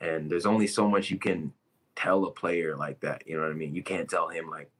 And 0.00 0.30
there's 0.30 0.46
only 0.46 0.66
so 0.66 0.88
much 0.88 1.10
you 1.10 1.18
can 1.18 1.52
tell 1.94 2.24
a 2.24 2.30
player 2.30 2.76
like 2.76 3.00
that. 3.00 3.22
You 3.26 3.36
know 3.36 3.42
what 3.42 3.50
I 3.50 3.54
mean? 3.54 3.74
You 3.74 3.82
can't 3.82 4.08
tell 4.08 4.28
him 4.28 4.48
like, 4.48 4.70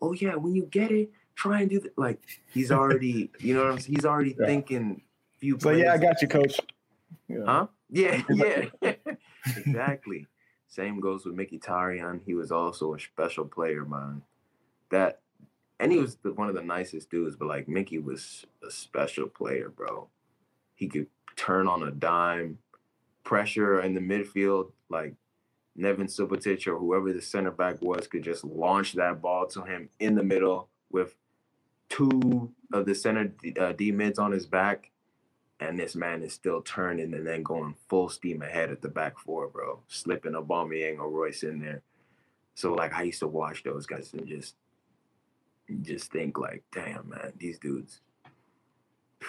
oh 0.00 0.12
yeah, 0.12 0.34
when 0.34 0.54
you 0.54 0.64
get 0.64 0.90
it, 0.90 1.10
try 1.34 1.60
and 1.60 1.70
do 1.70 1.80
that. 1.80 1.96
Like 1.98 2.22
he's 2.52 2.72
already, 2.72 3.30
you 3.40 3.54
know 3.54 3.64
what 3.64 3.72
I'm 3.72 3.80
saying? 3.80 3.94
He's 3.96 4.04
already 4.04 4.36
yeah. 4.38 4.46
thinking 4.46 5.02
few. 5.38 5.58
So 5.60 5.70
yeah, 5.70 5.92
I 5.92 5.98
got 5.98 6.22
you, 6.22 6.28
coach. 6.28 6.58
Yeah. 7.28 7.44
Huh? 7.44 7.66
Yeah, 7.90 8.22
yeah. 8.30 8.94
exactly. 9.56 10.26
Same 10.68 11.00
goes 11.00 11.24
with 11.24 11.36
Mkhitaryan. 11.36 12.20
He 12.24 12.34
was 12.34 12.52
also 12.52 12.94
a 12.94 13.00
special 13.00 13.44
player, 13.44 13.84
man. 13.84 14.22
That 14.90 15.19
and 15.80 15.90
he 15.90 15.98
was 15.98 16.16
the, 16.16 16.32
one 16.34 16.48
of 16.48 16.54
the 16.54 16.62
nicest 16.62 17.10
dudes, 17.10 17.36
but 17.36 17.48
like 17.48 17.66
Mickey 17.66 17.98
was 17.98 18.46
a 18.62 18.70
special 18.70 19.26
player, 19.26 19.70
bro. 19.70 20.08
He 20.74 20.86
could 20.86 21.06
turn 21.36 21.66
on 21.66 21.82
a 21.82 21.90
dime, 21.90 22.58
pressure 23.24 23.80
in 23.80 23.94
the 23.94 24.00
midfield, 24.00 24.72
like 24.90 25.14
Neven 25.78 26.14
Subotic 26.14 26.66
or 26.66 26.78
whoever 26.78 27.12
the 27.12 27.22
center 27.22 27.50
back 27.50 27.80
was 27.80 28.06
could 28.06 28.22
just 28.22 28.44
launch 28.44 28.92
that 28.92 29.22
ball 29.22 29.46
to 29.48 29.62
him 29.62 29.88
in 29.98 30.14
the 30.14 30.22
middle 30.22 30.68
with 30.90 31.16
two 31.88 32.52
of 32.72 32.84
the 32.84 32.94
center 32.94 33.28
D, 33.42 33.54
uh, 33.58 33.72
D 33.72 33.90
mids 33.90 34.18
on 34.18 34.32
his 34.32 34.44
back, 34.44 34.90
and 35.60 35.78
this 35.78 35.94
man 35.94 36.22
is 36.22 36.34
still 36.34 36.60
turning 36.60 37.14
and 37.14 37.26
then 37.26 37.42
going 37.42 37.74
full 37.88 38.10
steam 38.10 38.42
ahead 38.42 38.70
at 38.70 38.82
the 38.82 38.88
back 38.88 39.18
four, 39.18 39.48
bro, 39.48 39.80
slipping 39.88 40.32
Aubameyang 40.32 40.98
or 40.98 41.08
Reus 41.08 41.42
in 41.42 41.60
there. 41.60 41.80
So 42.54 42.74
like 42.74 42.92
I 42.92 43.04
used 43.04 43.20
to 43.20 43.28
watch 43.28 43.62
those 43.62 43.86
guys 43.86 44.12
and 44.12 44.26
just 44.26 44.56
just 45.82 46.10
think 46.10 46.38
like, 46.38 46.62
damn 46.72 47.08
man, 47.08 47.32
these 47.38 47.58
dudes. 47.58 48.00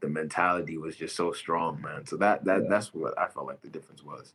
The 0.00 0.10
mentality 0.10 0.76
was 0.76 0.94
just 0.94 1.16
so 1.16 1.32
strong, 1.32 1.80
man. 1.80 2.04
So 2.06 2.18
that 2.18 2.44
that 2.44 2.64
yeah. 2.64 2.68
that's 2.68 2.92
what 2.92 3.18
I 3.18 3.28
felt 3.28 3.46
like 3.46 3.62
the 3.62 3.70
difference 3.70 4.04
was. 4.04 4.34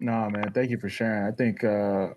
No, 0.00 0.30
man. 0.30 0.50
Thank 0.52 0.70
you 0.70 0.78
for 0.78 0.88
sharing. 0.88 1.26
I 1.26 1.30
think, 1.30 1.62
uh, 1.62 2.08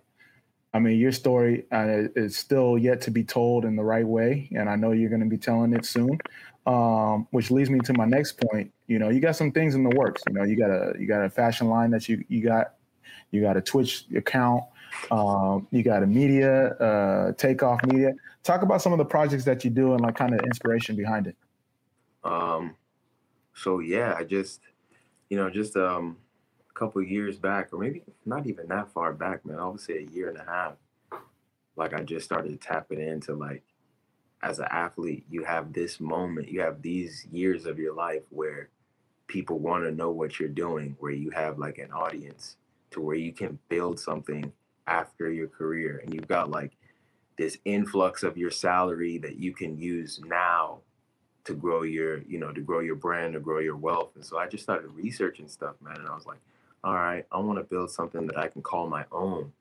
I 0.73 0.79
mean, 0.79 0.97
your 0.97 1.11
story 1.11 1.65
uh, 1.71 2.07
is 2.15 2.37
still 2.37 2.77
yet 2.77 3.01
to 3.01 3.11
be 3.11 3.23
told 3.23 3.65
in 3.65 3.75
the 3.75 3.83
right 3.83 4.07
way, 4.07 4.49
and 4.55 4.69
I 4.69 4.75
know 4.75 4.91
you're 4.91 5.09
going 5.09 5.21
to 5.21 5.27
be 5.27 5.37
telling 5.37 5.73
it 5.73 5.85
soon. 5.85 6.17
Um, 6.65 7.27
which 7.31 7.51
leads 7.51 7.69
me 7.69 7.79
to 7.79 7.93
my 7.93 8.05
next 8.05 8.39
point. 8.39 8.71
You 8.87 8.97
know, 8.97 9.09
you 9.09 9.19
got 9.19 9.35
some 9.35 9.51
things 9.51 9.75
in 9.75 9.83
the 9.83 9.93
works. 9.97 10.23
You 10.29 10.33
know, 10.33 10.43
you 10.43 10.55
got 10.55 10.69
a 10.69 10.93
you 10.97 11.05
got 11.05 11.25
a 11.25 11.29
fashion 11.29 11.67
line 11.67 11.91
that 11.91 12.07
you 12.07 12.23
you 12.29 12.41
got, 12.41 12.75
you 13.31 13.41
got 13.41 13.57
a 13.57 13.61
Twitch 13.61 14.05
account, 14.15 14.63
um, 15.11 15.67
you 15.71 15.83
got 15.83 16.03
a 16.03 16.07
media 16.07 16.67
uh, 16.73 17.31
takeoff 17.33 17.83
media. 17.85 18.13
Talk 18.43 18.61
about 18.61 18.81
some 18.81 18.91
of 18.91 18.97
the 18.97 19.05
projects 19.05 19.45
that 19.45 19.63
you 19.63 19.69
do 19.69 19.93
and 19.93 20.01
like 20.01 20.15
kind 20.15 20.33
of 20.33 20.39
inspiration 20.45 20.95
behind 20.95 21.27
it. 21.27 21.35
Um, 22.23 22.75
so 23.53 23.79
yeah, 23.79 24.15
I 24.17 24.23
just, 24.23 24.61
you 25.29 25.37
know, 25.37 25.49
just 25.49 25.75
um, 25.75 26.17
a 26.69 26.73
couple 26.79 27.01
years 27.01 27.37
back, 27.37 27.69
or 27.71 27.79
maybe 27.79 28.01
not 28.25 28.47
even 28.47 28.67
that 28.67 28.91
far 28.91 29.13
back, 29.13 29.45
man. 29.45 29.59
I 29.59 29.67
would 29.67 29.79
say 29.79 29.97
a 29.97 30.11
year 30.11 30.29
and 30.29 30.37
a 30.37 30.45
half. 30.45 30.73
Like 31.75 31.93
I 31.93 32.01
just 32.01 32.25
started 32.25 32.61
tapping 32.61 33.01
into 33.01 33.33
like, 33.33 33.63
as 34.41 34.59
an 34.59 34.67
athlete, 34.69 35.25
you 35.29 35.43
have 35.45 35.71
this 35.71 35.99
moment, 35.99 36.49
you 36.49 36.59
have 36.59 36.81
these 36.81 37.25
years 37.31 37.65
of 37.65 37.79
your 37.79 37.93
life 37.95 38.23
where 38.29 38.69
people 39.27 39.57
want 39.57 39.85
to 39.85 39.91
know 39.91 40.11
what 40.11 40.37
you're 40.37 40.49
doing, 40.49 40.95
where 40.99 41.13
you 41.13 41.29
have 41.31 41.57
like 41.57 41.77
an 41.77 41.91
audience 41.91 42.57
to 42.91 42.99
where 43.01 43.15
you 43.15 43.31
can 43.31 43.57
build 43.69 43.99
something 43.99 44.51
after 44.87 45.31
your 45.31 45.47
career, 45.47 46.01
and 46.03 46.13
you've 46.13 46.27
got 46.27 46.49
like 46.49 46.71
this 47.37 47.57
influx 47.65 48.23
of 48.23 48.37
your 48.37 48.51
salary 48.51 49.17
that 49.17 49.37
you 49.37 49.53
can 49.53 49.77
use 49.77 50.21
now 50.25 50.79
to 51.45 51.53
grow 51.53 51.83
your 51.83 52.21
you 52.23 52.37
know 52.37 52.53
to 52.53 52.61
grow 52.61 52.79
your 52.79 52.95
brand 52.95 53.33
to 53.33 53.39
grow 53.39 53.59
your 53.59 53.75
wealth 53.75 54.11
and 54.15 54.23
so 54.23 54.37
i 54.37 54.47
just 54.47 54.63
started 54.63 54.87
researching 54.91 55.47
stuff 55.47 55.75
man 55.81 55.97
and 55.97 56.07
i 56.07 56.15
was 56.15 56.25
like 56.25 56.37
all 56.83 56.93
right, 56.93 57.25
I 57.31 57.39
want 57.39 57.59
to 57.59 57.63
build 57.63 57.91
something 57.91 58.27
that 58.27 58.37
I 58.37 58.49
can 58.49 58.61
call 58.61 58.87
my 58.87 59.05
own. 59.11 59.53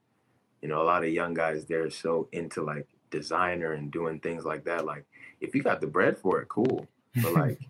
You 0.60 0.68
know, 0.68 0.82
a 0.82 0.84
lot 0.84 1.04
of 1.04 1.10
young 1.10 1.34
guys 1.34 1.64
they're 1.64 1.90
so 1.90 2.28
into 2.32 2.62
like 2.62 2.86
designer 3.10 3.72
and 3.72 3.90
doing 3.90 4.18
things 4.20 4.44
like 4.44 4.64
that. 4.64 4.84
Like, 4.84 5.04
if 5.40 5.54
you 5.54 5.62
got 5.62 5.80
the 5.80 5.86
bread 5.86 6.18
for 6.18 6.40
it, 6.40 6.48
cool. 6.48 6.86
But 7.22 7.32
like, 7.34 7.60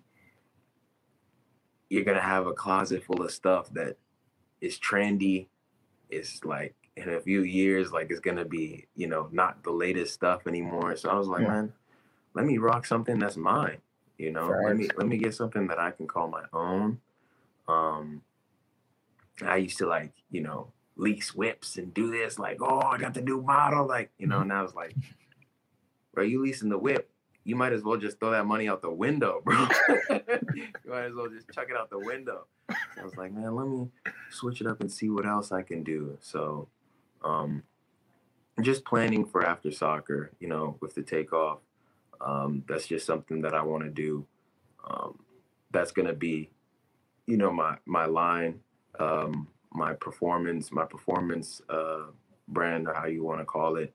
you're 1.90 2.04
gonna 2.04 2.20
have 2.20 2.46
a 2.46 2.52
closet 2.52 3.04
full 3.04 3.22
of 3.22 3.30
stuff 3.30 3.72
that 3.74 3.96
is 4.60 4.78
trendy. 4.78 5.48
It's 6.08 6.44
like 6.44 6.74
in 6.96 7.08
a 7.08 7.20
few 7.20 7.42
years, 7.42 7.92
like 7.92 8.10
it's 8.10 8.20
gonna 8.20 8.44
be, 8.44 8.86
you 8.94 9.06
know, 9.06 9.28
not 9.32 9.62
the 9.64 9.70
latest 9.70 10.14
stuff 10.14 10.46
anymore. 10.46 10.96
So 10.96 11.08
I 11.08 11.14
was 11.14 11.28
like, 11.28 11.42
yeah. 11.42 11.48
man, 11.48 11.72
let 12.34 12.44
me 12.44 12.58
rock 12.58 12.86
something 12.86 13.18
that's 13.18 13.36
mine. 13.36 13.78
You 14.18 14.30
know, 14.30 14.48
let 14.64 14.76
me 14.76 14.88
let 14.96 15.06
me 15.06 15.16
get 15.16 15.34
something 15.34 15.66
that 15.68 15.78
I 15.78 15.90
can 15.90 16.06
call 16.06 16.28
my 16.28 16.44
own. 16.52 17.00
Um, 17.66 18.22
I 19.44 19.56
used 19.56 19.78
to 19.78 19.86
like, 19.86 20.12
you 20.30 20.42
know, 20.42 20.72
lease 20.96 21.34
whips 21.34 21.76
and 21.78 21.92
do 21.94 22.10
this, 22.10 22.38
like, 22.38 22.58
oh, 22.60 22.80
I 22.80 22.98
got 22.98 23.14
the 23.14 23.22
new 23.22 23.40
model, 23.40 23.86
like, 23.86 24.10
you 24.18 24.26
know, 24.26 24.40
and 24.40 24.52
I 24.52 24.62
was 24.62 24.74
like, 24.74 24.94
bro, 26.12 26.24
you 26.24 26.42
leasing 26.42 26.68
the 26.68 26.78
whip, 26.78 27.10
you 27.44 27.56
might 27.56 27.72
as 27.72 27.82
well 27.82 27.96
just 27.96 28.20
throw 28.20 28.30
that 28.30 28.46
money 28.46 28.68
out 28.68 28.82
the 28.82 28.90
window, 28.90 29.40
bro. 29.44 29.66
you 29.88 30.68
might 30.86 31.04
as 31.04 31.14
well 31.14 31.28
just 31.28 31.50
chuck 31.52 31.66
it 31.70 31.76
out 31.76 31.90
the 31.90 31.98
window. 31.98 32.46
So 32.70 33.00
I 33.00 33.04
was 33.04 33.16
like, 33.16 33.32
man, 33.32 33.54
let 33.54 33.66
me 33.66 33.88
switch 34.30 34.60
it 34.60 34.66
up 34.66 34.80
and 34.80 34.90
see 34.90 35.08
what 35.08 35.26
else 35.26 35.50
I 35.50 35.62
can 35.62 35.82
do. 35.82 36.16
So, 36.20 36.68
um, 37.24 37.62
just 38.60 38.84
planning 38.84 39.24
for 39.24 39.44
after 39.46 39.70
soccer, 39.72 40.32
you 40.40 40.48
know, 40.48 40.76
with 40.80 40.94
the 40.94 41.02
takeoff. 41.02 41.58
Um, 42.20 42.64
that's 42.68 42.86
just 42.86 43.06
something 43.06 43.42
that 43.42 43.54
I 43.54 43.62
want 43.62 43.84
to 43.84 43.90
do. 43.90 44.26
Um, 44.88 45.18
that's 45.70 45.92
gonna 45.92 46.12
be, 46.12 46.50
you 47.26 47.36
know, 47.36 47.52
my 47.52 47.78
my 47.86 48.06
line 48.06 48.60
um, 48.98 49.48
my 49.72 49.94
performance, 49.94 50.70
my 50.72 50.84
performance 50.84 51.62
uh, 51.68 52.06
brand, 52.48 52.88
or 52.88 52.94
how 52.94 53.06
you 53.06 53.22
want 53.24 53.40
to 53.40 53.44
call 53.44 53.76
it. 53.76 53.92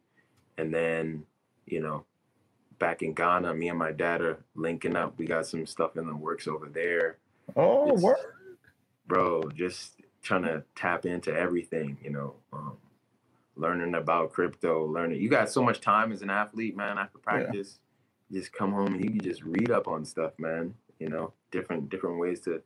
And 0.57 0.73
then, 0.73 1.23
you 1.65 1.81
know, 1.81 2.05
back 2.79 3.01
in 3.03 3.13
Ghana, 3.13 3.53
me 3.53 3.69
and 3.69 3.77
my 3.77 3.91
dad 3.91 4.21
are 4.21 4.39
linking 4.55 4.95
up. 4.95 5.17
We 5.17 5.25
got 5.25 5.45
some 5.45 5.65
stuff 5.65 5.97
in 5.97 6.07
the 6.07 6.15
works 6.15 6.47
over 6.47 6.67
there. 6.67 7.17
Oh, 7.55 7.93
what? 7.93 8.17
Bro, 9.05 9.51
just 9.55 9.93
trying 10.23 10.43
to 10.43 10.63
tap 10.75 11.05
into 11.05 11.33
everything, 11.33 11.97
you 12.03 12.09
know, 12.09 12.35
um, 12.51 12.77
learning 13.57 13.95
about 13.95 14.31
crypto, 14.31 14.85
learning. 14.85 15.21
You 15.21 15.29
got 15.29 15.49
so 15.49 15.63
much 15.63 15.81
time 15.81 16.11
as 16.11 16.21
an 16.21 16.29
athlete, 16.29 16.75
man, 16.75 16.97
after 16.97 17.17
practice. 17.17 17.79
Yeah. 18.29 18.39
Just 18.39 18.53
come 18.53 18.73
home 18.73 18.93
and 18.93 19.03
you 19.03 19.11
can 19.11 19.21
just 19.21 19.43
read 19.43 19.71
up 19.71 19.87
on 19.87 20.03
stuff, 20.05 20.33
man. 20.37 20.73
You 20.99 21.09
know, 21.09 21.33
different 21.51 21.89
different 21.89 22.19
ways 22.19 22.41
to 22.41 22.61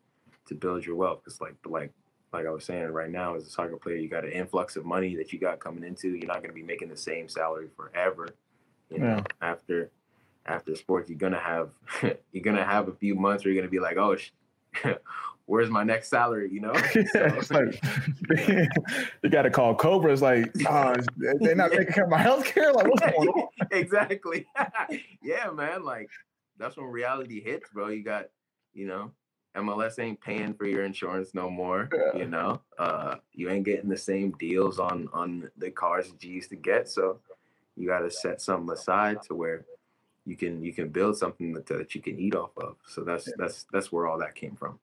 to 0.47 0.55
build 0.55 0.86
your 0.86 0.95
wealth. 0.95 1.24
Cause 1.24 1.39
like 1.39 1.55
like 1.65 1.91
like 2.34 2.45
I 2.45 2.49
was 2.49 2.65
saying, 2.65 2.88
right 2.88 3.09
now 3.09 3.36
as 3.36 3.45
a 3.45 3.49
soccer 3.49 3.78
player, 3.78 3.97
you 3.97 4.09
got 4.09 4.24
an 4.24 4.32
influx 4.32 4.76
of 4.76 4.86
money 4.86 5.15
that 5.15 5.34
you 5.34 5.39
got 5.39 5.59
coming 5.59 5.84
into. 5.84 6.09
You're 6.09 6.28
not 6.28 6.38
going 6.38 6.49
to 6.49 6.53
be 6.53 6.63
making 6.63 6.89
the 6.89 6.97
same 6.97 7.28
salary 7.28 7.68
forever. 7.76 8.30
You 8.89 8.99
know, 8.99 9.05
yeah. 9.18 9.24
after 9.41 9.91
after 10.45 10.76
sports, 10.76 11.09
you're 11.09 11.20
gonna 11.20 11.39
have 11.39 11.70
you're 12.32 12.43
gonna 12.43 12.65
have 12.65 12.88
a 12.88 12.93
few 12.93 13.15
months 13.15 13.43
where 13.43 13.53
you're 13.53 13.61
gonna 13.61 13.72
be 13.72 13.80
like, 13.80 13.97
oh, 13.97 14.15
sh- 14.15 14.32
where's 15.45 15.69
my 15.69 15.84
next 15.84 16.09
salary? 16.09 16.49
You 16.51 16.61
know, 16.61 16.74
so, 17.41 17.55
like, 17.55 17.82
you 19.22 19.30
got 19.30 19.43
to 19.43 19.49
call 19.49 19.76
Cobra. 19.76 20.13
It's 20.13 20.22
like, 20.22 20.51
oh, 20.69 20.95
they're 21.39 21.55
not 21.55 21.72
taking 21.72 21.93
care 21.93 22.05
of 22.05 22.09
my 22.09 22.22
health 22.22 22.45
care. 22.45 22.72
Like, 22.72 22.88
what's 22.88 23.01
going 23.01 23.28
on? 23.28 23.47
exactly. 23.72 24.45
yeah, 25.22 25.49
man. 25.51 25.84
Like 25.84 26.09
that's 26.57 26.78
when 26.78 26.86
reality 26.86 27.41
hits, 27.43 27.69
bro. 27.69 27.89
You 27.89 28.03
got, 28.03 28.28
you 28.74 28.88
know, 28.88 29.11
MLS 29.57 29.99
ain't 29.99 30.22
paying 30.22 30.53
for 30.53 30.65
your 30.65 30.86
insurance 30.86 31.34
no 31.34 31.49
more. 31.49 31.89
Yeah. 31.93 32.19
You 32.19 32.28
know, 32.28 32.61
uh, 32.78 33.15
you 33.34 33.49
ain't 33.49 33.65
getting 33.65 33.89
the 33.89 33.97
same 33.97 34.32
deals 34.39 34.80
on 34.80 35.09
on 35.13 35.49
the 35.57 35.72
cars 35.72 36.09
that 36.09 36.24
you 36.24 36.34
used 36.34 36.49
to 36.51 36.55
get. 36.55 36.88
So 36.88 37.19
you 37.76 37.88
got 37.88 37.99
to 37.99 38.11
set 38.11 38.41
something 38.41 38.72
aside 38.74 39.22
to 39.24 39.36
where 39.36 39.65
you 40.26 40.36
can 40.36 40.63
you 40.63 40.74
can 40.74 40.89
build 40.89 41.17
something 41.17 41.53
that, 41.53 41.65
that 41.67 41.95
you 41.95 42.01
can 42.01 42.19
eat 42.19 42.36
off 42.36 42.51
of. 42.57 42.76
So 42.88 43.03
that's 43.03 43.28
yeah. 43.28 43.34
that's 43.38 43.65
that's 43.72 43.91
where 43.91 44.07
all 44.07 44.19
that 44.19 44.36
came 44.36 44.55
from. 44.55 44.80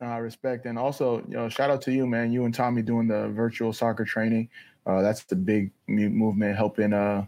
Uh, 0.00 0.20
respect 0.20 0.64
and 0.64 0.78
also, 0.78 1.18
you 1.28 1.34
know, 1.34 1.48
shout 1.48 1.70
out 1.70 1.82
to 1.82 1.92
you, 1.92 2.06
man. 2.06 2.30
You 2.30 2.44
and 2.44 2.54
Tommy 2.54 2.82
doing 2.82 3.08
the 3.08 3.28
virtual 3.30 3.72
soccer 3.72 4.04
training. 4.04 4.48
Uh, 4.86 5.02
that's 5.02 5.24
the 5.24 5.34
big 5.34 5.72
movement, 5.88 6.56
helping 6.56 6.92
uh, 6.92 7.26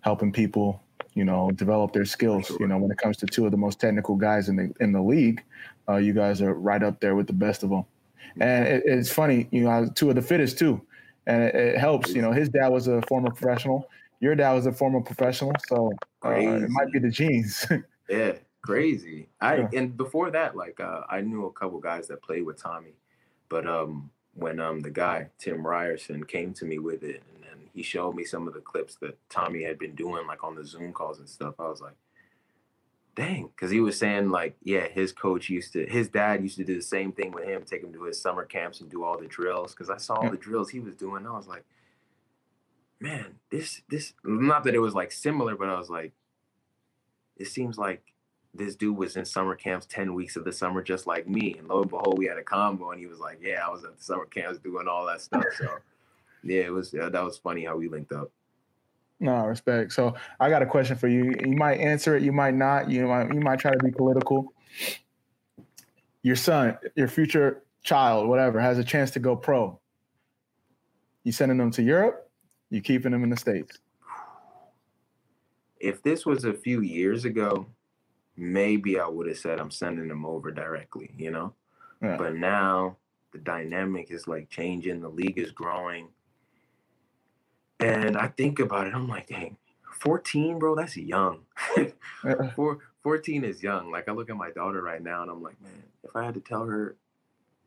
helping 0.00 0.32
people, 0.32 0.80
you 1.14 1.24
know, 1.24 1.50
develop 1.50 1.92
their 1.92 2.04
skills. 2.04 2.46
Sure. 2.46 2.56
You 2.60 2.68
know, 2.68 2.78
when 2.78 2.90
it 2.90 2.98
comes 2.98 3.16
to 3.18 3.26
two 3.26 3.44
of 3.44 3.50
the 3.50 3.56
most 3.56 3.80
technical 3.80 4.14
guys 4.14 4.48
in 4.48 4.56
the 4.56 4.72
in 4.80 4.92
the 4.92 5.02
league, 5.02 5.42
uh, 5.88 5.96
you 5.96 6.12
guys 6.12 6.40
are 6.40 6.54
right 6.54 6.82
up 6.82 7.00
there 7.00 7.16
with 7.16 7.26
the 7.26 7.32
best 7.32 7.62
of 7.62 7.70
them. 7.70 7.84
And 8.40 8.66
it, 8.66 8.82
it's 8.86 9.10
funny, 9.10 9.48
you 9.50 9.64
know, 9.64 9.90
two 9.94 10.08
of 10.08 10.14
the 10.14 10.22
fittest 10.22 10.58
too, 10.58 10.80
and 11.26 11.42
it, 11.42 11.54
it, 11.54 11.78
helps. 11.78 12.14
You 12.14 12.22
know, 12.22 12.30
his 12.30 12.48
dad 12.48 12.68
was 12.68 12.86
a 12.86 13.02
former 13.02 13.30
professional. 13.30 13.90
Your 14.20 14.34
dad 14.34 14.52
was 14.52 14.66
a 14.66 14.72
former 14.72 15.00
professional, 15.00 15.52
so 15.66 15.92
uh, 16.24 16.30
it 16.30 16.70
might 16.70 16.92
be 16.92 16.98
the 16.98 17.10
genes. 17.10 17.66
yeah, 18.08 18.32
crazy. 18.62 19.28
I 19.40 19.56
yeah. 19.56 19.68
and 19.74 19.96
before 19.96 20.30
that, 20.30 20.56
like 20.56 20.80
uh, 20.80 21.02
I 21.08 21.20
knew 21.20 21.46
a 21.46 21.52
couple 21.52 21.78
guys 21.78 22.08
that 22.08 22.22
played 22.22 22.44
with 22.44 22.60
Tommy, 22.60 22.94
but 23.48 23.66
um, 23.66 24.10
when 24.34 24.60
um 24.60 24.80
the 24.80 24.90
guy 24.90 25.28
Tim 25.38 25.66
Ryerson 25.66 26.24
came 26.24 26.52
to 26.54 26.64
me 26.64 26.78
with 26.78 27.02
it, 27.02 27.22
and 27.34 27.42
then 27.42 27.68
he 27.72 27.82
showed 27.82 28.14
me 28.14 28.24
some 28.24 28.48
of 28.48 28.54
the 28.54 28.60
clips 28.60 28.96
that 28.96 29.18
Tommy 29.28 29.62
had 29.62 29.78
been 29.78 29.94
doing, 29.94 30.26
like 30.26 30.44
on 30.44 30.54
the 30.54 30.64
Zoom 30.64 30.92
calls 30.92 31.18
and 31.18 31.28
stuff. 31.28 31.54
I 31.58 31.68
was 31.68 31.80
like, 31.80 31.96
dang, 33.18 33.48
because 33.48 33.70
he 33.70 33.80
was 33.80 33.98
saying 33.98 34.30
like, 34.30 34.56
yeah, 34.62 34.86
his 34.86 35.12
coach 35.12 35.48
used 35.48 35.72
to, 35.72 35.84
his 35.86 36.08
dad 36.08 36.40
used 36.40 36.56
to 36.56 36.64
do 36.64 36.76
the 36.76 36.82
same 36.82 37.10
thing 37.10 37.32
with 37.32 37.44
him, 37.44 37.64
take 37.64 37.82
him 37.82 37.92
to 37.92 38.04
his 38.04 38.22
summer 38.22 38.44
camps 38.44 38.80
and 38.80 38.88
do 38.88 39.02
all 39.02 39.18
the 39.18 39.26
drills. 39.26 39.72
Because 39.72 39.90
I 39.90 39.96
saw 39.96 40.14
all 40.14 40.30
the 40.30 40.36
drills 40.36 40.70
he 40.70 40.78
was 40.78 40.94
doing, 40.94 41.26
I 41.26 41.32
was 41.32 41.48
like, 41.48 41.64
man, 43.00 43.36
this 43.50 43.82
this 43.88 44.14
not 44.24 44.64
that 44.64 44.74
it 44.74 44.80
was 44.80 44.94
like 44.94 45.12
similar, 45.12 45.56
but 45.56 45.68
I 45.68 45.78
was 45.78 45.90
like, 45.90 46.12
it 47.36 47.46
seems 47.46 47.78
like 47.78 48.02
this 48.54 48.74
dude 48.74 48.96
was 48.96 49.16
in 49.16 49.24
summer 49.24 49.54
camps 49.54 49.86
10 49.86 50.14
weeks 50.14 50.36
of 50.36 50.44
the 50.44 50.52
summer 50.52 50.82
just 50.82 51.06
like 51.06 51.28
me. 51.28 51.56
And 51.58 51.68
lo 51.68 51.82
and 51.82 51.90
behold 51.90 52.18
we 52.18 52.26
had 52.26 52.38
a 52.38 52.42
combo 52.42 52.90
and 52.90 53.00
he 53.00 53.06
was 53.06 53.20
like 53.20 53.38
yeah 53.42 53.64
i 53.64 53.70
was 53.70 53.84
at 53.84 53.96
the 53.96 54.02
summer 54.02 54.24
camps 54.24 54.58
doing 54.58 54.88
all 54.88 55.06
that 55.06 55.20
stuff. 55.20 55.44
So 55.56 55.78
yeah 56.42 56.62
it 56.62 56.72
was 56.72 56.90
that 56.90 57.12
was 57.12 57.38
funny 57.38 57.64
how 57.64 57.76
we 57.76 57.88
linked 57.88 58.12
up. 58.12 58.30
No 59.20 59.44
respect. 59.46 59.92
So 59.92 60.14
i 60.40 60.48
got 60.48 60.62
a 60.62 60.66
question 60.66 60.96
for 60.96 61.08
you. 61.08 61.34
You 61.44 61.56
might 61.56 61.80
answer 61.80 62.16
it 62.16 62.22
you 62.22 62.32
might 62.32 62.54
not. 62.54 62.90
You 62.90 63.06
might 63.06 63.32
you 63.32 63.40
might 63.40 63.60
try 63.60 63.72
to 63.72 63.78
be 63.78 63.90
political. 63.90 64.52
Your 66.22 66.36
son 66.36 66.78
your 66.96 67.08
future 67.08 67.62
child 67.82 68.28
whatever 68.28 68.60
has 68.60 68.78
a 68.78 68.84
chance 68.84 69.10
to 69.12 69.20
go 69.20 69.36
pro. 69.36 69.78
You 71.22 71.32
sending 71.32 71.58
them 71.58 71.70
to 71.72 71.82
europe 71.82 72.27
you 72.70 72.80
keeping 72.80 73.12
them 73.12 73.24
in 73.24 73.30
the 73.30 73.36
states 73.36 73.78
if 75.80 76.02
this 76.02 76.26
was 76.26 76.44
a 76.44 76.52
few 76.52 76.80
years 76.80 77.24
ago 77.24 77.66
maybe 78.38 78.98
I 78.98 79.06
would 79.06 79.26
have 79.26 79.36
said 79.36 79.58
I'm 79.58 79.70
sending 79.70 80.08
them 80.08 80.24
over 80.24 80.50
directly, 80.50 81.10
you 81.18 81.30
know? 81.30 81.54
Yeah. 82.00 82.16
But 82.16 82.36
now 82.36 82.96
the 83.32 83.38
dynamic 83.38 84.10
is 84.10 84.28
like 84.28 84.48
changing, 84.48 85.00
the 85.00 85.08
league 85.08 85.38
is 85.38 85.50
growing. 85.50 86.08
And 87.80 88.16
I 88.16 88.28
think 88.28 88.60
about 88.60 88.86
it, 88.86 88.94
I'm 88.94 89.08
like, 89.08 89.28
dang, 89.28 89.56
14, 90.00 90.58
bro, 90.58 90.74
that's 90.74 90.96
young. 90.96 91.40
Four, 92.54 92.78
14 93.02 93.44
is 93.44 93.62
young. 93.62 93.90
Like 93.90 94.08
I 94.08 94.12
look 94.12 94.30
at 94.30 94.36
my 94.36 94.50
daughter 94.50 94.82
right 94.82 95.02
now 95.02 95.22
and 95.22 95.30
I'm 95.30 95.42
like, 95.42 95.60
man, 95.60 95.82
if 96.04 96.14
I 96.14 96.24
had 96.24 96.34
to 96.34 96.40
tell 96.40 96.64
her 96.64 96.96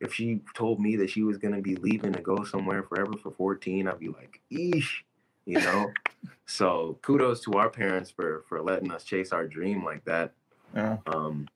if 0.02 0.12
she 0.12 0.40
told 0.54 0.80
me 0.80 0.96
that 0.96 1.08
she 1.08 1.22
was 1.22 1.38
gonna 1.38 1.60
be 1.60 1.76
leaving 1.76 2.12
to 2.12 2.20
go 2.20 2.44
somewhere 2.44 2.82
forever 2.82 3.12
for 3.16 3.30
14, 3.30 3.86
I'd 3.86 3.98
be 3.98 4.08
like, 4.08 4.40
eesh, 4.50 5.02
you 5.46 5.60
know? 5.60 5.92
so 6.46 6.98
kudos 7.02 7.40
to 7.42 7.52
our 7.54 7.70
parents 7.70 8.10
for 8.10 8.44
for 8.48 8.60
letting 8.60 8.90
us 8.90 9.04
chase 9.04 9.32
our 9.32 9.46
dream 9.46 9.84
like 9.84 10.04
that. 10.04 10.32
Yeah. 10.74 10.98
Um, 11.06 11.48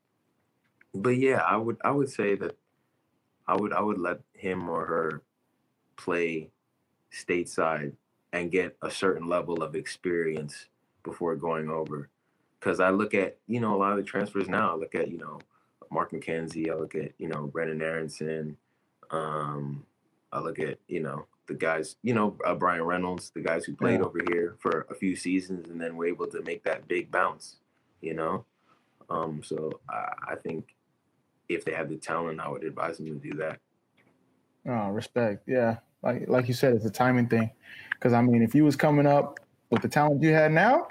but 0.95 1.17
yeah, 1.17 1.41
I 1.41 1.57
would 1.57 1.77
I 1.83 1.91
would 1.91 2.09
say 2.09 2.35
that 2.35 2.57
I 3.47 3.55
would 3.55 3.73
I 3.73 3.81
would 3.81 3.99
let 3.99 4.19
him 4.33 4.69
or 4.69 4.85
her 4.85 5.21
play 5.97 6.49
stateside 7.11 7.93
and 8.31 8.51
get 8.51 8.77
a 8.81 8.89
certain 8.89 9.27
level 9.27 9.61
of 9.61 9.75
experience 9.75 10.67
before 11.03 11.35
going 11.35 11.69
over. 11.69 12.09
Because 12.59 12.79
I 12.79 12.91
look 12.91 13.13
at 13.13 13.37
you 13.47 13.59
know 13.59 13.75
a 13.75 13.77
lot 13.77 13.91
of 13.91 13.97
the 13.97 14.03
transfers 14.03 14.47
now. 14.47 14.71
I 14.71 14.75
look 14.75 14.95
at 14.95 15.11
you 15.11 15.17
know 15.17 15.39
Mark 15.91 16.11
McKenzie. 16.11 16.69
I 16.69 16.75
look 16.75 16.95
at 16.95 17.11
you 17.17 17.27
know 17.27 17.49
Brenden 17.53 17.81
Aaronson. 17.81 18.57
Um, 19.11 19.85
I 20.31 20.39
look 20.39 20.59
at 20.59 20.79
you 20.87 21.01
know 21.01 21.25
the 21.47 21.53
guys, 21.53 21.95
you 22.03 22.13
know 22.13 22.37
uh, 22.45 22.55
Bryan 22.55 22.83
Reynolds, 22.83 23.31
the 23.31 23.41
guys 23.41 23.65
who 23.65 23.75
played 23.75 23.99
yeah. 23.99 24.05
over 24.05 24.19
here 24.29 24.55
for 24.59 24.85
a 24.89 24.95
few 24.95 25.15
seasons 25.15 25.69
and 25.69 25.79
then 25.79 25.95
were 25.95 26.07
able 26.07 26.27
to 26.27 26.41
make 26.43 26.63
that 26.63 26.87
big 26.87 27.11
bounce. 27.11 27.57
You 28.01 28.13
know, 28.13 28.45
um, 29.09 29.41
so 29.43 29.79
I, 29.89 30.33
I 30.33 30.35
think 30.35 30.75
if 31.49 31.65
they 31.65 31.73
have 31.73 31.89
the 31.89 31.97
talent, 31.97 32.39
I 32.39 32.49
would 32.49 32.63
advise 32.63 32.97
them 32.97 33.07
to 33.07 33.15
do 33.15 33.37
that. 33.37 33.59
Oh, 34.67 34.89
respect. 34.89 35.47
Yeah. 35.47 35.77
Like 36.03 36.27
like 36.27 36.47
you 36.47 36.53
said, 36.53 36.73
it's 36.73 36.85
a 36.85 36.91
timing 36.91 37.27
thing. 37.27 37.49
Because 37.93 38.13
I 38.13 38.21
mean, 38.21 38.43
if 38.43 38.53
you 38.53 38.63
was 38.63 38.75
coming 38.75 39.07
up 39.07 39.39
with 39.71 39.81
the 39.81 39.87
talent 39.87 40.21
you 40.21 40.33
had 40.33 40.51
now, 40.51 40.87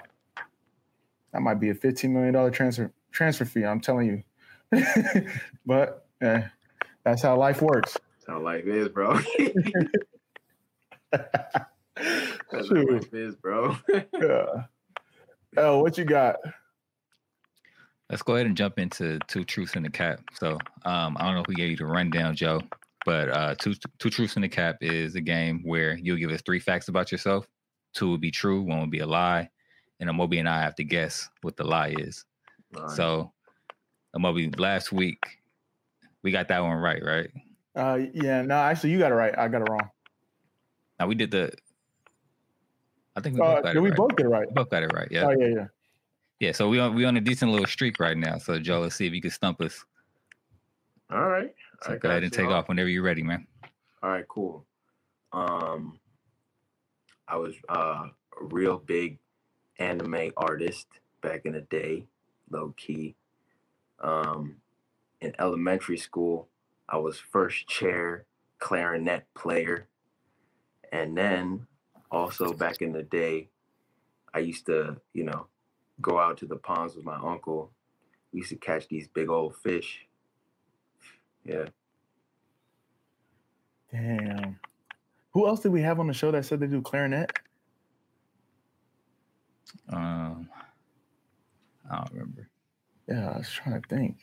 that 1.31 1.41
might 1.41 1.59
be 1.59 1.69
a 1.69 1.75
fifteen 1.75 2.13
million 2.13 2.33
dollar 2.33 2.51
transfer 2.51 2.91
transfer 3.11 3.45
fee. 3.45 3.65
I'm 3.65 3.79
telling 3.79 4.07
you. 4.07 4.23
but 5.65 6.07
yeah, 6.21 6.49
that's 7.03 7.21
how 7.21 7.37
life 7.37 7.61
works. 7.61 7.93
That's 7.93 8.27
how 8.27 8.41
life 8.41 8.65
is, 8.65 8.89
bro. 8.89 9.19
that's 11.11 11.63
how 12.51 12.75
life 12.75 13.13
is, 13.13 13.35
bro. 13.35 13.77
yeah. 13.89 14.63
Oh, 15.55 15.81
what 15.81 15.97
you 15.97 16.05
got? 16.05 16.35
Let's 18.09 18.21
go 18.21 18.35
ahead 18.35 18.45
and 18.45 18.55
jump 18.55 18.79
into 18.79 19.19
two 19.27 19.43
truths 19.43 19.75
in 19.75 19.83
the 19.83 19.89
cap. 19.89 20.21
So 20.33 20.57
um, 20.85 21.17
I 21.19 21.25
don't 21.25 21.35
know 21.35 21.41
if 21.41 21.47
we 21.47 21.55
gave 21.55 21.71
you 21.71 21.77
the 21.77 21.85
rundown, 21.85 22.35
Joe, 22.35 22.61
but 23.05 23.29
uh, 23.29 23.55
two 23.55 23.73
two 23.99 24.09
truths 24.09 24.35
in 24.35 24.41
the 24.41 24.49
cap 24.49 24.77
is 24.81 25.15
a 25.15 25.21
game 25.21 25.61
where 25.63 25.97
you'll 25.97 26.17
give 26.17 26.31
us 26.31 26.41
three 26.41 26.59
facts 26.59 26.87
about 26.87 27.11
yourself. 27.11 27.47
Two 27.93 28.07
will 28.07 28.17
be 28.17 28.31
true, 28.31 28.61
one 28.61 28.79
will 28.79 28.87
be 28.87 28.99
a 28.99 29.07
lie, 29.07 29.49
and 29.99 30.09
Amobi 30.09 30.39
and 30.39 30.47
I 30.47 30.61
have 30.61 30.75
to 30.75 30.83
guess 30.83 31.29
what 31.41 31.57
the 31.57 31.63
lie 31.63 31.95
is. 31.97 32.25
Right. 32.73 32.89
So 32.91 33.31
Amobi, 34.15 34.57
last 34.59 34.91
week 34.91 35.23
we 36.23 36.31
got 36.31 36.47
that 36.47 36.61
one 36.61 36.77
right, 36.77 37.03
right? 37.03 37.29
Uh, 37.75 37.99
yeah. 38.13 38.41
No, 38.41 38.55
actually, 38.55 38.91
you 38.91 38.99
got 38.99 39.11
it 39.11 39.15
right. 39.15 39.37
I 39.37 39.47
got 39.47 39.61
it 39.61 39.69
wrong. 39.69 39.89
Now 40.99 41.07
we 41.07 41.15
did 41.15 41.31
the. 41.31 41.51
I 43.15 43.21
think 43.21 43.35
we 43.35 43.39
both 43.39 43.57
uh, 43.57 43.61
got 43.61 43.75
it 43.75 43.79
we 43.79 43.89
right. 43.89 43.97
both 43.97 44.15
get 44.15 44.25
it 44.25 44.29
right. 44.29 44.47
We 44.47 44.53
both 44.53 44.69
got 44.69 44.83
it 44.83 44.93
right. 44.93 45.07
Yeah. 45.11 45.25
Oh 45.25 45.31
yeah, 45.31 45.47
yeah. 45.47 45.67
Yeah, 46.39 46.51
so 46.51 46.69
we 46.69 46.79
on 46.79 46.93
we 46.95 47.05
on 47.05 47.17
a 47.17 47.21
decent 47.21 47.51
little 47.51 47.65
streak 47.65 47.99
right 47.99 48.17
now. 48.17 48.37
So 48.37 48.59
Joe, 48.59 48.81
let's 48.81 48.95
see 48.95 49.07
if 49.07 49.13
you 49.13 49.21
can 49.21 49.31
stump 49.31 49.61
us. 49.61 49.83
All 51.11 51.27
right. 51.27 51.53
So 51.83 51.97
go 51.97 52.09
ahead 52.09 52.23
and 52.23 52.33
take 52.33 52.47
off 52.47 52.69
whenever 52.69 52.89
you're 52.89 53.03
ready, 53.03 53.23
man. 53.23 53.47
All 54.03 54.09
right, 54.09 54.27
cool. 54.27 54.65
Um 55.33 55.99
I 57.27 57.35
was 57.35 57.55
uh, 57.69 58.05
a 58.41 58.45
real 58.45 58.77
big 58.77 59.17
anime 59.79 60.31
artist 60.37 60.87
back 61.21 61.45
in 61.45 61.53
the 61.53 61.61
day, 61.61 62.05
low 62.49 62.73
key. 62.77 63.15
Um 64.01 64.57
in 65.21 65.33
elementary 65.39 65.97
school, 65.97 66.47
I 66.87 66.97
was 66.97 67.17
first 67.17 67.67
chair 67.67 68.25
clarinet 68.59 69.25
player. 69.35 69.87
And 70.91 71.17
then 71.17 71.67
also 72.11 72.53
back 72.53 72.81
in 72.81 72.91
the 72.91 73.03
day, 73.03 73.49
I 74.33 74.39
used 74.39 74.65
to, 74.67 74.97
you 75.13 75.23
know, 75.23 75.47
go 76.01 76.19
out 76.19 76.37
to 76.37 76.45
the 76.45 76.55
ponds 76.55 76.95
with 76.95 77.05
my 77.05 77.17
uncle. 77.17 77.71
We 78.31 78.39
used 78.39 78.49
to 78.49 78.55
catch 78.57 78.87
these 78.87 79.07
big 79.07 79.29
old 79.29 79.55
fish. 79.57 80.05
Yeah. 81.45 81.65
Damn. 83.91 84.59
Who 85.31 85.47
else 85.47 85.61
did 85.61 85.71
we 85.71 85.81
have 85.81 85.99
on 85.99 86.07
the 86.07 86.13
show 86.13 86.31
that 86.31 86.45
said 86.45 86.59
they 86.59 86.67
do 86.67 86.81
clarinet? 86.81 87.31
Um, 89.89 90.49
I 91.89 91.97
don't 91.97 92.11
remember. 92.11 92.49
Yeah, 93.07 93.31
I 93.31 93.37
was 93.37 93.49
trying 93.49 93.81
to 93.81 93.87
think. 93.87 94.17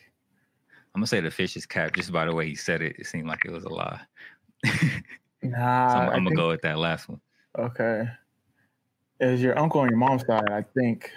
I'm 0.94 1.00
gonna 1.00 1.06
say 1.06 1.20
the 1.20 1.30
fish 1.30 1.56
is 1.56 1.66
cap. 1.66 1.94
Just 1.94 2.12
by 2.12 2.24
the 2.24 2.34
way 2.34 2.48
he 2.48 2.54
said 2.54 2.82
it, 2.82 2.96
it 2.98 3.06
seemed 3.06 3.26
like 3.26 3.44
it 3.44 3.50
was 3.50 3.64
a 3.64 3.68
lie. 3.68 4.00
nah, 5.42 5.88
so 5.88 5.98
I'm, 5.98 6.08
I'm 6.08 6.08
gonna 6.10 6.24
think... 6.30 6.36
go 6.36 6.48
with 6.48 6.62
that 6.62 6.78
last 6.78 7.08
one. 7.08 7.20
Okay 7.58 8.08
is 9.20 9.42
your 9.42 9.58
uncle 9.58 9.80
on 9.80 9.88
your 9.88 9.98
mom's 9.98 10.26
side, 10.26 10.50
I 10.50 10.62
think, 10.62 11.10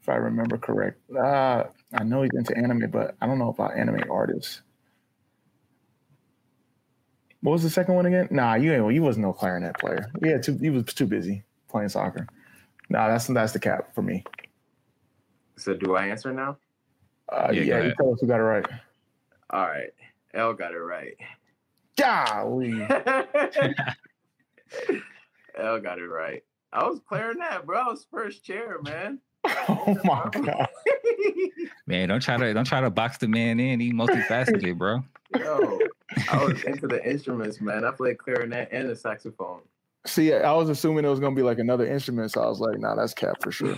if 0.00 0.08
I 0.08 0.14
remember 0.14 0.56
correct. 0.58 0.98
Uh, 1.14 1.64
I 1.94 2.04
know 2.04 2.22
he's 2.22 2.30
into 2.34 2.56
anime, 2.56 2.90
but 2.90 3.14
I 3.20 3.26
don't 3.26 3.38
know 3.38 3.50
about 3.50 3.76
anime 3.76 4.10
artists. 4.10 4.62
What 7.40 7.52
was 7.52 7.62
the 7.62 7.70
second 7.70 7.94
one 7.94 8.06
again? 8.06 8.28
Nah, 8.30 8.54
you 8.54 8.72
ain't. 8.72 8.94
You 8.94 9.02
wasn't 9.02 9.26
no 9.26 9.32
clarinet 9.32 9.76
player. 9.78 10.10
Yeah, 10.22 10.38
too. 10.38 10.56
He 10.58 10.70
was 10.70 10.84
too 10.84 11.06
busy 11.06 11.42
playing 11.68 11.88
soccer. 11.88 12.26
Nah, 12.88 13.08
that's 13.08 13.26
that's 13.26 13.52
the 13.52 13.58
cap 13.58 13.92
for 13.94 14.02
me. 14.02 14.22
So 15.56 15.74
do 15.74 15.96
I 15.96 16.06
answer 16.06 16.32
now? 16.32 16.56
Uh, 17.32 17.50
yeah, 17.52 17.62
yeah 17.62 17.82
you 17.84 17.94
tell 17.96 18.12
us 18.12 18.20
who 18.20 18.26
got 18.26 18.40
it 18.40 18.44
right. 18.44 18.66
All 19.50 19.66
right, 19.66 19.90
L 20.34 20.52
got 20.52 20.72
it 20.72 20.78
right. 20.78 21.16
Golly. 21.96 22.82
L 25.58 25.80
got 25.80 25.98
it 25.98 26.08
right. 26.08 26.44
I 26.72 26.86
was 26.86 27.00
clarinet, 27.06 27.66
bro. 27.66 27.80
I 27.80 27.88
was 27.88 28.06
first 28.10 28.44
chair, 28.44 28.80
man. 28.82 29.18
oh 29.68 29.98
my 30.04 30.28
god. 30.30 30.68
Man, 31.86 32.08
don't 32.08 32.22
try 32.22 32.36
to 32.36 32.54
don't 32.54 32.64
try 32.64 32.80
to 32.80 32.90
box 32.90 33.18
the 33.18 33.26
man 33.26 33.58
in. 33.58 33.80
He 33.80 33.92
multifaceted, 33.92 34.78
bro. 34.78 35.02
Yo, 35.36 35.80
I 36.30 36.44
was 36.44 36.62
into 36.62 36.86
the 36.86 37.04
instruments, 37.04 37.60
man. 37.60 37.84
I 37.84 37.90
played 37.90 38.18
clarinet 38.18 38.68
and 38.70 38.88
the 38.88 38.94
saxophone. 38.94 39.62
See, 40.06 40.32
I 40.32 40.52
was 40.52 40.68
assuming 40.68 41.04
it 41.04 41.08
was 41.08 41.18
gonna 41.18 41.34
be 41.34 41.42
like 41.42 41.58
another 41.58 41.86
instrument, 41.86 42.30
so 42.30 42.40
I 42.40 42.48
was 42.48 42.60
like, 42.60 42.78
nah, 42.78 42.94
that's 42.94 43.14
cap 43.14 43.42
for 43.42 43.50
sure. 43.50 43.76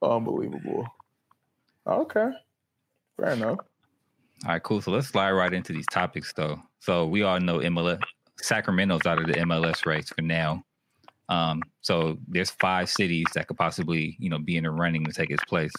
Unbelievable. 0.00 0.86
Okay. 1.90 2.30
Fair 3.16 3.30
enough. 3.30 3.58
All 4.44 4.52
right, 4.52 4.62
cool. 4.62 4.80
So 4.80 4.90
let's 4.90 5.08
slide 5.08 5.32
right 5.32 5.52
into 5.52 5.72
these 5.72 5.86
topics, 5.86 6.32
though. 6.32 6.62
So 6.78 7.06
we 7.06 7.22
all 7.22 7.40
know 7.40 7.58
MLS, 7.58 8.00
Sacramento's 8.40 9.04
out 9.04 9.18
of 9.18 9.26
the 9.26 9.34
MLS 9.34 9.84
race 9.84 10.08
for 10.08 10.22
now. 10.22 10.64
Um, 11.28 11.62
so 11.82 12.18
there's 12.26 12.50
five 12.50 12.88
cities 12.88 13.26
that 13.34 13.48
could 13.48 13.58
possibly, 13.58 14.16
you 14.18 14.30
know, 14.30 14.38
be 14.38 14.56
in 14.56 14.64
the 14.64 14.70
running 14.70 15.04
to 15.04 15.12
take 15.12 15.30
its 15.30 15.44
place. 15.44 15.72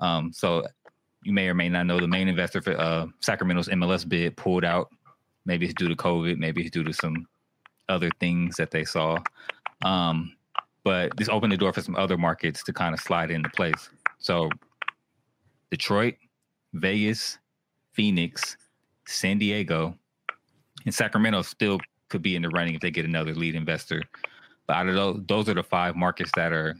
Um, 0.00 0.32
so 0.32 0.64
you 1.22 1.32
may 1.32 1.48
or 1.48 1.54
may 1.54 1.68
not 1.68 1.86
know 1.86 2.00
the 2.00 2.08
main 2.08 2.28
investor 2.28 2.60
for 2.60 2.78
uh, 2.78 3.06
Sacramento's 3.20 3.68
MLS 3.68 4.06
bid 4.06 4.36
pulled 4.36 4.64
out. 4.64 4.88
Maybe 5.46 5.66
it's 5.66 5.74
due 5.74 5.88
to 5.88 5.96
COVID. 5.96 6.36
Maybe 6.36 6.62
it's 6.62 6.70
due 6.70 6.84
to 6.84 6.92
some 6.92 7.26
other 7.88 8.10
things 8.18 8.56
that 8.56 8.70
they 8.70 8.84
saw. 8.84 9.18
Um, 9.84 10.34
but 10.84 11.16
this 11.16 11.28
opened 11.28 11.52
the 11.52 11.56
door 11.56 11.72
for 11.72 11.80
some 11.80 11.96
other 11.96 12.18
markets 12.18 12.62
to 12.64 12.72
kind 12.72 12.92
of 12.92 13.00
slide 13.00 13.30
into 13.30 13.48
place. 13.50 13.88
So 14.18 14.50
Detroit, 15.74 16.14
Vegas, 16.72 17.38
Phoenix, 17.94 18.56
San 19.08 19.38
Diego, 19.38 19.98
and 20.84 20.94
Sacramento 20.94 21.42
still 21.42 21.80
could 22.08 22.22
be 22.22 22.36
in 22.36 22.42
the 22.42 22.48
running 22.50 22.76
if 22.76 22.80
they 22.80 22.92
get 22.92 23.04
another 23.04 23.34
lead 23.34 23.56
investor. 23.56 24.00
But 24.68 24.76
out 24.76 24.86
of 24.86 24.94
those, 24.94 25.20
those 25.26 25.48
are 25.48 25.54
the 25.54 25.64
five 25.64 25.96
markets 25.96 26.30
that 26.36 26.52
are 26.52 26.76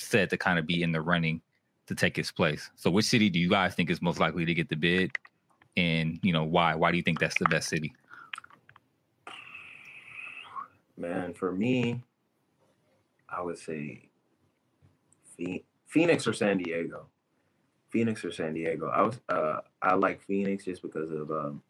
said 0.00 0.30
to 0.30 0.36
kind 0.36 0.58
of 0.58 0.66
be 0.66 0.82
in 0.82 0.90
the 0.90 1.00
running 1.00 1.42
to 1.86 1.94
take 1.94 2.18
its 2.18 2.32
place. 2.32 2.72
So, 2.74 2.90
which 2.90 3.04
city 3.04 3.30
do 3.30 3.38
you 3.38 3.48
guys 3.48 3.76
think 3.76 3.88
is 3.88 4.02
most 4.02 4.18
likely 4.18 4.44
to 4.44 4.52
get 4.52 4.68
the 4.68 4.74
bid, 4.74 5.12
and 5.76 6.18
you 6.24 6.32
know 6.32 6.42
why? 6.42 6.74
Why 6.74 6.90
do 6.90 6.96
you 6.96 7.04
think 7.04 7.20
that's 7.20 7.38
the 7.38 7.44
best 7.44 7.68
city? 7.68 7.94
Man, 10.96 11.34
for 11.34 11.52
me, 11.52 12.02
I 13.28 13.42
would 13.42 13.58
say 13.58 14.08
Phoenix 15.86 16.26
or 16.26 16.32
San 16.32 16.58
Diego. 16.58 17.06
Phoenix 17.94 18.24
or 18.24 18.32
San 18.32 18.54
Diego. 18.54 18.88
I 18.88 19.02
was 19.02 19.20
uh, 19.28 19.60
I 19.80 19.94
like 19.94 20.20
Phoenix 20.20 20.64
just 20.64 20.82
because 20.82 21.12
of 21.12 21.30
um, 21.30 21.62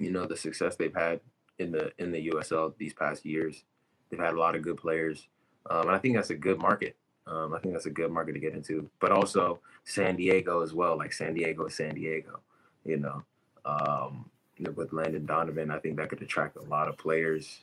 you 0.00 0.10
know 0.10 0.26
the 0.26 0.36
success 0.36 0.74
they've 0.74 0.94
had 0.94 1.20
in 1.60 1.70
the 1.70 1.92
in 1.98 2.10
the 2.10 2.28
USL 2.30 2.74
these 2.76 2.92
past 2.92 3.24
years. 3.24 3.62
They've 4.10 4.18
had 4.18 4.34
a 4.34 4.38
lot 4.40 4.56
of 4.56 4.62
good 4.62 4.76
players, 4.76 5.28
um, 5.70 5.82
and 5.82 5.92
I 5.92 5.98
think 5.98 6.16
that's 6.16 6.30
a 6.30 6.34
good 6.34 6.58
market. 6.58 6.96
Um, 7.28 7.54
I 7.54 7.60
think 7.60 7.72
that's 7.72 7.86
a 7.86 7.90
good 7.90 8.10
market 8.10 8.32
to 8.32 8.40
get 8.40 8.54
into. 8.54 8.90
But 8.98 9.12
also 9.12 9.60
San 9.84 10.16
Diego 10.16 10.60
as 10.62 10.74
well. 10.74 10.98
Like 10.98 11.12
San 11.12 11.34
Diego 11.34 11.68
San 11.68 11.94
Diego. 11.94 12.40
You 12.84 12.96
know, 12.96 13.22
um, 13.64 14.28
with 14.74 14.92
Landon 14.92 15.24
Donovan, 15.24 15.70
I 15.70 15.78
think 15.78 15.98
that 15.98 16.08
could 16.08 16.20
attract 16.20 16.56
a 16.56 16.62
lot 16.62 16.88
of 16.88 16.98
players. 16.98 17.60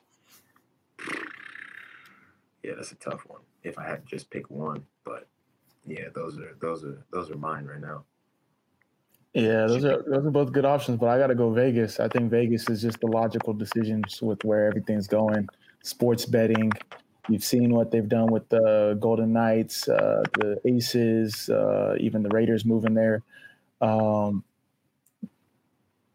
Yeah, 2.63 2.75
that's 2.77 2.93
a 2.93 2.95
tough 2.95 3.25
one. 3.27 3.41
If 3.63 3.77
I 3.77 3.85
had 3.85 4.05
to 4.05 4.15
just 4.15 4.29
pick 4.29 4.49
one, 4.49 4.85
but 5.03 5.27
yeah, 5.87 6.09
those 6.13 6.37
are 6.37 6.57
those 6.61 6.83
are 6.83 7.05
those 7.11 7.29
are 7.31 7.37
mine 7.37 7.65
right 7.65 7.81
now. 7.81 8.03
Yeah, 9.33 9.67
those 9.67 9.83
are 9.83 10.03
those 10.07 10.25
are 10.25 10.31
both 10.31 10.51
good 10.51 10.65
options, 10.65 10.97
but 10.97 11.07
I 11.07 11.17
got 11.17 11.27
to 11.27 11.35
go 11.35 11.51
Vegas. 11.51 11.99
I 11.99 12.07
think 12.07 12.31
Vegas 12.31 12.69
is 12.69 12.81
just 12.81 13.01
the 13.01 13.07
logical 13.07 13.53
decisions 13.53 14.21
with 14.21 14.43
where 14.45 14.67
everything's 14.67 15.07
going. 15.07 15.47
Sports 15.83 16.25
betting, 16.25 16.71
you've 17.27 17.43
seen 17.43 17.73
what 17.73 17.91
they've 17.91 18.07
done 18.07 18.27
with 18.27 18.47
the 18.49 18.97
Golden 18.99 19.33
Knights, 19.33 19.89
uh, 19.89 20.23
the 20.39 20.59
Aces, 20.65 21.49
uh, 21.49 21.95
even 21.99 22.23
the 22.23 22.29
Raiders 22.29 22.63
moving 22.65 22.93
there. 22.93 23.23
Um, 23.81 24.43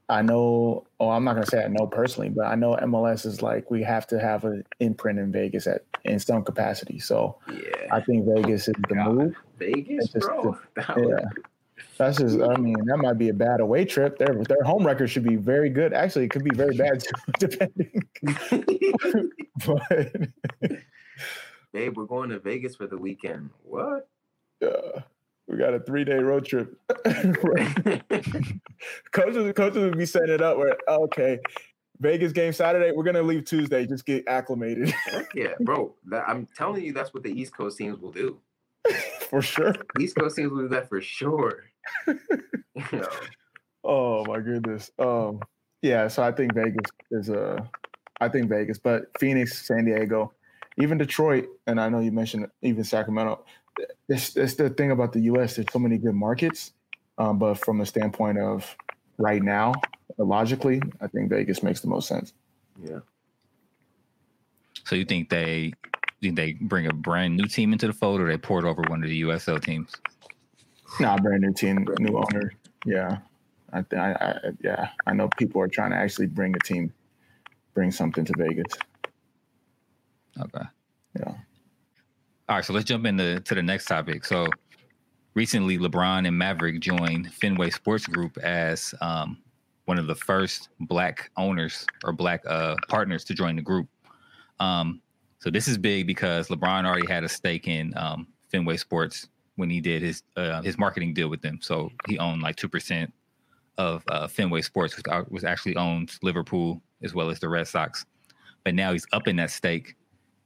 I 0.08 0.22
know, 0.22 0.86
oh, 0.98 1.10
I'm 1.10 1.22
not 1.22 1.34
gonna 1.34 1.46
say 1.46 1.62
I 1.62 1.68
know 1.68 1.86
personally, 1.86 2.30
but 2.30 2.46
I 2.46 2.56
know 2.56 2.74
MLS 2.82 3.26
is 3.26 3.42
like 3.42 3.70
we 3.70 3.82
have 3.84 4.08
to 4.08 4.18
have 4.18 4.44
an 4.44 4.64
imprint 4.80 5.18
in 5.20 5.30
Vegas 5.30 5.66
at 5.68 5.84
in 6.04 6.18
some 6.18 6.42
capacity. 6.42 6.98
So 6.98 7.36
yeah, 7.52 7.86
I 7.92 8.00
think 8.00 8.26
Vegas 8.26 8.66
is 8.66 8.74
the 8.88 8.94
God. 8.94 9.14
move. 9.14 9.36
Vegas, 9.60 10.08
bro. 10.08 10.58
The, 10.74 10.82
yeah. 11.08 11.42
That's 11.96 12.18
just, 12.18 12.40
I 12.40 12.56
mean, 12.56 12.76
that 12.86 12.96
might 12.96 13.18
be 13.18 13.28
a 13.28 13.34
bad 13.34 13.60
away 13.60 13.84
trip. 13.84 14.18
Their 14.18 14.42
their 14.44 14.62
home 14.64 14.86
record 14.86 15.08
should 15.08 15.22
be 15.22 15.36
very 15.36 15.68
good. 15.70 15.92
Actually, 15.92 16.24
it 16.24 16.30
could 16.30 16.44
be 16.44 16.54
very 16.54 16.76
bad 16.76 17.00
too, 17.00 17.12
depending. 17.38 18.02
but 19.66 20.12
babe, 21.72 21.96
we're 21.96 22.06
going 22.06 22.30
to 22.30 22.38
Vegas 22.38 22.74
for 22.76 22.86
the 22.86 22.96
weekend. 22.96 23.50
What? 23.64 24.08
Yeah. 24.60 25.02
We 25.46 25.56
got 25.58 25.74
a 25.74 25.80
three 25.80 26.04
day 26.04 26.18
road 26.18 26.46
trip. 26.46 26.78
coaches, 29.10 29.52
coaches 29.54 29.76
would 29.76 29.98
be 29.98 30.06
setting 30.06 30.34
it 30.34 30.42
up 30.42 30.56
where 30.58 30.76
okay, 30.88 31.40
Vegas 31.98 32.32
game 32.32 32.52
Saturday. 32.52 32.92
We're 32.92 33.04
gonna 33.04 33.22
leave 33.22 33.44
Tuesday. 33.44 33.84
Just 33.84 34.06
get 34.06 34.26
acclimated. 34.28 34.90
Heck 34.90 35.34
yeah, 35.34 35.54
bro. 35.60 35.94
That, 36.06 36.28
I'm 36.28 36.46
telling 36.56 36.84
you, 36.84 36.92
that's 36.92 37.12
what 37.12 37.24
the 37.24 37.30
East 37.30 37.54
Coast 37.54 37.78
teams 37.78 37.98
will 37.98 38.12
do. 38.12 38.38
for 39.30 39.42
sure. 39.42 39.74
East 39.98 40.16
Coast 40.16 40.36
teams 40.36 40.50
will 40.50 40.62
do 40.62 40.68
that 40.68 40.88
for 40.88 41.00
sure. 41.00 41.64
you 42.06 42.18
know. 42.92 43.08
Oh 43.84 44.24
my 44.26 44.40
goodness. 44.40 44.90
Um. 44.98 45.40
Yeah. 45.82 46.08
So 46.08 46.22
I 46.22 46.32
think 46.32 46.54
Vegas 46.54 46.90
is 47.10 47.28
a. 47.28 47.68
I 48.20 48.28
think 48.28 48.50
Vegas, 48.50 48.78
but 48.78 49.04
Phoenix, 49.18 49.66
San 49.66 49.86
Diego, 49.86 50.34
even 50.76 50.98
Detroit, 50.98 51.46
and 51.66 51.80
I 51.80 51.88
know 51.88 52.00
you 52.00 52.12
mentioned 52.12 52.46
even 52.60 52.84
Sacramento 52.84 53.44
it's, 54.08 54.36
it's 54.36 54.54
the 54.54 54.70
thing 54.70 54.90
about 54.90 55.12
the 55.12 55.20
U.S. 55.20 55.56
There's 55.56 55.66
so 55.72 55.78
many 55.78 55.98
good 55.98 56.14
markets, 56.14 56.72
um, 57.18 57.38
but 57.38 57.54
from 57.54 57.78
the 57.78 57.86
standpoint 57.86 58.38
of 58.38 58.76
right 59.18 59.42
now, 59.42 59.74
logically, 60.18 60.82
I 61.00 61.06
think 61.06 61.30
Vegas 61.30 61.62
makes 61.62 61.80
the 61.80 61.88
most 61.88 62.08
sense. 62.08 62.32
Yeah. 62.82 63.00
So 64.84 64.96
you 64.96 65.04
think 65.04 65.28
they 65.28 65.72
think 66.20 66.36
they 66.36 66.52
bring 66.52 66.86
a 66.86 66.92
brand 66.92 67.36
new 67.36 67.46
team 67.46 67.72
into 67.72 67.86
the 67.86 67.92
fold, 67.92 68.20
or 68.20 68.28
they 68.28 68.36
port 68.36 68.64
over 68.64 68.82
one 68.88 69.02
of 69.02 69.08
the 69.08 69.22
USL 69.22 69.62
teams? 69.62 69.92
Nah, 70.98 71.16
brand 71.18 71.42
new 71.42 71.52
team, 71.52 71.86
new 71.98 72.16
owner. 72.16 72.52
Yeah, 72.84 73.18
I, 73.72 73.84
I, 73.92 74.12
I 74.12 74.38
yeah, 74.62 74.90
I 75.06 75.12
know 75.12 75.28
people 75.36 75.60
are 75.62 75.68
trying 75.68 75.90
to 75.90 75.96
actually 75.96 76.26
bring 76.26 76.54
a 76.54 76.58
team, 76.60 76.92
bring 77.74 77.90
something 77.90 78.24
to 78.24 78.32
Vegas. 78.36 78.74
Okay. 80.40 80.64
Yeah. 81.18 81.34
All 82.48 82.56
right, 82.56 82.64
so 82.64 82.72
let's 82.72 82.86
jump 82.86 83.06
into 83.06 83.40
to 83.40 83.54
the 83.54 83.62
next 83.62 83.86
topic. 83.86 84.24
So 84.24 84.48
recently, 85.34 85.78
LeBron 85.78 86.26
and 86.26 86.36
Maverick 86.36 86.80
joined 86.80 87.32
Fenway 87.32 87.70
Sports 87.70 88.06
Group 88.06 88.36
as 88.38 88.94
um, 89.00 89.38
one 89.84 89.98
of 89.98 90.06
the 90.06 90.14
first 90.14 90.68
black 90.80 91.30
owners 91.36 91.86
or 92.04 92.12
black 92.12 92.42
uh, 92.46 92.74
partners 92.88 93.24
to 93.24 93.34
join 93.34 93.56
the 93.56 93.62
group. 93.62 93.88
Um, 94.58 95.00
so 95.40 95.50
this 95.50 95.66
is 95.66 95.76
big 95.76 96.06
because 96.06 96.48
LeBron 96.48 96.86
already 96.86 97.06
had 97.06 97.24
a 97.24 97.28
stake 97.28 97.66
in 97.66 97.92
um, 97.96 98.28
Fenway 98.50 98.76
Sports 98.76 99.28
when 99.56 99.68
he 99.68 99.80
did 99.80 100.02
his 100.02 100.22
uh, 100.36 100.62
his 100.62 100.78
marketing 100.78 101.12
deal 101.12 101.28
with 101.28 101.42
them. 101.42 101.58
So 101.60 101.90
he 102.06 102.18
owned 102.18 102.42
like 102.42 102.56
two 102.56 102.68
percent 102.68 103.12
of 103.78 104.04
uh, 104.08 104.28
Fenway 104.28 104.60
Sports, 104.60 104.96
which 104.96 105.06
was 105.30 105.44
actually 105.44 105.74
owns 105.76 106.18
Liverpool 106.22 106.82
as 107.02 107.14
well 107.14 107.30
as 107.30 107.40
the 107.40 107.48
Red 107.48 107.66
Sox. 107.66 108.04
But 108.64 108.74
now 108.74 108.92
he's 108.92 109.06
up 109.12 109.26
in 109.26 109.36
that 109.36 109.50
stake 109.50 109.96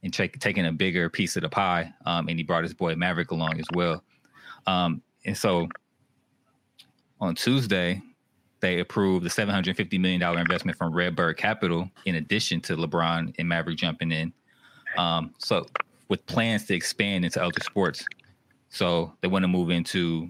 and 0.03 0.13
take, 0.13 0.39
taking 0.39 0.65
a 0.65 0.71
bigger 0.71 1.09
piece 1.09 1.35
of 1.35 1.41
the 1.41 1.49
pie. 1.49 1.93
Um, 2.05 2.29
and 2.29 2.39
he 2.39 2.43
brought 2.43 2.63
his 2.63 2.73
boy 2.73 2.95
Maverick 2.95 3.31
along 3.31 3.59
as 3.59 3.65
well. 3.73 4.03
Um, 4.67 5.01
and 5.25 5.37
so 5.37 5.67
on 7.19 7.35
Tuesday, 7.35 8.01
they 8.61 8.79
approved 8.79 9.25
the 9.25 9.29
$750 9.29 9.99
million 9.99 10.21
investment 10.37 10.77
from 10.77 10.93
Redbird 10.93 11.37
Capital, 11.37 11.89
in 12.05 12.15
addition 12.15 12.61
to 12.61 12.77
LeBron 12.77 13.35
and 13.37 13.49
Maverick 13.49 13.77
jumping 13.77 14.11
in. 14.11 14.31
Um, 14.97 15.33
so 15.37 15.65
with 16.07 16.25
plans 16.25 16.65
to 16.65 16.75
expand 16.75 17.25
into 17.25 17.41
other 17.43 17.59
sports. 17.61 18.05
So 18.69 19.13
they 19.21 19.27
want 19.27 19.43
to 19.43 19.47
move 19.47 19.69
into 19.69 20.29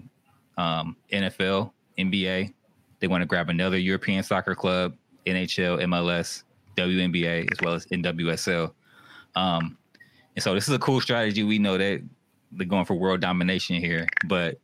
um, 0.56 0.96
NFL, 1.12 1.72
NBA. 1.98 2.52
They 3.00 3.06
want 3.06 3.22
to 3.22 3.26
grab 3.26 3.50
another 3.50 3.78
European 3.78 4.22
soccer 4.22 4.54
club, 4.54 4.94
NHL, 5.26 5.82
MLS, 5.84 6.44
WNBA, 6.76 7.50
as 7.52 7.58
well 7.62 7.74
as 7.74 7.86
NWSL. 7.86 8.72
Um, 9.34 9.76
and 10.34 10.42
so 10.42 10.54
this 10.54 10.68
is 10.68 10.74
a 10.74 10.78
cool 10.78 11.00
strategy. 11.00 11.42
We 11.42 11.58
know 11.58 11.76
that 11.76 12.02
they're 12.52 12.66
going 12.66 12.84
for 12.84 12.94
world 12.94 13.20
domination 13.20 13.76
here, 13.76 14.06
but 14.26 14.58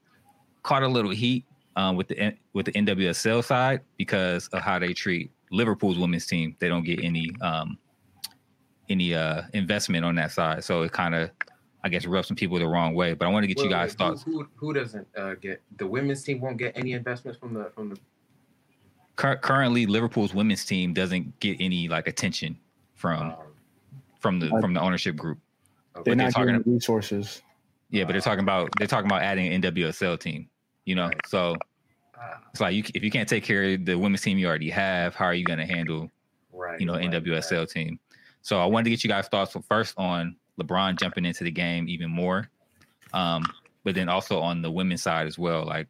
caught 0.62 0.82
a 0.82 0.88
little 0.88 1.10
heat 1.10 1.44
um, 1.76 1.96
with 1.96 2.08
the 2.08 2.34
with 2.52 2.66
the 2.66 2.72
NWSL 2.72 3.44
side 3.44 3.80
because 3.96 4.48
of 4.48 4.62
how 4.62 4.78
they 4.78 4.92
treat 4.92 5.30
Liverpool's 5.50 5.98
women's 5.98 6.26
team. 6.26 6.56
They 6.58 6.68
don't 6.68 6.84
get 6.84 7.02
any 7.02 7.30
um, 7.40 7.78
any 8.92 9.14
uh, 9.14 9.42
investment 9.52 10.04
on 10.04 10.14
that 10.16 10.30
side, 10.30 10.62
so 10.64 10.82
it 10.82 10.92
kind 10.92 11.14
of 11.14 11.30
I 11.84 11.88
guess 11.88 12.06
rubs 12.06 12.28
some 12.28 12.36
people 12.36 12.58
the 12.58 12.66
wrong 12.66 12.94
way. 12.94 13.14
But 13.14 13.26
I 13.26 13.28
want 13.30 13.42
to 13.42 13.48
get 13.48 13.56
well, 13.56 13.66
you 13.66 13.72
guys' 13.72 13.92
who, 13.92 13.98
thoughts. 13.98 14.22
Who, 14.22 14.46
who 14.54 14.72
doesn't 14.72 15.06
uh, 15.16 15.34
get 15.34 15.60
the 15.78 15.86
women's 15.86 16.22
team 16.22 16.40
won't 16.40 16.58
get 16.58 16.76
any 16.76 16.92
investments 16.92 17.38
from 17.38 17.54
the 17.54 17.70
from 17.74 17.90
the 17.90 17.96
currently 19.16 19.86
Liverpool's 19.86 20.34
women's 20.34 20.64
team 20.64 20.92
doesn't 20.92 21.38
get 21.40 21.56
any 21.60 21.88
like 21.88 22.06
attention 22.06 22.58
from 22.94 23.20
um, 23.22 23.34
from 24.20 24.38
the 24.38 24.48
from 24.60 24.74
the 24.74 24.80
ownership 24.80 25.16
group. 25.16 25.38
They're 26.04 26.14
not 26.14 26.32
talking 26.32 26.54
about 26.54 26.66
resources. 26.66 27.42
Yeah, 27.90 28.04
but 28.04 28.12
they're 28.12 28.22
talking 28.22 28.42
about 28.42 28.70
they're 28.78 28.86
talking 28.86 29.06
about 29.06 29.22
adding 29.22 29.52
an 29.52 29.62
NWSL 29.62 30.18
team. 30.18 30.48
You 30.84 30.94
know, 30.94 31.06
right. 31.06 31.20
so 31.26 31.56
uh, 32.20 32.36
it's 32.50 32.60
like 32.60 32.74
you, 32.74 32.84
if 32.94 33.04
you 33.04 33.10
can't 33.10 33.28
take 33.28 33.44
care 33.44 33.74
of 33.74 33.84
the 33.84 33.96
women's 33.96 34.22
team 34.22 34.38
you 34.38 34.46
already 34.46 34.70
have, 34.70 35.14
how 35.14 35.26
are 35.26 35.34
you 35.34 35.44
going 35.44 35.58
to 35.58 35.66
handle, 35.66 36.10
right, 36.52 36.80
you 36.80 36.86
know, 36.86 36.94
right, 36.94 37.10
NWSL 37.10 37.58
right. 37.58 37.68
team? 37.68 38.00
So 38.42 38.58
I 38.60 38.66
wanted 38.66 38.84
to 38.84 38.90
get 38.90 39.04
you 39.04 39.08
guys' 39.08 39.28
thoughts 39.28 39.56
first 39.68 39.94
on 39.96 40.36
LeBron 40.60 40.98
jumping 40.98 41.24
into 41.24 41.44
the 41.44 41.50
game 41.50 41.88
even 41.88 42.10
more, 42.10 42.50
um, 43.12 43.44
but 43.84 43.94
then 43.94 44.08
also 44.08 44.40
on 44.40 44.62
the 44.62 44.70
women's 44.70 45.02
side 45.02 45.26
as 45.26 45.38
well, 45.38 45.64
like 45.64 45.88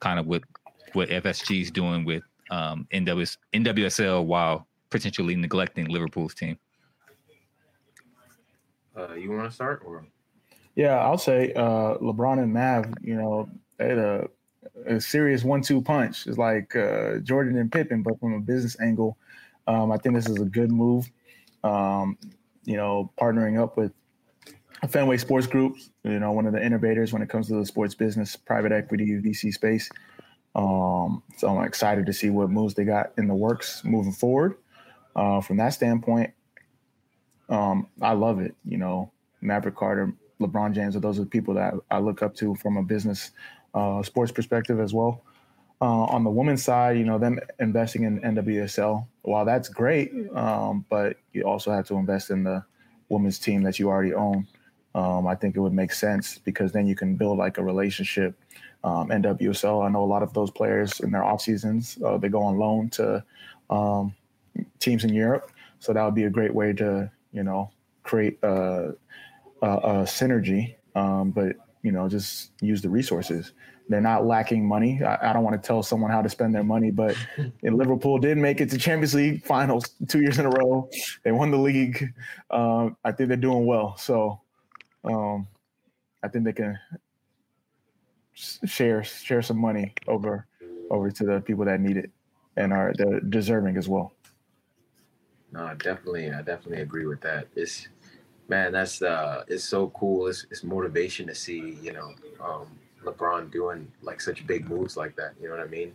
kind 0.00 0.18
of 0.18 0.26
what 0.26 0.42
what 0.94 1.08
FSG 1.08 1.62
is 1.62 1.70
doing 1.70 2.04
with 2.04 2.22
um, 2.50 2.86
NWS, 2.92 3.36
NWSL 3.52 4.24
while 4.24 4.66
potentially 4.90 5.36
neglecting 5.36 5.86
Liverpool's 5.86 6.34
team. 6.34 6.58
Uh, 8.96 9.14
you 9.14 9.30
want 9.30 9.48
to 9.48 9.54
start 9.54 9.82
or? 9.84 10.04
Yeah, 10.74 10.96
I'll 10.96 11.18
say 11.18 11.52
uh, 11.54 11.98
LeBron 11.98 12.42
and 12.42 12.52
Mav. 12.52 12.86
You 13.02 13.16
know, 13.16 13.48
they 13.76 13.88
had 13.88 13.98
a, 13.98 14.28
a 14.86 15.00
serious 15.00 15.44
one-two 15.44 15.82
punch. 15.82 16.26
It's 16.26 16.38
like 16.38 16.74
uh, 16.74 17.18
Jordan 17.18 17.58
and 17.58 17.70
Pippen, 17.70 18.02
but 18.02 18.18
from 18.18 18.34
a 18.34 18.40
business 18.40 18.80
angle. 18.80 19.16
Um, 19.66 19.92
I 19.92 19.98
think 19.98 20.14
this 20.14 20.28
is 20.28 20.40
a 20.40 20.46
good 20.46 20.72
move. 20.72 21.10
Um, 21.64 22.18
you 22.64 22.76
know, 22.76 23.12
partnering 23.20 23.60
up 23.60 23.76
with 23.76 23.92
Fenway 24.88 25.16
Sports 25.16 25.46
Group, 25.46 25.76
you 26.04 26.18
know, 26.20 26.32
one 26.32 26.46
of 26.46 26.52
the 26.52 26.64
innovators 26.64 27.12
when 27.12 27.22
it 27.22 27.28
comes 27.28 27.48
to 27.48 27.54
the 27.54 27.66
sports 27.66 27.94
business, 27.94 28.36
private 28.36 28.72
equity, 28.72 29.06
VC 29.20 29.52
space. 29.52 29.90
Um, 30.54 31.22
so 31.36 31.48
I'm 31.48 31.64
excited 31.64 32.06
to 32.06 32.12
see 32.12 32.30
what 32.30 32.50
moves 32.50 32.74
they 32.74 32.84
got 32.84 33.12
in 33.18 33.26
the 33.26 33.34
works 33.34 33.82
moving 33.84 34.12
forward. 34.12 34.56
Uh, 35.16 35.40
from 35.40 35.56
that 35.56 35.70
standpoint, 35.70 36.32
um, 37.48 37.88
I 38.00 38.12
love 38.12 38.40
it. 38.40 38.54
You 38.64 38.78
know, 38.78 39.10
Maverick 39.40 39.76
Carter, 39.76 40.14
LeBron 40.40 40.74
James, 40.74 40.94
those 41.00 41.18
are 41.18 41.22
the 41.22 41.30
people 41.30 41.54
that 41.54 41.74
I 41.90 41.98
look 41.98 42.22
up 42.22 42.34
to 42.36 42.54
from 42.56 42.76
a 42.76 42.82
business, 42.82 43.32
uh, 43.74 44.02
sports 44.02 44.30
perspective 44.30 44.78
as 44.78 44.94
well. 44.94 45.22
Uh, 45.80 46.04
on 46.04 46.24
the 46.24 46.30
women's 46.30 46.64
side, 46.64 46.98
you 46.98 47.04
know, 47.04 47.18
them 47.18 47.38
investing 47.60 48.02
in 48.02 48.20
NWSL, 48.20 49.06
while 49.22 49.44
that's 49.44 49.68
great, 49.68 50.12
um, 50.34 50.84
but 50.90 51.18
you 51.32 51.42
also 51.42 51.70
have 51.70 51.86
to 51.86 51.94
invest 51.94 52.30
in 52.30 52.42
the 52.42 52.64
women's 53.08 53.38
team 53.38 53.62
that 53.62 53.78
you 53.78 53.88
already 53.88 54.12
own. 54.12 54.46
Um, 54.94 55.28
I 55.28 55.36
think 55.36 55.54
it 55.54 55.60
would 55.60 55.72
make 55.72 55.92
sense 55.92 56.38
because 56.38 56.72
then 56.72 56.86
you 56.86 56.96
can 56.96 57.14
build 57.14 57.38
like 57.38 57.58
a 57.58 57.62
relationship. 57.62 58.36
Um, 58.82 59.08
NWSL, 59.08 59.86
I 59.86 59.88
know 59.88 60.02
a 60.02 60.06
lot 60.06 60.24
of 60.24 60.32
those 60.32 60.50
players 60.50 60.98
in 61.00 61.12
their 61.12 61.22
off 61.22 61.42
seasons, 61.42 61.98
uh, 62.04 62.16
they 62.16 62.28
go 62.28 62.42
on 62.42 62.58
loan 62.58 62.90
to 62.90 63.22
um, 63.70 64.14
teams 64.80 65.04
in 65.04 65.14
Europe. 65.14 65.52
So 65.78 65.92
that 65.92 66.04
would 66.04 66.14
be 66.14 66.24
a 66.24 66.30
great 66.30 66.54
way 66.54 66.72
to, 66.74 67.10
you 67.32 67.44
know, 67.44 67.70
create 68.02 68.38
a, 68.42 68.94
a, 69.62 69.66
a 69.66 69.92
synergy, 70.04 70.74
um, 70.96 71.30
but, 71.30 71.54
you 71.82 71.92
know, 71.92 72.08
just 72.08 72.50
use 72.60 72.82
the 72.82 72.88
resources. 72.88 73.52
They're 73.88 74.00
not 74.00 74.26
lacking 74.26 74.66
money. 74.66 75.02
I, 75.02 75.30
I 75.30 75.32
don't 75.32 75.44
want 75.44 75.60
to 75.60 75.66
tell 75.66 75.82
someone 75.82 76.10
how 76.10 76.20
to 76.20 76.28
spend 76.28 76.54
their 76.54 76.64
money, 76.64 76.90
but 76.90 77.16
Liverpool 77.62 78.18
did 78.18 78.36
make 78.36 78.60
it 78.60 78.70
to 78.70 78.78
Champions 78.78 79.14
League 79.14 79.44
finals 79.44 79.84
two 80.08 80.20
years 80.20 80.38
in 80.38 80.46
a 80.46 80.50
row. 80.50 80.88
They 81.24 81.32
won 81.32 81.50
the 81.50 81.58
league. 81.58 82.12
Uh, 82.50 82.90
I 83.04 83.12
think 83.12 83.28
they're 83.28 83.36
doing 83.36 83.66
well. 83.66 83.96
So 83.96 84.40
um, 85.04 85.46
I 86.22 86.28
think 86.28 86.44
they 86.44 86.52
can 86.52 86.78
share 88.34 89.02
share 89.02 89.42
some 89.42 89.58
money 89.58 89.92
over 90.06 90.46
over 90.90 91.10
to 91.10 91.24
the 91.24 91.40
people 91.40 91.64
that 91.64 91.80
need 91.80 91.96
it 91.96 92.10
and 92.56 92.72
are 92.72 92.92
the 92.96 93.20
deserving 93.28 93.76
as 93.76 93.88
well. 93.88 94.12
No, 95.52 95.74
definitely, 95.74 96.30
I 96.30 96.42
definitely 96.42 96.82
agree 96.82 97.06
with 97.06 97.20
that. 97.22 97.48
It's 97.56 97.88
man, 98.48 98.72
that's 98.72 99.02
uh, 99.02 99.44
it's 99.48 99.64
so 99.64 99.88
cool. 99.90 100.26
It's 100.26 100.46
it's 100.50 100.62
motivation 100.62 101.26
to 101.28 101.34
see 101.34 101.78
you 101.82 101.92
know 101.92 102.14
um, 102.44 102.66
LeBron 103.04 103.50
doing 103.50 103.90
like 104.02 104.20
such 104.20 104.46
big 104.46 104.68
moves 104.68 104.96
like 104.96 105.16
that. 105.16 105.34
You 105.40 105.48
know 105.48 105.56
what 105.56 105.66
I 105.66 105.68
mean? 105.68 105.94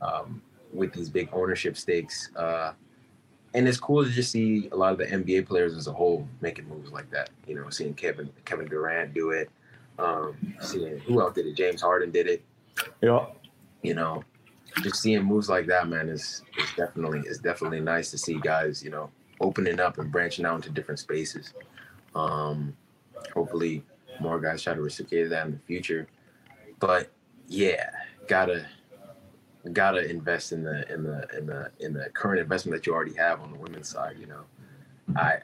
Um, 0.00 0.42
with 0.72 0.92
these 0.92 1.08
big 1.08 1.28
ownership 1.32 1.76
stakes. 1.76 2.30
Uh, 2.36 2.72
and 3.54 3.66
it's 3.66 3.78
cool 3.78 4.04
to 4.04 4.10
just 4.10 4.30
see 4.30 4.68
a 4.72 4.76
lot 4.76 4.92
of 4.92 4.98
the 4.98 5.06
NBA 5.06 5.46
players 5.46 5.74
as 5.74 5.86
a 5.86 5.92
whole 5.92 6.28
making 6.40 6.68
moves 6.68 6.92
like 6.92 7.10
that. 7.10 7.30
You 7.46 7.54
know, 7.54 7.70
seeing 7.70 7.94
Kevin 7.94 8.28
Kevin 8.44 8.66
Durant 8.66 9.14
do 9.14 9.30
it, 9.30 9.50
um, 9.98 10.36
seeing 10.60 10.98
who 11.00 11.20
else 11.20 11.34
did 11.34 11.46
it? 11.46 11.54
James 11.54 11.80
Harden 11.80 12.10
did 12.10 12.26
it. 12.26 12.44
Yeah. 13.00 13.26
You 13.82 13.94
know, 13.94 14.22
just 14.82 14.96
seeing 14.96 15.22
moves 15.22 15.48
like 15.48 15.66
that, 15.66 15.88
man, 15.88 16.08
is 16.08 16.42
is 16.58 16.68
definitely 16.76 17.20
is 17.20 17.38
definitely 17.38 17.80
nice 17.80 18.10
to 18.10 18.18
see 18.18 18.38
guys, 18.40 18.82
you 18.82 18.90
know, 18.90 19.10
opening 19.40 19.80
up 19.80 19.98
and 19.98 20.12
branching 20.12 20.44
out 20.44 20.56
into 20.56 20.70
different 20.70 21.00
spaces. 21.00 21.54
Um, 22.14 22.76
hopefully, 23.34 23.82
more 24.20 24.40
guys 24.40 24.62
try 24.62 24.74
to 24.74 24.80
reciprocate 24.80 25.30
that 25.30 25.46
in 25.46 25.52
the 25.52 25.58
future. 25.66 26.06
But 26.78 27.10
yeah, 27.46 27.90
gotta 28.28 28.66
gotta 29.72 30.08
invest 30.08 30.52
in 30.52 30.62
the 30.62 30.90
in 30.92 31.02
the 31.02 31.26
in 31.36 31.46
the 31.46 31.70
in 31.80 31.92
the 31.92 32.08
current 32.10 32.40
investment 32.40 32.76
that 32.78 32.86
you 32.86 32.94
already 32.94 33.14
have 33.14 33.40
on 33.40 33.52
the 33.52 33.58
women's 33.58 33.88
side. 33.88 34.16
You 34.18 34.26
know, 34.26 34.44
I 35.16 35.38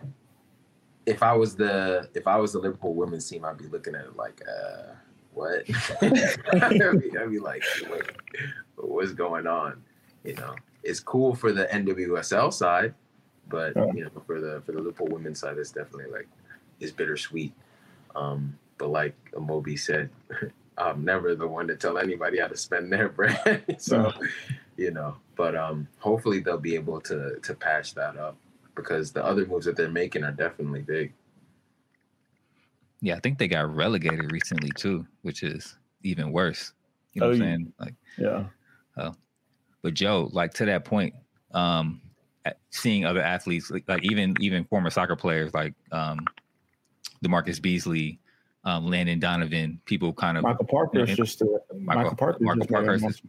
if 1.06 1.22
I 1.22 1.32
was 1.34 1.54
the 1.56 2.08
if 2.14 2.26
I 2.26 2.36
was 2.36 2.52
the 2.52 2.58
Liverpool 2.58 2.94
women's 2.94 3.28
team, 3.28 3.44
I'd 3.44 3.58
be 3.58 3.66
looking 3.66 3.94
at 3.94 4.04
it 4.04 4.16
like, 4.16 4.42
uh, 4.48 4.94
what? 5.32 5.64
I'd, 6.02 7.00
be, 7.00 7.18
I'd 7.18 7.30
be 7.30 7.38
like, 7.38 7.62
wait, 7.90 8.02
what's 8.76 9.12
going 9.12 9.46
on? 9.46 9.82
You 10.24 10.34
know, 10.34 10.54
it's 10.82 11.00
cool 11.00 11.34
for 11.34 11.52
the 11.52 11.66
NWSL 11.66 12.52
side, 12.52 12.94
but 13.48 13.74
you 13.94 14.04
know, 14.04 14.22
for 14.26 14.40
the 14.40 14.62
for 14.64 14.72
the 14.72 14.78
Liverpool 14.78 15.08
women's 15.08 15.40
side, 15.40 15.58
it's 15.58 15.70
definitely 15.70 16.10
like 16.10 16.28
it's 16.80 16.92
bittersweet. 16.92 17.52
Um, 18.14 18.56
but 18.78 18.90
like 18.90 19.16
Moby 19.38 19.76
said, 19.76 20.08
I'm 20.76 21.04
never 21.04 21.34
the 21.34 21.46
one 21.46 21.68
to 21.68 21.76
tell 21.76 21.98
anybody 21.98 22.38
how 22.38 22.48
to 22.48 22.56
spend 22.56 22.92
their 22.92 23.08
bread. 23.10 23.64
so, 23.78 24.12
you 24.76 24.90
know, 24.90 25.16
but 25.36 25.56
um, 25.56 25.88
hopefully 25.98 26.40
they'll 26.40 26.58
be 26.58 26.74
able 26.74 27.00
to 27.02 27.38
to 27.40 27.54
patch 27.54 27.94
that 27.94 28.16
up 28.16 28.36
because 28.74 29.12
the 29.12 29.24
other 29.24 29.46
moves 29.46 29.66
that 29.66 29.76
they're 29.76 29.88
making 29.88 30.24
are 30.24 30.32
definitely 30.32 30.82
big. 30.82 31.12
Yeah, 33.00 33.16
I 33.16 33.20
think 33.20 33.38
they 33.38 33.48
got 33.48 33.74
relegated 33.74 34.32
recently 34.32 34.70
too, 34.76 35.06
which 35.22 35.42
is 35.42 35.76
even 36.02 36.32
worse. 36.32 36.72
You 37.12 37.20
know 37.20 37.26
oh, 37.26 37.30
what 37.30 37.34
I'm 37.34 37.42
saying? 37.42 37.72
Like, 37.78 37.94
yeah. 38.18 38.44
Uh, 38.96 39.12
but 39.82 39.94
Joe, 39.94 40.30
like 40.32 40.54
to 40.54 40.64
that 40.64 40.84
point, 40.84 41.14
um, 41.52 42.00
seeing 42.70 43.04
other 43.04 43.22
athletes, 43.22 43.70
like, 43.70 43.84
like 43.88 44.04
even 44.04 44.34
even 44.40 44.64
former 44.64 44.90
soccer 44.90 45.16
players 45.16 45.52
like 45.54 45.74
um, 45.92 46.20
DaMarcus 47.24 47.60
Beasley, 47.60 48.18
um, 48.64 48.86
Landon 48.86 49.18
Donovan, 49.18 49.80
people 49.84 50.12
kind 50.12 50.38
of 50.38 50.42
Michael 50.42 50.64
Parker 50.66 51.04
just 51.06 51.42
uh, 51.42 51.46
Michael, 51.78 52.02
Michael 52.02 52.16
Parker, 52.16 52.38
Michael 52.40 52.66
Parker 52.66 52.92
as, 52.94 53.22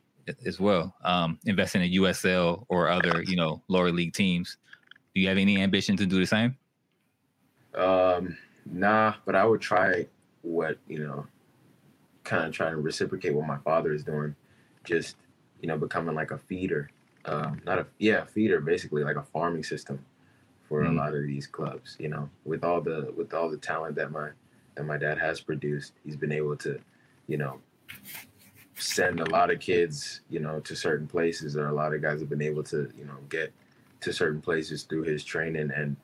as, 0.46 0.60
well, 0.60 0.96
um, 1.04 1.38
investing 1.46 1.84
in 1.84 1.92
USL 2.02 2.66
or 2.70 2.88
other 2.88 3.24
you 3.24 3.36
know 3.36 3.62
lower 3.68 3.92
league 3.92 4.14
teams. 4.14 4.58
Do 5.14 5.22
you 5.22 5.28
have 5.28 5.38
any 5.38 5.62
ambition 5.62 5.98
to 5.98 6.06
do 6.06 6.20
the 6.20 6.26
same? 6.26 6.58
Um, 7.76 8.38
nah, 8.66 9.16
but 9.26 9.36
I 9.36 9.46
would 9.46 9.62
try 9.62 10.08
what 10.42 10.78
you 10.88 11.00
know, 11.00 11.28
kind 12.24 12.46
of 12.46 12.54
trying 12.54 12.72
to 12.72 12.82
reciprocate 12.82 13.34
what 13.34 13.46
my 13.46 13.58
father 13.58 13.94
is 13.94 14.04
doing, 14.04 14.36
just 14.86 15.18
you 15.62 15.68
know, 15.68 15.78
becoming 15.78 16.16
like 16.16 16.32
a 16.32 16.38
feeder, 16.38 16.90
um, 17.26 17.62
not 17.66 17.80
a 17.80 17.88
yeah 18.00 18.24
feeder, 18.24 18.62
basically 18.62 19.04
like 19.04 19.18
a 19.18 19.24
farming 19.24 19.64
system 19.64 20.04
for 20.70 20.84
mm. 20.84 20.90
a 20.90 20.94
lot 20.94 21.14
of 21.14 21.24
these 21.24 21.46
clubs. 21.46 21.98
You 22.00 22.08
know, 22.08 22.30
with 22.46 22.64
all 22.64 22.80
the 22.80 23.14
with 23.18 23.34
all 23.34 23.50
the 23.50 23.58
talent 23.58 23.96
that 23.96 24.12
my 24.12 24.30
that 24.76 24.86
my 24.86 24.98
dad 24.98 25.18
has 25.18 25.42
produced, 25.42 25.94
he's 26.04 26.16
been 26.16 26.32
able 26.32 26.56
to, 26.58 26.80
you 27.28 27.38
know, 27.38 27.60
send 28.76 29.22
a 29.22 29.30
lot 29.30 29.50
of 29.50 29.60
kids, 29.60 30.22
you 30.30 30.40
know, 30.40 30.60
to 30.60 30.76
certain 30.76 31.08
places, 31.08 31.56
or 31.56 31.68
a 31.68 31.74
lot 31.74 31.94
of 31.94 32.02
guys 32.02 32.20
have 32.20 32.30
been 32.30 32.42
able 32.42 32.64
to, 32.64 32.92
you 32.98 33.06
know, 33.06 33.18
get 33.30 33.54
to 34.02 34.12
certain 34.12 34.42
places 34.42 34.84
through 34.84 35.04
his 35.04 35.24
training. 35.24 35.72
And 35.74 35.96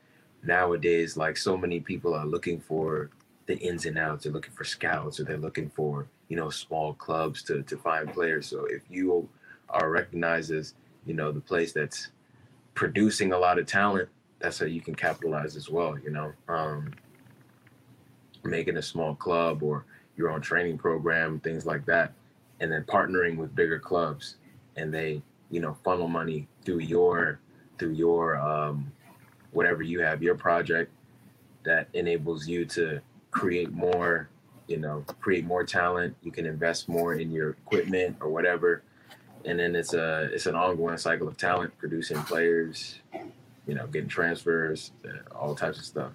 nowadays, 0.43 1.17
like 1.17 1.37
so 1.37 1.57
many 1.57 1.79
people 1.79 2.13
are 2.13 2.25
looking 2.25 2.59
for 2.59 3.09
the 3.45 3.57
ins 3.57 3.85
and 3.85 3.97
outs. 3.97 4.23
They're 4.23 4.33
looking 4.33 4.53
for 4.53 4.63
scouts, 4.63 5.19
or 5.19 5.25
they're 5.25 5.37
looking 5.37 5.69
for, 5.69 6.07
you 6.29 6.37
know, 6.37 6.49
small 6.49 6.93
clubs 6.93 7.43
to 7.43 7.63
to 7.63 7.77
find 7.77 8.11
players. 8.13 8.47
So 8.47 8.65
if 8.65 8.83
you 8.89 9.27
are 9.69 9.89
recognized 9.89 10.51
as, 10.51 10.73
you 11.05 11.13
know, 11.13 11.31
the 11.31 11.41
place 11.41 11.73
that's 11.73 12.09
producing 12.73 13.33
a 13.33 13.37
lot 13.37 13.59
of 13.59 13.65
talent, 13.65 14.07
that's 14.39 14.59
how 14.59 14.65
you 14.65 14.81
can 14.81 14.95
capitalize 14.95 15.55
as 15.57 15.69
well. 15.69 15.99
You 15.99 16.11
know. 16.11 16.31
Um, 16.47 16.93
making 18.43 18.77
a 18.77 18.81
small 18.81 19.15
club 19.15 19.63
or 19.63 19.85
your 20.17 20.29
own 20.29 20.41
training 20.41 20.77
program, 20.77 21.39
things 21.39 21.65
like 21.65 21.85
that, 21.85 22.13
and 22.59 22.71
then 22.71 22.83
partnering 22.83 23.37
with 23.37 23.55
bigger 23.55 23.79
clubs, 23.79 24.35
and 24.75 24.93
they 24.93 25.21
you 25.49 25.59
know 25.59 25.75
funnel 25.83 26.07
money 26.07 26.47
through 26.63 26.79
your 26.79 27.39
through 27.77 27.93
your 27.93 28.37
um, 28.37 28.91
whatever 29.51 29.81
you 29.83 29.99
have 30.01 30.21
your 30.21 30.35
project 30.35 30.91
that 31.63 31.87
enables 31.93 32.47
you 32.47 32.65
to 32.65 33.01
create 33.31 33.71
more 33.71 34.29
you 34.67 34.77
know 34.77 35.03
create 35.19 35.45
more 35.45 35.63
talent. 35.63 36.15
You 36.21 36.31
can 36.31 36.45
invest 36.45 36.87
more 36.87 37.15
in 37.15 37.31
your 37.31 37.51
equipment 37.51 38.17
or 38.21 38.29
whatever. 38.29 38.83
And 39.43 39.59
then 39.59 39.75
it's 39.75 39.93
a 39.95 40.29
it's 40.31 40.45
an 40.45 40.55
ongoing 40.55 40.97
cycle 40.97 41.27
of 41.27 41.37
talent 41.37 41.75
producing 41.79 42.21
players 42.23 42.99
you 43.67 43.75
know 43.75 43.87
getting 43.87 44.09
transfers 44.09 44.91
all 45.35 45.55
types 45.55 45.79
of 45.79 45.85
stuff 45.85 46.11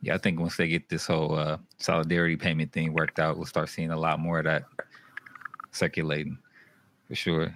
Yeah, 0.00 0.14
I 0.14 0.18
think 0.18 0.38
once 0.38 0.56
they 0.56 0.68
get 0.68 0.88
this 0.88 1.06
whole 1.06 1.34
uh, 1.34 1.58
solidarity 1.78 2.36
payment 2.36 2.72
thing 2.72 2.92
worked 2.92 3.18
out, 3.18 3.36
we'll 3.36 3.46
start 3.46 3.68
seeing 3.68 3.90
a 3.90 3.98
lot 3.98 4.20
more 4.20 4.38
of 4.38 4.44
that 4.44 4.64
circulating 5.72 6.38
for 7.08 7.14
sure. 7.14 7.54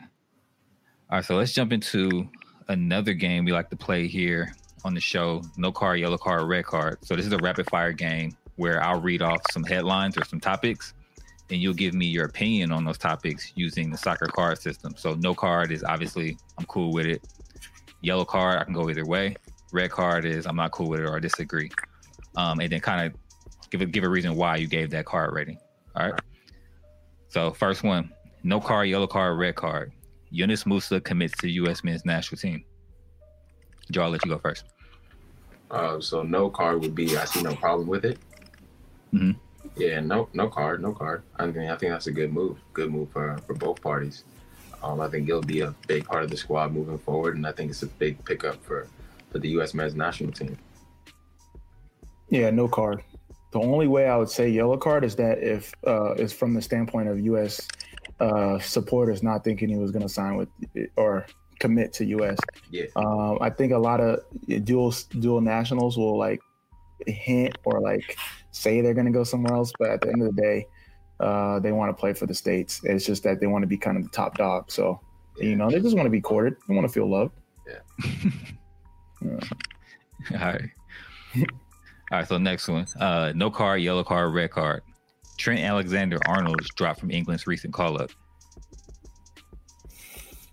All 1.11 1.18
right, 1.18 1.24
so 1.24 1.36
let's 1.36 1.53
jump 1.53 1.72
into 1.72 2.28
another 2.68 3.12
game 3.12 3.45
we 3.45 3.53
like 3.53 3.70
to 3.70 3.76
play 3.76 4.07
here 4.07 4.55
on 4.84 4.95
the 4.95 5.01
show. 5.01 5.43
No 5.57 5.70
card, 5.70 6.01
yellow 6.01 6.18
card, 6.18 6.49
red 6.49 6.64
card. 6.64 6.99
So 7.03 7.14
this 7.14 7.26
is 7.26 7.32
a 7.32 7.38
rapid 7.38 7.68
fire 7.70 7.93
game 7.93 8.36
where 8.57 8.82
I'll 8.82 9.01
read 9.01 9.22
off 9.22 9.40
some 9.53 9.62
headlines 9.62 10.16
or 10.16 10.24
some 10.24 10.40
topics, 10.40 10.95
and 11.51 11.61
you'll 11.61 11.74
give 11.74 11.95
me 11.95 12.07
your 12.07 12.24
opinion 12.24 12.72
on 12.72 12.84
those 12.84 12.99
topics 12.99 13.53
using 13.55 13.90
the 13.90 13.99
soccer 13.99 14.26
card 14.26 14.61
system. 14.61 14.95
So 14.97 15.14
no 15.14 15.34
card 15.34 15.70
is 15.70 15.84
obviously 15.84 16.36
I'm 16.59 16.66
cool 16.66 16.93
with 16.93 17.07
it. 17.07 17.22
Yellow 18.01 18.24
card, 18.24 18.59
I 18.59 18.64
can 18.64 18.74
go 18.74 18.88
either 18.90 19.07
way. 19.07 19.36
Red 19.72 19.90
card 19.90 20.24
is 20.24 20.47
I'm 20.47 20.57
not 20.57 20.72
cool 20.72 20.88
with 20.88 21.01
it 21.01 21.07
or 21.07 21.16
I 21.16 21.20
disagree. 21.20 21.70
Um, 22.36 22.60
and 22.60 22.70
then 22.72 22.80
kind 22.80 23.06
of 23.06 23.20
give 23.70 23.80
a 23.80 23.86
give 23.86 24.04
a 24.04 24.08
reason 24.08 24.34
why 24.36 24.56
you 24.56 24.66
gave 24.66 24.90
that 24.90 25.04
card 25.04 25.34
rating. 25.34 25.58
All 25.96 26.10
right. 26.10 26.20
So 27.28 27.52
first 27.52 27.82
one, 27.82 28.12
no 28.42 28.60
card, 28.60 28.88
yellow 28.88 29.06
card, 29.06 29.38
red 29.38 29.54
card. 29.56 29.92
Yunus 30.30 30.64
Musah 30.64 31.02
commits 31.02 31.36
to 31.38 31.48
U.S. 31.50 31.84
men's 31.84 32.04
national 32.04 32.38
team. 32.38 32.64
Joe, 33.90 34.02
I'll 34.04 34.10
let 34.10 34.24
you 34.24 34.30
go 34.30 34.38
first. 34.38 34.64
Uh, 35.70 36.00
so 36.00 36.22
no 36.22 36.50
card 36.50 36.80
would 36.82 36.94
be 36.94 37.16
I 37.16 37.24
see 37.24 37.42
no 37.42 37.54
problem 37.54 37.88
with 37.88 38.04
it. 38.04 38.18
Mhm. 39.12 39.36
Yeah, 39.76 40.00
no 40.00 40.28
no 40.34 40.48
card, 40.48 40.82
no 40.82 40.92
card. 40.92 41.22
I 41.36 41.46
mean 41.46 41.70
I 41.70 41.76
think 41.76 41.92
that's 41.92 42.06
a 42.06 42.12
good 42.12 42.32
move. 42.32 42.58
Good 42.72 42.90
move 42.90 43.10
for 43.10 43.38
for 43.46 43.54
both 43.54 43.80
parties. 43.80 44.24
Um, 44.82 45.00
I 45.00 45.08
think 45.08 45.26
he'll 45.26 45.42
be 45.42 45.60
a 45.60 45.74
big 45.86 46.04
part 46.04 46.24
of 46.24 46.30
the 46.30 46.36
squad 46.36 46.72
moving 46.72 46.98
forward, 46.98 47.36
and 47.36 47.46
I 47.46 47.52
think 47.52 47.70
it's 47.70 47.82
a 47.82 47.86
big 47.86 48.22
pickup 48.24 48.62
for 48.64 48.88
for 49.30 49.38
the 49.38 49.48
U.S. 49.50 49.72
men's 49.74 49.94
national 49.94 50.32
team. 50.32 50.58
Yeah, 52.32 52.48
no 52.48 52.66
card. 52.66 53.04
The 53.52 53.60
only 53.60 53.86
way 53.86 54.08
I 54.08 54.16
would 54.16 54.30
say 54.30 54.48
yellow 54.48 54.78
card 54.78 55.04
is 55.04 55.14
that 55.16 55.42
if 55.42 55.74
uh, 55.86 56.14
is 56.14 56.32
from 56.32 56.54
the 56.54 56.62
standpoint 56.62 57.08
of 57.10 57.20
U.S. 57.20 57.68
Uh, 58.20 58.58
supporters 58.58 59.22
not 59.22 59.44
thinking 59.44 59.68
he 59.68 59.76
was 59.76 59.90
going 59.90 60.02
to 60.02 60.08
sign 60.08 60.36
with 60.36 60.48
or 60.96 61.26
commit 61.60 61.92
to 61.92 62.06
U.S. 62.06 62.38
Yeah. 62.70 62.86
Um, 62.96 63.36
I 63.42 63.50
think 63.50 63.74
a 63.74 63.78
lot 63.78 64.00
of 64.00 64.20
dual 64.64 64.94
dual 65.20 65.42
nationals 65.42 65.98
will 65.98 66.16
like 66.16 66.40
hint 67.06 67.58
or 67.64 67.82
like 67.82 68.16
say 68.50 68.80
they're 68.80 68.94
going 68.94 69.12
to 69.12 69.12
go 69.12 69.24
somewhere 69.24 69.52
else, 69.52 69.70
but 69.78 69.90
at 69.90 70.00
the 70.00 70.08
end 70.08 70.22
of 70.22 70.34
the 70.34 70.40
day, 70.40 70.66
uh, 71.20 71.60
they 71.60 71.72
want 71.72 71.94
to 71.94 72.00
play 72.00 72.14
for 72.14 72.24
the 72.24 72.34
states. 72.34 72.80
It's 72.84 73.04
just 73.04 73.24
that 73.24 73.40
they 73.40 73.46
want 73.46 73.62
to 73.62 73.66
be 73.66 73.76
kind 73.76 73.98
of 73.98 74.04
the 74.04 74.10
top 74.10 74.38
dog. 74.38 74.70
So 74.70 75.02
you 75.36 75.54
know, 75.54 75.70
they 75.70 75.80
just 75.80 75.94
want 75.94 76.06
to 76.06 76.10
be 76.10 76.22
courted. 76.22 76.56
They 76.66 76.74
want 76.74 76.86
to 76.86 76.92
feel 76.92 77.10
loved. 77.10 77.34
Yeah. 77.68 79.30
All 80.32 80.38
right. 80.38 80.70
All 82.12 82.18
right. 82.18 82.28
So 82.28 82.36
next 82.36 82.68
one. 82.68 82.86
Uh, 83.00 83.32
no 83.34 83.50
card, 83.50 83.80
yellow 83.80 84.04
card, 84.04 84.34
red 84.34 84.50
card. 84.50 84.82
Trent 85.38 85.60
Alexander 85.60 86.18
Arnold 86.26 86.60
dropped 86.76 87.00
from 87.00 87.10
England's 87.10 87.46
recent 87.46 87.72
call 87.72 88.00
up. 88.00 88.10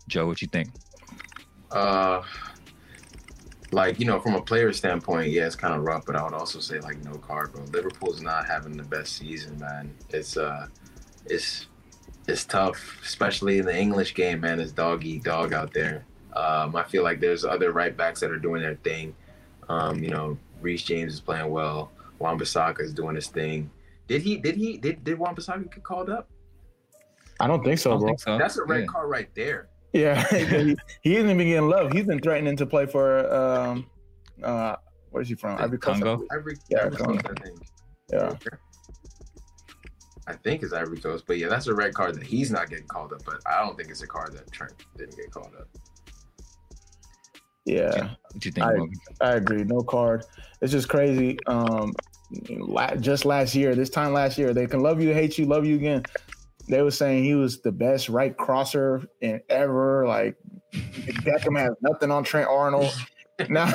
Joe, 0.07 0.25
what 0.25 0.41
you 0.41 0.47
think? 0.47 0.69
Uh, 1.69 2.23
like 3.71 3.99
you 3.99 4.05
know, 4.05 4.19
from 4.21 4.35
a 4.35 4.41
player 4.41 4.71
standpoint, 4.71 5.31
yeah, 5.31 5.45
it's 5.45 5.55
kind 5.55 5.75
of 5.75 5.83
rough. 5.83 6.05
But 6.05 6.15
I 6.15 6.23
would 6.23 6.33
also 6.33 6.59
say 6.59 6.79
like 6.79 7.03
no 7.03 7.11
card, 7.15 7.51
bro. 7.51 7.65
Liverpool's 7.65 8.21
not 8.21 8.47
having 8.47 8.77
the 8.77 8.83
best 8.83 9.17
season, 9.17 9.59
man. 9.59 9.93
It's 10.09 10.37
uh, 10.37 10.67
it's 11.25 11.67
it's 12.27 12.45
tough, 12.45 12.99
especially 13.03 13.59
in 13.59 13.65
the 13.65 13.77
English 13.77 14.15
game, 14.15 14.39
man. 14.39 14.61
It's 14.61 14.71
dog 14.71 15.03
eat 15.03 15.23
dog 15.23 15.51
out 15.51 15.73
there. 15.73 16.05
Um, 16.33 16.75
I 16.75 16.83
feel 16.83 17.03
like 17.03 17.19
there's 17.19 17.43
other 17.43 17.73
right 17.73 17.95
backs 17.95 18.21
that 18.21 18.31
are 18.31 18.39
doing 18.39 18.61
their 18.61 18.75
thing. 18.75 19.13
Um, 19.67 20.01
you 20.01 20.09
know, 20.09 20.37
Reece 20.61 20.83
James 20.83 21.13
is 21.13 21.19
playing 21.19 21.49
well. 21.49 21.91
Wan-Bissaka 22.19 22.81
is 22.81 22.93
doing 22.93 23.15
his 23.15 23.27
thing. 23.27 23.69
Did 24.07 24.21
he? 24.21 24.37
Did 24.37 24.55
he? 24.55 24.77
Did 24.77 25.03
did 25.03 25.17
Wan-Bissaka 25.17 25.71
get 25.73 25.83
called 25.83 26.09
up? 26.09 26.29
I 27.39 27.47
don't 27.47 27.63
think 27.63 27.79
so, 27.79 27.91
don't 27.91 27.99
bro. 27.99 28.07
think 28.09 28.19
so. 28.19 28.37
That's 28.37 28.57
a 28.57 28.63
red 28.65 28.81
Yeah. 28.81 28.85
card 28.87 29.09
right 29.09 29.29
there. 29.35 29.69
Yeah, 29.93 30.23
he, 30.29 30.75
he 31.01 31.15
isn't 31.15 31.29
even 31.29 31.47
getting 31.47 31.69
love. 31.69 31.91
He's 31.93 32.05
been 32.05 32.19
threatening 32.19 32.55
to 32.57 32.65
play 32.65 32.85
for 32.85 33.31
um, 33.33 33.87
uh, 34.43 34.75
where's 35.11 35.29
he 35.29 35.35
from? 35.35 35.57
Ivory 35.57 35.77
Coast. 35.79 36.01
Congo? 36.01 36.25
Ivory, 36.31 36.55
Yeah, 36.69 36.85
Ivory 36.85 36.97
Congo. 36.97 37.13
Coast, 37.21 37.37
I 37.39 37.43
think. 37.43 37.59
Yeah. 38.11 38.33
I 40.27 40.33
think 40.33 40.61
it's 40.61 40.73
Ivory 40.73 40.99
Coast, 40.99 41.23
but 41.27 41.39
yeah, 41.39 41.47
that's 41.47 41.65
a 41.67 41.73
red 41.73 41.93
card 41.95 42.13
that 42.15 42.23
he's 42.23 42.51
not 42.51 42.69
getting 42.69 42.85
called 42.85 43.13
up. 43.13 43.23
But 43.25 43.41
I 43.47 43.63
don't 43.63 43.75
think 43.77 43.89
it's 43.89 44.03
a 44.03 44.07
card 44.07 44.33
that 44.33 44.51
Trent 44.51 44.73
didn't 44.97 45.15
get 45.17 45.31
called 45.31 45.53
up. 45.59 45.67
Yeah, 47.65 48.09
What 48.31 48.45
you 48.45 48.51
think? 48.51 48.65
I-? 48.65 49.25
I 49.25 49.35
agree. 49.35 49.63
No 49.63 49.81
card. 49.81 50.25
It's 50.61 50.71
just 50.71 50.89
crazy. 50.89 51.37
Um, 51.45 51.93
just 52.99 53.25
last 53.25 53.55
year, 53.55 53.75
this 53.75 53.89
time 53.89 54.13
last 54.13 54.37
year, 54.37 54.53
they 54.53 54.67
can 54.67 54.81
love 54.81 55.01
you, 55.01 55.13
hate 55.13 55.37
you, 55.37 55.45
love 55.45 55.65
you 55.65 55.75
again. 55.75 56.03
They 56.67 56.81
were 56.83 56.91
saying 56.91 57.23
he 57.23 57.33
was 57.33 57.61
the 57.61 57.71
best 57.71 58.09
right 58.09 58.35
crosser 58.37 59.03
in 59.21 59.41
ever. 59.49 60.07
Like 60.07 60.37
Beckham 60.71 61.57
has 61.57 61.71
nothing 61.81 62.11
on 62.11 62.23
Trent 62.23 62.47
Arnold. 62.47 62.93
Now, 63.47 63.71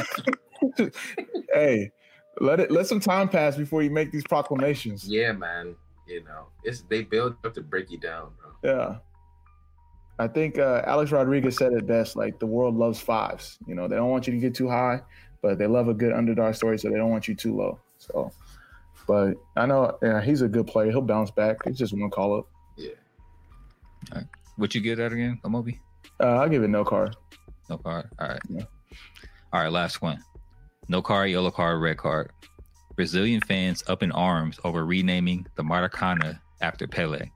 hey, 1.55 1.91
let 2.39 2.61
it 2.61 2.71
let 2.71 2.87
some 2.87 3.01
time 3.01 3.31
pass 3.31 3.57
before 3.57 3.83
you 3.83 3.91
make 3.91 4.13
these 4.13 4.25
proclamations. 4.25 5.09
Yeah, 5.09 5.33
man. 5.33 5.75
You 6.07 6.23
know, 6.23 6.49
it's 6.65 6.83
they 6.83 7.03
build 7.03 7.37
up 7.47 7.55
to 7.55 7.63
break 7.63 7.91
you 7.91 7.99
down, 7.99 8.33
bro. 8.39 8.51
Yeah. 8.63 8.97
I 10.19 10.29
think 10.29 10.59
uh, 10.59 10.83
Alex 10.87 11.11
Rodriguez 11.11 11.57
said 11.57 11.73
it 11.73 11.87
best. 11.87 12.17
Like 12.17 12.39
the 12.39 12.47
world 12.47 12.77
loves 12.77 13.01
fives. 13.01 13.59
You 13.67 13.75
know, 13.75 13.89
they 13.89 13.97
don't 13.97 14.11
want 14.11 14.27
you 14.27 14.33
to 14.33 14.39
get 14.39 14.55
too 14.55 14.69
high, 14.69 15.01
but 15.43 15.59
they 15.59 15.67
love 15.67 15.89
a 15.89 15.95
good 15.95 16.13
underdog 16.13 16.55
story, 16.55 16.79
so 16.79 16.89
they 16.89 16.97
don't 16.97 17.11
want 17.11 17.27
you 17.27 17.35
too 17.35 17.57
low. 17.57 17.79
So, 17.99 18.31
but 19.07 19.35
I 19.57 19.67
know 19.67 19.99
yeah, 20.03 20.21
he's 20.21 20.43
a 20.43 20.49
good 20.49 20.67
player. 20.67 20.91
He'll 20.91 21.03
bounce 21.03 21.31
back. 21.31 21.59
It's 21.67 21.79
just 21.79 21.93
one 21.93 22.11
call 22.11 22.39
up. 22.39 22.49
Yeah. 22.77 24.23
What 24.57 24.75
you 24.75 24.81
get 24.81 24.99
that 24.99 25.13
again, 25.13 25.41
Amobi? 25.45 25.81
Uh, 26.21 26.39
I'll 26.39 26.49
give 26.49 26.63
it 26.63 26.69
no 26.69 26.85
card. 26.85 27.17
No 27.69 27.79
card. 27.79 28.09
All 28.19 28.29
right. 28.29 28.41
Yeah. 28.49 28.65
All 29.53 29.63
right. 29.63 29.73
Last 29.73 30.01
one. 30.01 30.23
No 30.89 31.01
card, 31.03 31.31
yellow 31.31 31.51
card, 31.51 31.81
red 31.81 31.97
card. 31.97 32.31
Brazilian 32.95 33.41
fans 33.41 33.83
up 33.89 34.03
in 34.03 34.13
arms 34.13 34.61
over 34.65 34.85
renaming 34.85 35.47
the 35.57 35.63
Maracana 35.63 36.39
after 36.61 36.87
Pele. 36.87 37.31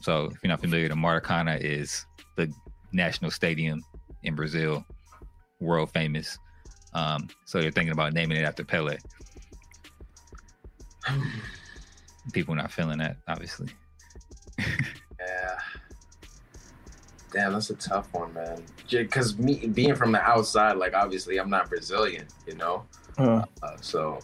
So, 0.00 0.26
if 0.26 0.38
you're 0.42 0.48
not 0.48 0.60
familiar, 0.60 0.88
the 0.88 0.94
Maracana 0.94 1.60
is 1.60 2.06
the 2.13 2.13
national 2.94 3.30
stadium 3.30 3.84
in 4.22 4.34
Brazil, 4.34 4.84
world 5.60 5.90
famous. 5.92 6.38
Um, 6.94 7.28
so 7.44 7.60
they're 7.60 7.70
thinking 7.70 7.92
about 7.92 8.12
naming 8.12 8.38
it 8.38 8.44
after 8.44 8.64
Pele. 8.64 8.96
People 12.32 12.54
not 12.54 12.72
feeling 12.72 12.98
that, 12.98 13.16
obviously. 13.28 13.68
Yeah. 14.58 15.58
Damn, 17.32 17.52
that's 17.52 17.70
a 17.70 17.74
tough 17.74 18.12
one, 18.12 18.32
man. 18.32 18.62
Because 18.88 19.36
me 19.38 19.66
being 19.66 19.96
from 19.96 20.12
the 20.12 20.22
outside, 20.22 20.76
like 20.76 20.94
obviously 20.94 21.38
I'm 21.38 21.50
not 21.50 21.68
Brazilian, 21.68 22.26
you 22.46 22.54
know. 22.54 22.84
Uh, 23.18 23.44
Uh, 23.62 23.76
so 23.80 24.20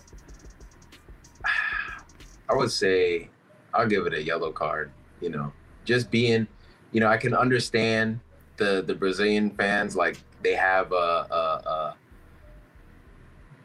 I 2.48 2.54
would 2.54 2.70
say 2.70 3.28
I'll 3.74 3.88
give 3.88 4.06
it 4.06 4.14
a 4.14 4.22
yellow 4.22 4.52
card. 4.52 4.92
You 5.20 5.30
know, 5.30 5.52
just 5.84 6.10
being, 6.10 6.46
you 6.92 7.00
know, 7.00 7.08
I 7.08 7.16
can 7.16 7.34
understand 7.34 8.20
the 8.60 8.84
the 8.86 8.94
Brazilian 8.94 9.50
fans 9.50 9.96
like 9.96 10.18
they 10.42 10.54
have 10.54 10.92
a 10.92 11.26
a, 11.30 11.94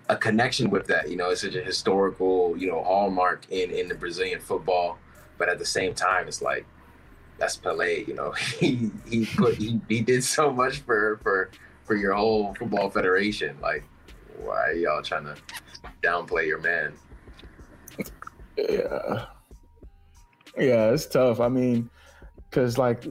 a, 0.10 0.14
a 0.14 0.18
connection 0.18 0.72
with 0.72 0.88
that. 0.88 1.10
You 1.12 1.18
know, 1.18 1.30
it's 1.30 1.42
such 1.42 1.54
a 1.54 1.62
historical 1.62 2.58
you 2.58 2.68
know 2.68 2.82
hallmark 2.84 3.46
in 3.52 3.70
in 3.70 3.88
the 3.88 3.96
Brazilian 3.96 4.40
football. 4.40 4.98
But 5.38 5.50
at 5.50 5.60
the 5.60 5.66
same 5.66 5.94
time, 5.94 6.28
it's 6.28 6.42
like 6.42 6.66
that's 7.38 7.58
Pele. 7.58 8.06
You 8.06 8.16
know, 8.16 8.32
he 8.60 8.90
he 9.08 9.26
put 9.26 9.56
he, 9.56 9.80
he 9.88 10.02
did 10.02 10.24
so 10.24 10.52
much 10.52 10.80
for 10.80 11.20
for 11.22 11.52
for 11.84 11.96
your 11.96 12.14
whole 12.14 12.56
football 12.56 12.90
federation. 12.90 13.58
Like, 13.62 13.84
why 14.40 14.70
are 14.70 14.74
y'all 14.74 15.04
trying 15.04 15.26
to 15.26 15.36
downplay 16.02 16.48
your 16.48 16.60
man? 16.60 16.94
yeah, 18.58 19.26
yeah, 20.58 20.92
it's 20.92 21.06
tough. 21.06 21.42
I 21.42 21.50
mean, 21.50 21.90
because 22.50 22.78
like 22.78 23.04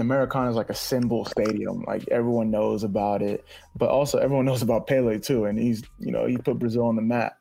Americana 0.00 0.50
is 0.50 0.56
like 0.56 0.70
a 0.70 0.74
symbol 0.74 1.24
stadium. 1.24 1.84
Like 1.86 2.06
everyone 2.10 2.50
knows 2.50 2.84
about 2.84 3.22
it, 3.22 3.44
but 3.76 3.88
also 3.88 4.18
everyone 4.18 4.44
knows 4.44 4.62
about 4.62 4.86
Pele 4.86 5.18
too, 5.18 5.46
and 5.46 5.58
he's 5.58 5.82
you 5.98 6.12
know 6.12 6.26
he 6.26 6.36
put 6.36 6.58
Brazil 6.58 6.84
on 6.84 6.96
the 6.96 7.02
map. 7.02 7.38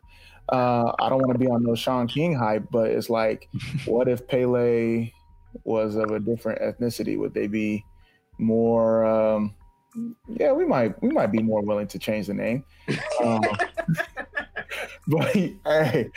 Uh, 0.49 0.93
I 0.99 1.09
don't 1.09 1.19
want 1.19 1.33
to 1.33 1.39
be 1.39 1.47
on 1.47 1.63
no 1.63 1.75
Shaun 1.75 2.07
King 2.07 2.33
hype, 2.33 2.67
but 2.71 2.89
it's 2.89 3.09
like, 3.09 3.49
what 3.85 4.07
if 4.07 4.27
Pele 4.27 5.11
was 5.63 5.95
of 5.95 6.11
a 6.11 6.19
different 6.19 6.61
ethnicity? 6.61 7.17
Would 7.17 7.33
they 7.33 7.47
be 7.47 7.83
more? 8.37 9.05
Um, 9.05 9.55
yeah, 10.27 10.51
we 10.51 10.65
might 10.65 11.01
we 11.01 11.09
might 11.09 11.31
be 11.31 11.41
more 11.41 11.61
willing 11.61 11.87
to 11.87 11.99
change 11.99 12.27
the 12.27 12.33
name. 12.33 12.63
Um, 13.23 13.41
but 15.07 15.33
hey, 15.33 16.09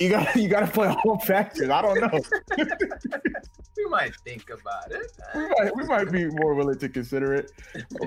you 0.00 0.10
got 0.10 0.34
you 0.36 0.48
got 0.48 0.60
to 0.60 0.66
play 0.66 0.88
all 1.04 1.18
factors. 1.18 1.70
I 1.70 1.82
don't 1.82 2.00
know. 2.00 2.20
We 3.76 3.84
might 3.90 4.14
think 4.24 4.50
about 4.50 4.90
it. 4.90 5.12
we 5.34 5.48
might, 5.48 5.76
we 5.76 5.84
might 5.84 6.10
be 6.10 6.26
more 6.26 6.54
willing 6.54 6.78
to 6.78 6.88
consider 6.88 7.34
it. 7.34 7.52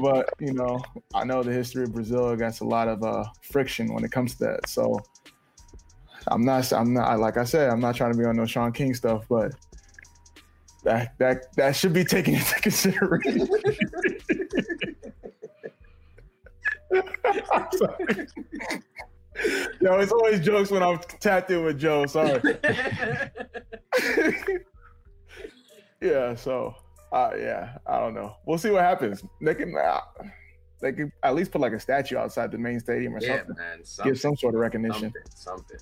But 0.01 0.29
you 0.39 0.53
know, 0.53 0.81
I 1.13 1.23
know 1.23 1.43
the 1.43 1.51
history 1.51 1.83
of 1.83 1.93
Brazil 1.93 2.29
against 2.29 2.61
a 2.61 2.65
lot 2.65 2.87
of 2.87 3.03
uh, 3.03 3.25
friction 3.41 3.93
when 3.93 4.03
it 4.03 4.11
comes 4.11 4.35
to 4.35 4.45
that. 4.45 4.69
So 4.69 4.99
I'm 6.27 6.43
not. 6.43 6.71
I'm 6.73 6.93
not. 6.93 7.19
Like 7.19 7.37
I 7.37 7.43
said, 7.43 7.69
I'm 7.69 7.79
not 7.79 7.95
trying 7.95 8.13
to 8.13 8.17
be 8.17 8.25
on 8.25 8.35
no 8.35 8.45
Shaun 8.45 8.71
King 8.71 8.93
stuff, 8.93 9.25
but 9.29 9.53
that 10.83 11.17
that 11.19 11.55
that 11.55 11.75
should 11.75 11.93
be 11.93 12.03
taken 12.03 12.35
into 12.35 12.55
consideration. 12.61 13.47
I'm 17.51 17.67
sorry. 17.73 18.27
Yo, 19.81 19.99
it's 19.99 20.11
always 20.11 20.41
jokes 20.41 20.71
when 20.71 20.83
I'm 20.83 20.99
tapped 21.19 21.51
in 21.51 21.63
with 21.63 21.79
Joe. 21.79 22.05
Sorry. 22.05 22.41
yeah. 26.01 26.35
So, 26.35 26.75
uh, 27.11 27.31
yeah, 27.37 27.77
I 27.87 27.99
don't 27.99 28.13
know. 28.13 28.35
We'll 28.45 28.57
see 28.57 28.71
what 28.71 28.83
happens. 28.83 29.23
They 29.41 29.55
can, 29.55 29.75
uh, 29.75 29.99
they 30.81 30.93
can 30.93 31.11
at 31.23 31.35
least 31.35 31.51
put 31.51 31.61
like 31.61 31.73
a 31.73 31.79
statue 31.79 32.17
outside 32.17 32.51
the 32.51 32.57
main 32.57 32.79
stadium 32.79 33.15
or 33.15 33.19
yeah, 33.21 33.37
something. 33.37 33.55
man. 33.57 33.81
Give 34.03 34.19
some 34.19 34.35
sort 34.37 34.55
of 34.55 34.61
recognition. 34.61 35.13
Something. 35.35 35.77
something. 35.77 35.79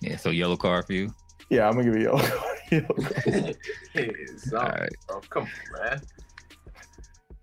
Yeah, 0.00 0.16
so 0.16 0.30
yellow 0.30 0.56
card 0.56 0.86
for 0.86 0.92
you. 0.92 1.12
Yeah, 1.50 1.68
I'm 1.68 1.74
gonna 1.74 1.84
give 1.84 2.00
you 2.00 2.10
a 2.10 2.12
yellow. 2.12 2.44
yellow 2.70 2.94
card. 3.12 3.56
All 4.52 4.58
right. 4.60 4.90
bro. 5.08 5.20
Come 5.30 5.42
on, 5.44 5.82
man. 5.82 6.02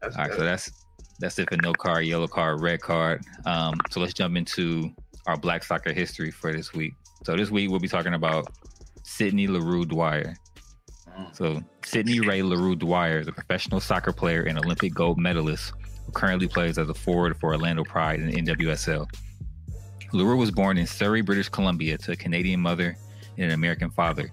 That's, 0.02 0.16
All 0.16 0.24
right, 0.24 0.34
so 0.34 0.44
that's 0.44 0.72
that's 1.20 1.38
it 1.38 1.50
for 1.50 1.58
no 1.58 1.74
card, 1.74 2.06
yellow 2.06 2.28
card, 2.28 2.62
red 2.62 2.82
card. 2.82 3.24
Um, 3.46 3.80
so 3.90 4.00
let's 4.00 4.14
jump 4.14 4.36
into 4.36 4.92
our 5.28 5.38
black 5.38 5.64
soccer 5.64 5.94
history 5.94 6.32
for 6.32 6.52
this 6.52 6.74
week. 6.74 6.94
So 7.24 7.36
this 7.36 7.52
week 7.52 7.70
we'll 7.70 7.80
be 7.80 7.88
talking 7.88 8.16
about 8.16 8.48
Sydney 9.04 9.48
Leroux 9.48 9.86
Dwyer. 9.86 10.36
So 11.34 11.62
Sydney 11.84 12.20
Rae 12.20 12.42
Leroux 12.42 12.76
Dwyer 12.76 13.20
is 13.20 13.28
a 13.28 13.32
professional 13.32 13.80
soccer 13.80 14.12
player 14.12 14.44
and 14.44 14.58
Olympic 14.58 14.94
gold 14.94 15.18
medalist 15.18 15.74
who 16.06 16.12
currently 16.12 16.48
plays 16.48 16.78
as 16.78 16.90
a 16.90 16.94
forward 16.94 17.38
for 17.38 17.52
Orlando 17.52 17.84
Pride 17.84 18.20
in 18.20 18.28
the 18.28 18.42
NWSL. 18.42 19.08
Leroux 20.14 20.38
was 20.38 20.52
born 20.52 20.78
in 20.78 20.86
Surrey, 20.86 21.22
British 21.22 21.50
Columbia, 21.50 21.98
to 21.98 22.12
a 22.12 22.16
Canadian 22.16 22.60
mother 22.60 22.98
and 23.38 23.46
an 23.46 23.52
American 23.52 23.90
father. 23.90 24.30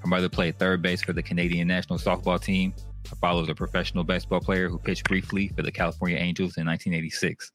Her 0.00 0.08
mother 0.08 0.28
played 0.28 0.58
third 0.58 0.82
base 0.82 1.02
for 1.02 1.12
the 1.12 1.22
Canadian 1.22 1.68
national 1.68 1.98
softball 1.98 2.42
team. 2.42 2.74
Her 3.08 3.16
father 3.16 3.40
was 3.40 3.48
a 3.48 3.54
professional 3.54 4.02
baseball 4.02 4.40
player 4.40 4.68
who 4.68 4.78
pitched 4.78 5.04
briefly 5.04 5.48
for 5.48 5.62
the 5.62 5.70
California 5.70 6.16
Angels 6.16 6.56
in 6.56 6.66
1986. 6.66 7.52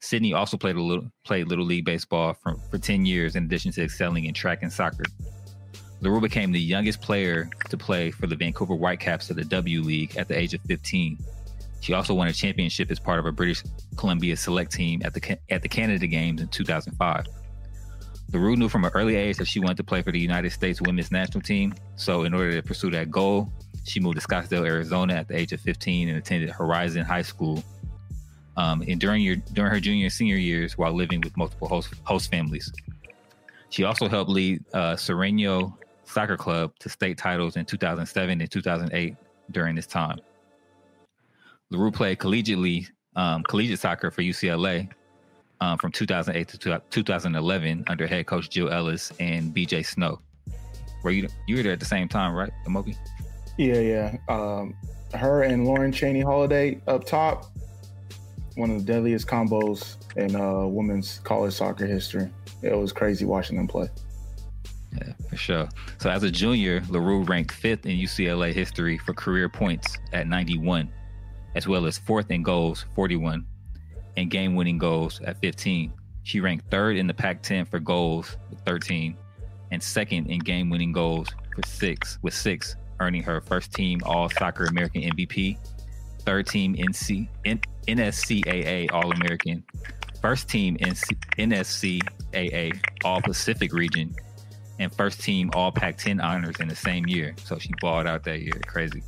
Sydney 0.00 0.32
also 0.32 0.56
played 0.56 0.76
a 0.76 0.82
little 0.82 1.10
played 1.24 1.48
little 1.48 1.64
league 1.64 1.84
baseball 1.84 2.34
for, 2.34 2.56
for 2.70 2.78
10 2.78 3.04
years 3.04 3.36
in 3.36 3.44
addition 3.44 3.72
to 3.72 3.82
excelling 3.82 4.26
in 4.26 4.34
track 4.34 4.62
and 4.62 4.72
soccer. 4.72 5.04
Leroux 6.00 6.20
became 6.20 6.52
the 6.52 6.60
youngest 6.60 7.00
player 7.00 7.50
to 7.68 7.76
play 7.76 8.10
for 8.10 8.26
the 8.26 8.36
Vancouver 8.36 8.74
Whitecaps 8.74 9.30
of 9.30 9.36
the 9.36 9.44
W 9.44 9.82
League 9.82 10.16
at 10.16 10.28
the 10.28 10.38
age 10.38 10.54
of 10.54 10.60
15. 10.62 11.18
She 11.80 11.92
also 11.92 12.14
won 12.14 12.28
a 12.28 12.32
championship 12.32 12.90
as 12.90 12.98
part 12.98 13.18
of 13.18 13.26
a 13.26 13.32
British 13.32 13.62
Columbia 13.96 14.36
select 14.36 14.72
team 14.72 15.02
at 15.04 15.14
the 15.14 15.38
at 15.50 15.62
the 15.62 15.68
Canada 15.68 16.06
Games 16.06 16.40
in 16.40 16.48
2005. 16.48 17.26
Leroux 18.32 18.56
knew 18.56 18.68
from 18.68 18.84
an 18.84 18.90
early 18.94 19.16
age 19.16 19.38
that 19.38 19.46
she 19.46 19.58
wanted 19.58 19.78
to 19.78 19.84
play 19.84 20.02
for 20.02 20.12
the 20.12 20.18
United 20.18 20.50
States 20.50 20.82
women's 20.82 21.10
national 21.10 21.40
team. 21.40 21.74
So, 21.96 22.24
in 22.24 22.34
order 22.34 22.52
to 22.52 22.62
pursue 22.62 22.90
that 22.90 23.10
goal, 23.10 23.50
she 23.84 24.00
moved 24.00 24.20
to 24.20 24.26
Scottsdale, 24.26 24.66
Arizona 24.66 25.14
at 25.14 25.28
the 25.28 25.36
age 25.36 25.52
of 25.52 25.60
15 25.60 26.08
and 26.08 26.18
attended 26.18 26.50
Horizon 26.50 27.04
High 27.04 27.22
School. 27.22 27.64
Um, 28.56 28.82
and 28.86 29.00
during 29.00 29.22
your 29.22 29.36
during 29.36 29.70
her 29.70 29.80
junior 29.80 30.04
and 30.04 30.12
senior 30.12 30.36
years, 30.36 30.76
while 30.76 30.92
living 30.92 31.20
with 31.20 31.36
multiple 31.36 31.68
host 31.68 31.94
host 32.04 32.30
families, 32.30 32.70
she 33.70 33.84
also 33.84 34.08
helped 34.08 34.30
lead 34.30 34.62
uh, 34.74 34.96
Sereno 34.96 35.78
Soccer 36.08 36.36
Club 36.36 36.72
to 36.80 36.88
state 36.88 37.18
titles 37.18 37.56
in 37.56 37.64
2007 37.64 38.40
and 38.40 38.50
2008 38.50 39.16
during 39.50 39.74
this 39.74 39.86
time. 39.86 40.18
Leroux 41.70 41.90
played 41.90 42.18
collegiately 42.18 42.88
um, 43.16 43.42
collegiate 43.44 43.78
soccer 43.78 44.10
for 44.10 44.22
UCLA 44.22 44.88
um, 45.60 45.78
from 45.78 45.92
2008 45.92 46.48
to 46.48 46.58
two- 46.58 46.80
2011 46.90 47.84
under 47.88 48.06
head 48.06 48.26
coach 48.26 48.48
Jill 48.48 48.70
Ellis 48.70 49.12
and 49.20 49.54
BJ 49.54 49.84
Snow. 49.84 50.20
Were 51.02 51.10
you 51.10 51.28
you 51.46 51.56
were 51.56 51.62
there 51.62 51.72
at 51.72 51.80
the 51.80 51.86
same 51.86 52.08
time, 52.08 52.34
right, 52.34 52.52
Amobi? 52.66 52.96
Yeah, 53.56 53.80
yeah. 53.80 54.16
Um, 54.28 54.74
her 55.14 55.42
and 55.42 55.64
Lauren 55.64 55.92
Cheney 55.92 56.20
Holiday 56.20 56.80
up 56.86 57.04
top. 57.04 57.46
One 58.56 58.70
of 58.70 58.84
the 58.84 58.92
deadliest 58.92 59.28
combos 59.28 59.96
in 60.16 60.34
uh, 60.34 60.66
women's 60.66 61.20
college 61.20 61.54
soccer 61.54 61.86
history. 61.86 62.28
It 62.62 62.76
was 62.76 62.92
crazy 62.92 63.24
watching 63.24 63.56
them 63.56 63.68
play. 63.68 63.88
Yeah, 64.92 65.12
for 65.28 65.36
sure. 65.36 65.68
So 65.98 66.10
as 66.10 66.22
a 66.22 66.30
junior, 66.30 66.82
Leroux 66.88 67.22
ranked 67.24 67.52
fifth 67.52 67.86
in 67.86 67.96
UCLA 67.96 68.52
history 68.52 68.98
for 68.98 69.12
career 69.12 69.48
points 69.48 69.98
at 70.12 70.26
91, 70.26 70.90
as 71.54 71.68
well 71.68 71.86
as 71.86 71.98
fourth 71.98 72.30
in 72.30 72.42
goals, 72.42 72.86
41, 72.94 73.44
and 74.16 74.30
game 74.30 74.54
winning 74.54 74.78
goals 74.78 75.20
at 75.22 75.38
15. 75.40 75.92
She 76.22 76.40
ranked 76.40 76.70
third 76.70 76.96
in 76.96 77.06
the 77.06 77.14
Pac 77.14 77.42
10 77.42 77.66
for 77.66 77.78
goals 77.78 78.36
with 78.50 78.60
13, 78.60 79.16
and 79.70 79.82
second 79.82 80.30
in 80.30 80.38
game 80.40 80.70
winning 80.70 80.92
goals 80.92 81.28
for 81.54 81.66
six, 81.66 82.18
with 82.22 82.34
six, 82.34 82.76
earning 83.00 83.22
her 83.22 83.40
first 83.40 83.72
team 83.72 84.00
All 84.04 84.28
Soccer 84.28 84.64
American 84.64 85.02
MVP, 85.02 85.58
third 86.20 86.46
team 86.46 86.74
NC, 86.74 87.28
N, 87.44 87.60
NSCAA 87.86 88.92
All 88.92 89.10
American, 89.12 89.64
first 90.20 90.48
team 90.48 90.76
NC, 90.78 91.16
NSCAA 91.38 92.78
All 93.04 93.22
Pacific 93.22 93.72
Region, 93.72 94.14
and 94.78 94.92
first 94.92 95.20
team 95.20 95.50
All 95.54 95.72
Pac-10 95.72 96.22
honors 96.22 96.56
in 96.60 96.68
the 96.68 96.76
same 96.76 97.06
year. 97.06 97.34
So 97.44 97.58
she 97.58 97.72
balled 97.80 98.06
out 98.06 98.24
that 98.24 98.40
year. 98.40 98.60
Crazy. 98.66 99.02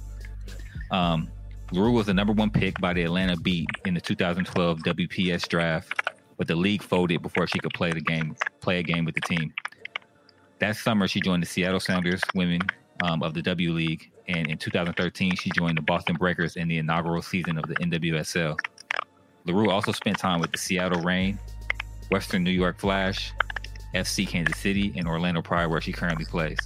Um, 0.90 1.28
Leroux 1.72 1.92
was 1.92 2.06
the 2.06 2.14
number 2.14 2.32
one 2.32 2.50
pick 2.50 2.80
by 2.80 2.92
the 2.92 3.02
Atlanta 3.04 3.36
Beat 3.36 3.68
in 3.84 3.94
the 3.94 4.00
2012 4.00 4.80
WPS 4.80 5.46
draft, 5.48 6.10
but 6.36 6.48
the 6.48 6.56
league 6.56 6.82
folded 6.82 7.22
before 7.22 7.46
she 7.46 7.60
could 7.60 7.72
play 7.74 7.92
the 7.92 8.00
game, 8.00 8.34
play 8.60 8.80
a 8.80 8.82
game 8.82 9.04
with 9.04 9.14
the 9.14 9.20
team. 9.20 9.52
That 10.58 10.76
summer, 10.76 11.06
she 11.06 11.20
joined 11.20 11.42
the 11.42 11.46
Seattle 11.46 11.80
Sounders 11.80 12.20
women 12.34 12.60
um, 13.04 13.22
of 13.22 13.34
the 13.34 13.42
W 13.42 13.72
League, 13.72 14.10
and 14.26 14.48
in 14.48 14.58
2013, 14.58 15.36
she 15.36 15.50
joined 15.50 15.78
the 15.78 15.82
Boston 15.82 16.16
Breakers 16.16 16.56
in 16.56 16.66
the 16.66 16.78
inaugural 16.78 17.22
season 17.22 17.56
of 17.56 17.66
the 17.68 17.76
NWSL. 17.76 18.58
Leroux 19.46 19.70
also 19.70 19.92
spent 19.92 20.18
time 20.18 20.40
with 20.40 20.50
the 20.50 20.58
Seattle 20.58 21.00
Reign, 21.02 21.38
Western 22.10 22.42
New 22.42 22.50
York 22.50 22.78
Flash, 22.78 23.32
FC 23.94 24.26
Kansas 24.26 24.58
City, 24.58 24.92
and 24.96 25.06
Orlando 25.06 25.42
Pride, 25.42 25.66
where 25.66 25.80
she 25.80 25.92
currently 25.92 26.24
plays. 26.24 26.58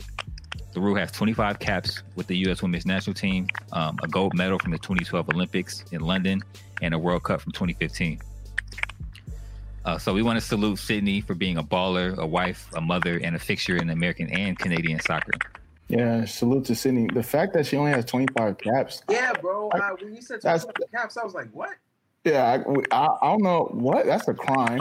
Leroux 0.74 0.94
has 0.96 1.12
25 1.12 1.58
caps 1.58 2.02
with 2.16 2.26
the 2.26 2.36
U.S. 2.38 2.60
Women's 2.62 2.84
National 2.84 3.14
Team, 3.14 3.46
um, 3.72 3.96
a 4.02 4.08
gold 4.08 4.34
medal 4.34 4.58
from 4.58 4.72
the 4.72 4.78
2012 4.78 5.28
Olympics 5.30 5.84
in 5.92 6.00
London, 6.00 6.42
and 6.82 6.94
a 6.94 6.98
World 6.98 7.22
Cup 7.22 7.40
from 7.40 7.52
2015. 7.52 8.20
Uh, 9.84 9.98
so 9.98 10.14
we 10.14 10.22
want 10.22 10.38
to 10.38 10.44
salute 10.44 10.78
Sydney 10.78 11.20
for 11.20 11.34
being 11.34 11.58
a 11.58 11.62
baller, 11.62 12.16
a 12.16 12.26
wife, 12.26 12.68
a 12.74 12.80
mother, 12.80 13.20
and 13.22 13.36
a 13.36 13.38
fixture 13.38 13.76
in 13.76 13.90
American 13.90 14.28
and 14.30 14.58
Canadian 14.58 14.98
soccer. 15.00 15.32
Yeah, 15.88 16.24
salute 16.24 16.64
to 16.66 16.74
Sydney. 16.74 17.06
The 17.12 17.22
fact 17.22 17.52
that 17.52 17.66
she 17.66 17.76
only 17.76 17.90
has 17.90 18.06
25 18.06 18.56
caps. 18.58 19.02
Yeah, 19.10 19.32
bro. 19.34 19.68
I, 19.70 19.92
when 19.92 20.14
you 20.14 20.22
said 20.22 20.40
That's- 20.40 20.66
caps, 20.94 21.16
I 21.18 21.24
was 21.24 21.34
like, 21.34 21.48
what? 21.52 21.70
Yeah, 22.24 22.64
I, 22.90 22.96
I, 22.96 23.16
I 23.22 23.30
don't 23.30 23.42
know 23.42 23.68
what. 23.72 24.06
That's 24.06 24.26
a 24.28 24.34
crime. 24.34 24.80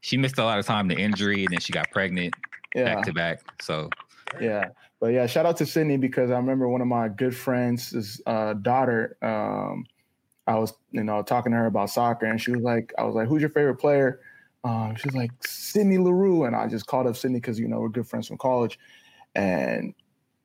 She 0.00 0.16
missed 0.16 0.38
a 0.38 0.44
lot 0.44 0.58
of 0.58 0.66
time 0.66 0.88
to 0.88 0.96
injury, 0.96 1.44
and 1.44 1.52
then 1.52 1.60
she 1.60 1.72
got 1.72 1.90
pregnant 1.90 2.34
Yeah, 2.74 2.94
back 2.94 3.04
to 3.04 3.12
back. 3.12 3.40
So 3.60 3.90
yeah. 4.40 4.68
But 5.00 5.08
yeah, 5.08 5.26
shout 5.26 5.46
out 5.46 5.56
to 5.58 5.66
Sydney 5.66 5.96
because 5.96 6.30
I 6.30 6.36
remember 6.36 6.68
one 6.68 6.80
of 6.80 6.88
my 6.88 7.08
good 7.08 7.36
friends' 7.36 8.20
uh, 8.26 8.54
daughter. 8.54 9.16
Um, 9.22 9.86
I 10.46 10.58
was, 10.58 10.72
you 10.90 11.04
know, 11.04 11.22
talking 11.22 11.52
to 11.52 11.58
her 11.58 11.66
about 11.66 11.90
soccer, 11.90 12.26
and 12.26 12.40
she 12.40 12.50
was 12.50 12.62
like, 12.62 12.92
"I 12.98 13.04
was 13.04 13.14
like, 13.14 13.28
who's 13.28 13.42
your 13.42 13.50
favorite 13.50 13.76
player?" 13.76 14.20
Um, 14.64 14.96
she 14.96 15.06
was 15.06 15.14
like, 15.14 15.30
"Sydney 15.46 15.98
Leroux," 15.98 16.44
and 16.44 16.56
I 16.56 16.66
just 16.66 16.86
called 16.86 17.06
up 17.06 17.16
Sydney 17.16 17.38
because 17.38 17.60
you 17.60 17.68
know 17.68 17.80
we're 17.80 17.90
good 17.90 18.08
friends 18.08 18.26
from 18.26 18.38
college. 18.38 18.78
And 19.34 19.94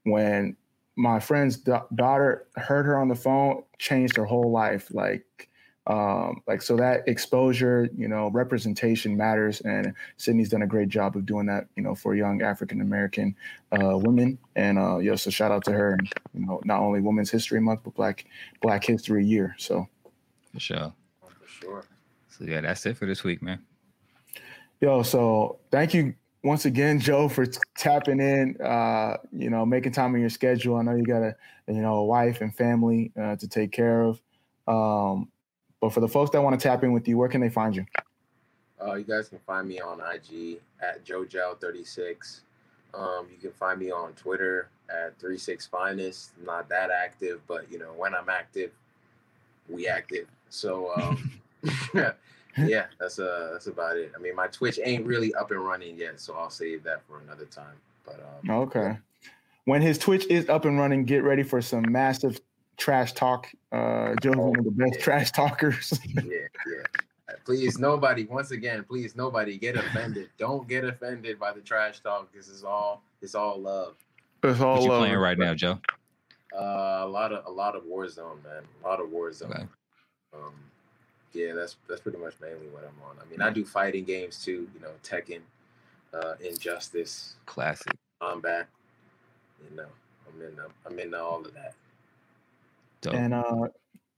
when 0.04 0.56
my 0.96 1.20
friend's 1.20 1.58
da- 1.58 1.88
daughter 1.96 2.48
heard 2.56 2.86
her 2.86 3.00
on 3.00 3.08
the 3.08 3.16
phone, 3.16 3.64
changed 3.80 4.18
her 4.18 4.26
whole 4.26 4.52
life. 4.52 4.89
Like, 4.91 5.50
um, 5.88 6.42
like 6.48 6.62
so 6.62 6.78
that 6.78 7.06
exposure, 7.08 7.90
you 7.96 8.08
know, 8.08 8.30
representation 8.30 9.18
matters, 9.18 9.60
and 9.62 9.94
Sydney's 10.18 10.50
done 10.50 10.62
a 10.62 10.68
great 10.68 10.88
job 10.88 11.18
of 11.18 11.26
doing 11.26 11.46
that, 11.48 11.68
you 11.76 11.84
know, 11.84 11.94
for 11.94 12.16
young 12.16 12.42
African 12.42 12.80
American 12.80 13.36
uh, 13.74 13.98
women. 13.98 14.38
And 14.56 14.80
uh, 14.80 15.00
yeah, 15.00 15.16
so 15.16 15.30
shout 15.30 15.52
out 15.52 15.66
to 15.66 15.72
her, 15.72 15.94
and 15.94 16.14
you 16.34 16.46
know, 16.46 16.62
not 16.64 16.80
only 16.80 17.02
Women's 17.02 17.30
History 17.30 17.60
Month, 17.60 17.82
but 17.84 17.96
Black 17.96 18.26
Black 18.62 18.86
History 18.86 19.26
Year. 19.26 19.56
So 19.58 19.88
for 20.54 20.60
sure. 20.60 20.94
Oh, 21.24 21.28
for 21.28 21.48
sure. 21.48 21.84
So 22.30 22.46
yeah, 22.46 22.62
that's 22.62 22.86
it 22.86 22.96
for 22.96 23.06
this 23.06 23.26
week, 23.26 23.42
man. 23.42 23.60
Yo, 24.80 25.04
so 25.04 25.60
thank 25.70 25.94
you 25.94 26.14
once 26.44 26.66
again, 26.66 27.00
Joe, 27.00 27.28
for 27.28 27.46
t- 27.46 27.60
tapping 27.78 28.22
in. 28.22 28.56
Uh, 28.62 29.18
you 29.34 29.50
know, 29.50 29.66
making 29.66 29.92
time 29.92 30.16
in 30.16 30.22
your 30.22 30.30
schedule. 30.30 30.78
I 30.78 30.82
know 30.82 30.96
you 30.96 31.04
got 31.04 31.24
a 31.24 31.36
you 31.68 31.82
know 31.82 31.96
a 31.96 32.06
wife 32.06 32.40
and 32.40 32.56
family 32.56 33.12
uh, 33.22 33.36
to 33.36 33.48
take 33.50 33.74
care 33.74 34.02
of. 34.04 34.22
Um, 34.66 35.30
but 35.84 35.92
for 35.92 36.00
the 36.00 36.08
folks 36.08 36.32
that 36.32 36.42
want 36.42 36.58
to 36.58 36.64
tap 36.66 36.82
in 36.86 36.94
with 36.94 37.06
you, 37.10 37.18
where 37.18 37.28
can 37.28 37.42
they 37.42 37.50
find 37.50 37.76
you? 37.76 37.86
Uh, 38.82 38.94
you 38.94 39.04
guys 39.04 39.28
can 39.28 39.40
find 39.40 39.68
me 39.68 39.82
on 39.82 40.00
IG 40.00 40.62
at 40.82 41.04
JoJel36. 41.04 42.40
Um, 42.94 43.28
you 43.30 43.38
can 43.38 43.52
find 43.52 43.82
me 43.82 43.92
on 43.92 44.14
Twitter 44.14 44.70
at 44.90 45.20
36finest. 45.20 46.30
Not 46.46 46.70
that 46.70 46.90
active, 46.90 47.42
but 47.50 47.70
you 47.70 47.80
know 47.80 47.92
when 47.98 48.16
I'm 48.16 48.30
active, 48.30 48.72
we 49.68 49.90
active. 49.90 50.28
So 50.50 50.94
um, 50.96 51.42
yeah, 51.94 52.86
that's 52.98 53.20
uh 53.20 53.50
that's 53.52 53.68
about 53.68 53.98
it. 53.98 54.14
I 54.16 54.22
mean, 54.22 54.38
my 54.38 54.48
Twitch 54.48 54.80
ain't 54.82 55.06
really 55.06 55.36
up 55.36 55.52
and 55.52 55.60
running 55.60 55.98
yet, 55.98 56.18
so 56.18 56.34
I'll 56.34 56.50
save 56.50 56.84
that 56.84 57.02
for 57.10 57.20
another 57.20 57.44
time. 57.44 57.76
But 58.06 58.26
um, 58.46 58.50
okay, 58.50 59.00
when 59.66 59.82
his 59.82 59.98
Twitch 59.98 60.26
is 60.28 60.48
up 60.48 60.64
and 60.64 60.80
running, 60.80 61.04
get 61.04 61.24
ready 61.24 61.44
for 61.44 61.62
some 61.62 61.92
massive 61.92 62.40
trash 62.84 63.14
talk. 63.14 63.48
Uh, 63.72 64.14
Joe's 64.22 64.36
oh, 64.38 64.50
one 64.50 64.60
of 64.60 64.66
the 64.66 64.72
best 64.72 64.96
yeah. 64.96 65.02
trash 65.02 65.32
talkers. 65.32 66.00
yeah, 66.16 66.22
yeah. 66.24 67.36
Please, 67.46 67.80
nobody. 67.80 68.26
Once 68.26 68.52
again, 68.52 68.84
please, 68.84 69.16
nobody 69.16 69.58
get 69.58 69.78
offended. 69.78 70.30
Don't 70.38 70.68
get 70.68 70.84
offended 70.84 71.40
by 71.40 71.54
the 71.54 71.62
trash 71.62 72.02
talk. 72.02 72.32
This 72.34 72.50
is 72.50 72.64
all. 72.64 73.02
It's 73.22 73.36
all 73.36 73.60
love. 73.60 73.96
It's 74.44 74.60
all 74.60 74.74
what 74.74 74.82
love. 74.82 74.84
you 74.84 74.90
playing 74.90 75.18
right 75.18 75.38
now, 75.38 75.54
Joe? 75.54 75.80
Uh, 76.54 77.00
a 77.04 77.08
lot 77.08 77.32
of 77.32 77.46
a 77.46 77.50
lot 77.50 77.76
of 77.76 77.84
Warzone, 77.84 78.44
man. 78.44 78.64
A 78.84 78.88
lot 78.88 79.00
of 79.00 79.08
Warzone. 79.08 79.50
Okay. 79.50 79.64
Um, 80.34 80.54
yeah, 81.32 81.54
that's 81.54 81.78
that's 81.88 82.02
pretty 82.02 82.18
much 82.18 82.34
mainly 82.42 82.68
what 82.68 82.84
I'm 82.84 83.10
on. 83.10 83.16
I 83.26 83.30
mean, 83.30 83.42
I 83.42 83.50
do 83.50 83.64
fighting 83.64 84.04
games 84.04 84.44
too. 84.44 84.68
You 84.74 84.82
know, 84.82 84.92
Tekken, 85.04 85.40
uh, 86.14 86.34
Injustice, 86.46 87.38
classic, 87.46 87.94
combat. 88.22 88.68
You 89.70 89.78
know, 89.78 89.88
I'm 90.28 90.42
in 90.42 90.60
I'm 90.86 91.00
in 91.00 91.14
all 91.14 91.46
of 91.46 91.54
that. 91.54 91.76
Dope. 93.04 93.14
And 93.14 93.34
uh, 93.34 93.68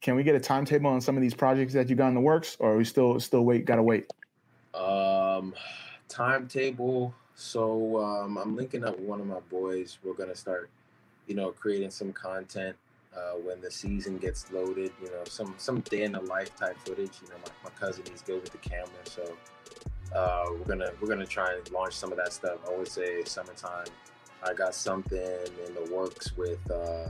can 0.01 0.15
we 0.15 0.23
get 0.23 0.35
a 0.35 0.39
timetable 0.39 0.91
on 0.91 1.01
some 1.01 1.17
of 1.17 1.21
these 1.21 1.33
projects 1.33 1.73
that 1.73 1.89
you 1.89 1.95
got 1.95 2.09
in 2.09 2.13
the 2.13 2.21
works, 2.21 2.55
or 2.59 2.73
are 2.73 2.77
we 2.77 2.85
still 2.85 3.19
still 3.19 3.43
wait? 3.43 3.65
Gotta 3.65 3.81
wait. 3.81 4.05
Um, 4.75 5.53
timetable. 6.07 7.13
So 7.33 7.97
um, 8.01 8.37
I'm 8.37 8.55
linking 8.55 8.85
up 8.85 8.97
with 8.97 9.07
one 9.07 9.19
of 9.19 9.27
my 9.27 9.39
boys. 9.49 9.97
We're 10.03 10.13
gonna 10.13 10.35
start, 10.35 10.69
you 11.25 11.35
know, 11.35 11.51
creating 11.51 11.89
some 11.89 12.13
content 12.13 12.75
uh, 13.15 13.31
when 13.43 13.59
the 13.59 13.71
season 13.71 14.19
gets 14.19 14.51
loaded. 14.51 14.91
You 15.01 15.09
know, 15.09 15.23
some 15.27 15.55
some 15.57 15.79
day 15.79 16.03
in 16.03 16.11
the 16.11 16.21
life 16.21 16.55
type 16.55 16.77
footage. 16.85 17.13
You 17.23 17.29
know, 17.29 17.35
my, 17.43 17.69
my 17.69 17.69
cousin 17.71 18.03
he's 18.09 18.21
good 18.21 18.43
with 18.43 18.51
the 18.51 18.59
camera, 18.59 18.89
so 19.05 19.35
uh, 20.15 20.45
we're 20.51 20.65
gonna 20.65 20.91
we're 21.01 21.09
gonna 21.09 21.25
try 21.25 21.55
and 21.55 21.71
launch 21.71 21.95
some 21.95 22.11
of 22.11 22.19
that 22.19 22.31
stuff. 22.31 22.59
I 22.67 22.77
would 22.77 22.87
say 22.87 23.23
summertime. 23.23 23.87
I 24.43 24.53
got 24.53 24.75
something 24.75 25.17
in 25.19 25.73
the 25.73 25.91
works 25.91 26.37
with 26.37 26.59
uh, 26.69 27.07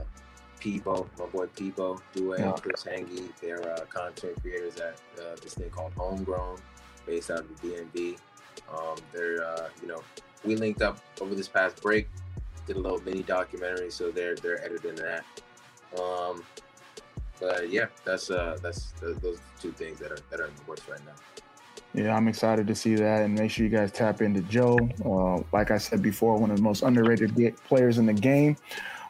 Peebo, 0.66 1.06
my 1.18 1.26
boy 1.26 1.46
Peebo, 1.46 2.00
Due, 2.12 2.34
yeah. 2.36 2.52
Chris 2.52 2.82
Hangy. 2.82 3.30
They're 3.40 3.62
uh, 3.72 3.84
content 3.88 4.40
creators 4.42 4.76
at 4.76 4.96
uh, 5.18 5.36
this 5.40 5.54
thing 5.54 5.70
called 5.70 5.92
Homegrown, 5.96 6.58
based 7.06 7.30
out 7.30 7.40
of 7.40 7.60
the 7.60 7.68
DMV. 7.68 8.18
Um, 8.74 8.96
they're 9.12 9.46
uh, 9.46 9.68
you 9.80 9.86
know 9.86 10.02
we 10.44 10.56
linked 10.56 10.82
up 10.82 10.98
over 11.20 11.34
this 11.36 11.46
past 11.46 11.80
break, 11.80 12.08
did 12.66 12.76
a 12.76 12.80
little 12.80 13.00
mini 13.02 13.22
documentary, 13.22 13.90
so 13.90 14.10
they're 14.10 14.34
they're 14.34 14.64
editing 14.64 14.96
that. 14.96 15.24
Um, 16.00 16.42
but 17.38 17.70
yeah, 17.70 17.86
that's 18.04 18.30
uh, 18.30 18.58
that's 18.60 18.92
those 19.00 19.38
two 19.60 19.70
things 19.72 20.00
that 20.00 20.10
are 20.10 20.18
that 20.30 20.40
are 20.40 20.46
in 20.46 20.54
the 20.56 20.62
works 20.66 20.88
right 20.88 21.04
now. 21.04 21.12
Yeah, 21.94 22.14
I'm 22.14 22.26
excited 22.26 22.66
to 22.66 22.74
see 22.74 22.96
that, 22.96 23.22
and 23.22 23.34
make 23.34 23.52
sure 23.52 23.64
you 23.64 23.70
guys 23.70 23.92
tap 23.92 24.20
into 24.20 24.42
Joe. 24.42 24.76
Uh, 25.04 25.42
like 25.52 25.70
I 25.70 25.78
said 25.78 26.02
before, 26.02 26.36
one 26.36 26.50
of 26.50 26.56
the 26.56 26.62
most 26.62 26.82
underrated 26.82 27.56
players 27.68 27.98
in 27.98 28.06
the 28.06 28.12
game. 28.12 28.56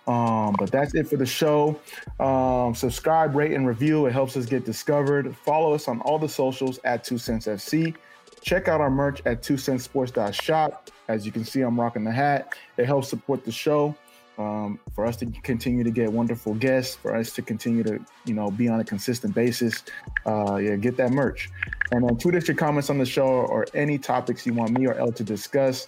Um, 0.06 0.54
but 0.58 0.70
that's 0.70 0.94
it 0.94 1.08
for 1.08 1.16
the 1.16 1.26
show. 1.26 1.80
Um, 2.20 2.74
subscribe, 2.74 3.34
rate, 3.34 3.52
and 3.52 3.66
review. 3.66 4.06
It 4.06 4.12
helps 4.12 4.36
us 4.36 4.46
get 4.46 4.64
discovered. 4.64 5.36
Follow 5.36 5.74
us 5.74 5.88
on 5.88 6.00
all 6.02 6.18
the 6.18 6.28
socials 6.28 6.78
at 6.84 7.02
Two 7.02 7.18
Cents 7.18 7.46
FC. 7.46 7.94
Check 8.40 8.68
out 8.68 8.80
our 8.80 8.90
merch 8.90 9.20
at 9.26 9.42
two 9.42 9.56
Cents 9.56 9.88
shop. 10.30 10.90
As 11.08 11.26
you 11.26 11.32
can 11.32 11.44
see, 11.44 11.62
I'm 11.62 11.78
rocking 11.78 12.04
the 12.04 12.12
hat. 12.12 12.54
It 12.76 12.86
helps 12.86 13.08
support 13.08 13.44
the 13.44 13.50
show 13.50 13.96
um, 14.38 14.78
for 14.94 15.06
us 15.06 15.16
to 15.16 15.26
continue 15.42 15.82
to 15.82 15.90
get 15.90 16.12
wonderful 16.12 16.54
guests, 16.54 16.94
for 16.94 17.16
us 17.16 17.32
to 17.32 17.42
continue 17.42 17.82
to, 17.82 17.98
you 18.24 18.34
know, 18.34 18.50
be 18.50 18.68
on 18.68 18.80
a 18.80 18.84
consistent 18.84 19.34
basis. 19.34 19.82
Uh, 20.26 20.56
yeah, 20.56 20.76
get 20.76 20.96
that 20.96 21.10
merch. 21.10 21.50
And 21.90 22.08
then 22.08 22.16
tweet 22.18 22.34
us 22.34 22.46
your 22.46 22.56
comments 22.56 22.90
on 22.90 22.98
the 22.98 23.06
show 23.06 23.26
or 23.26 23.66
any 23.74 23.98
topics 23.98 24.46
you 24.46 24.52
want 24.52 24.78
me 24.78 24.86
or 24.86 24.94
El 24.94 25.12
to 25.12 25.24
discuss. 25.24 25.86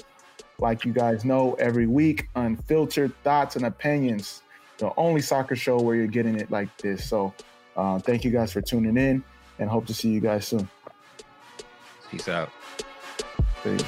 Like 0.59 0.85
you 0.85 0.93
guys 0.93 1.25
know, 1.25 1.55
every 1.55 1.87
week, 1.87 2.29
unfiltered 2.35 3.13
thoughts 3.23 3.57
and 3.57 3.67
opinions, 3.67 4.43
the 4.79 4.93
only 4.97 5.21
soccer 5.21 5.57
show 5.57 5.81
where 5.81 5.95
you're 5.95 6.07
getting 6.07 6.39
it 6.39 6.51
like 6.51 6.77
this. 6.79 7.09
So 7.09 7.33
uh, 7.77 7.99
thank 8.01 8.25
you 8.25 8.31
guys 8.31 8.53
for 8.53 8.61
tuning 8.61 8.97
in 8.97 9.23
and 9.59 9.71
hope 9.71 9.87
to 9.87 9.95
see 9.95 10.09
you 10.09 10.21
guys 10.21 10.47
soon. 10.47 10.69
Peace 12.11 12.29
out. 12.29 12.51
Peace. 13.63 13.85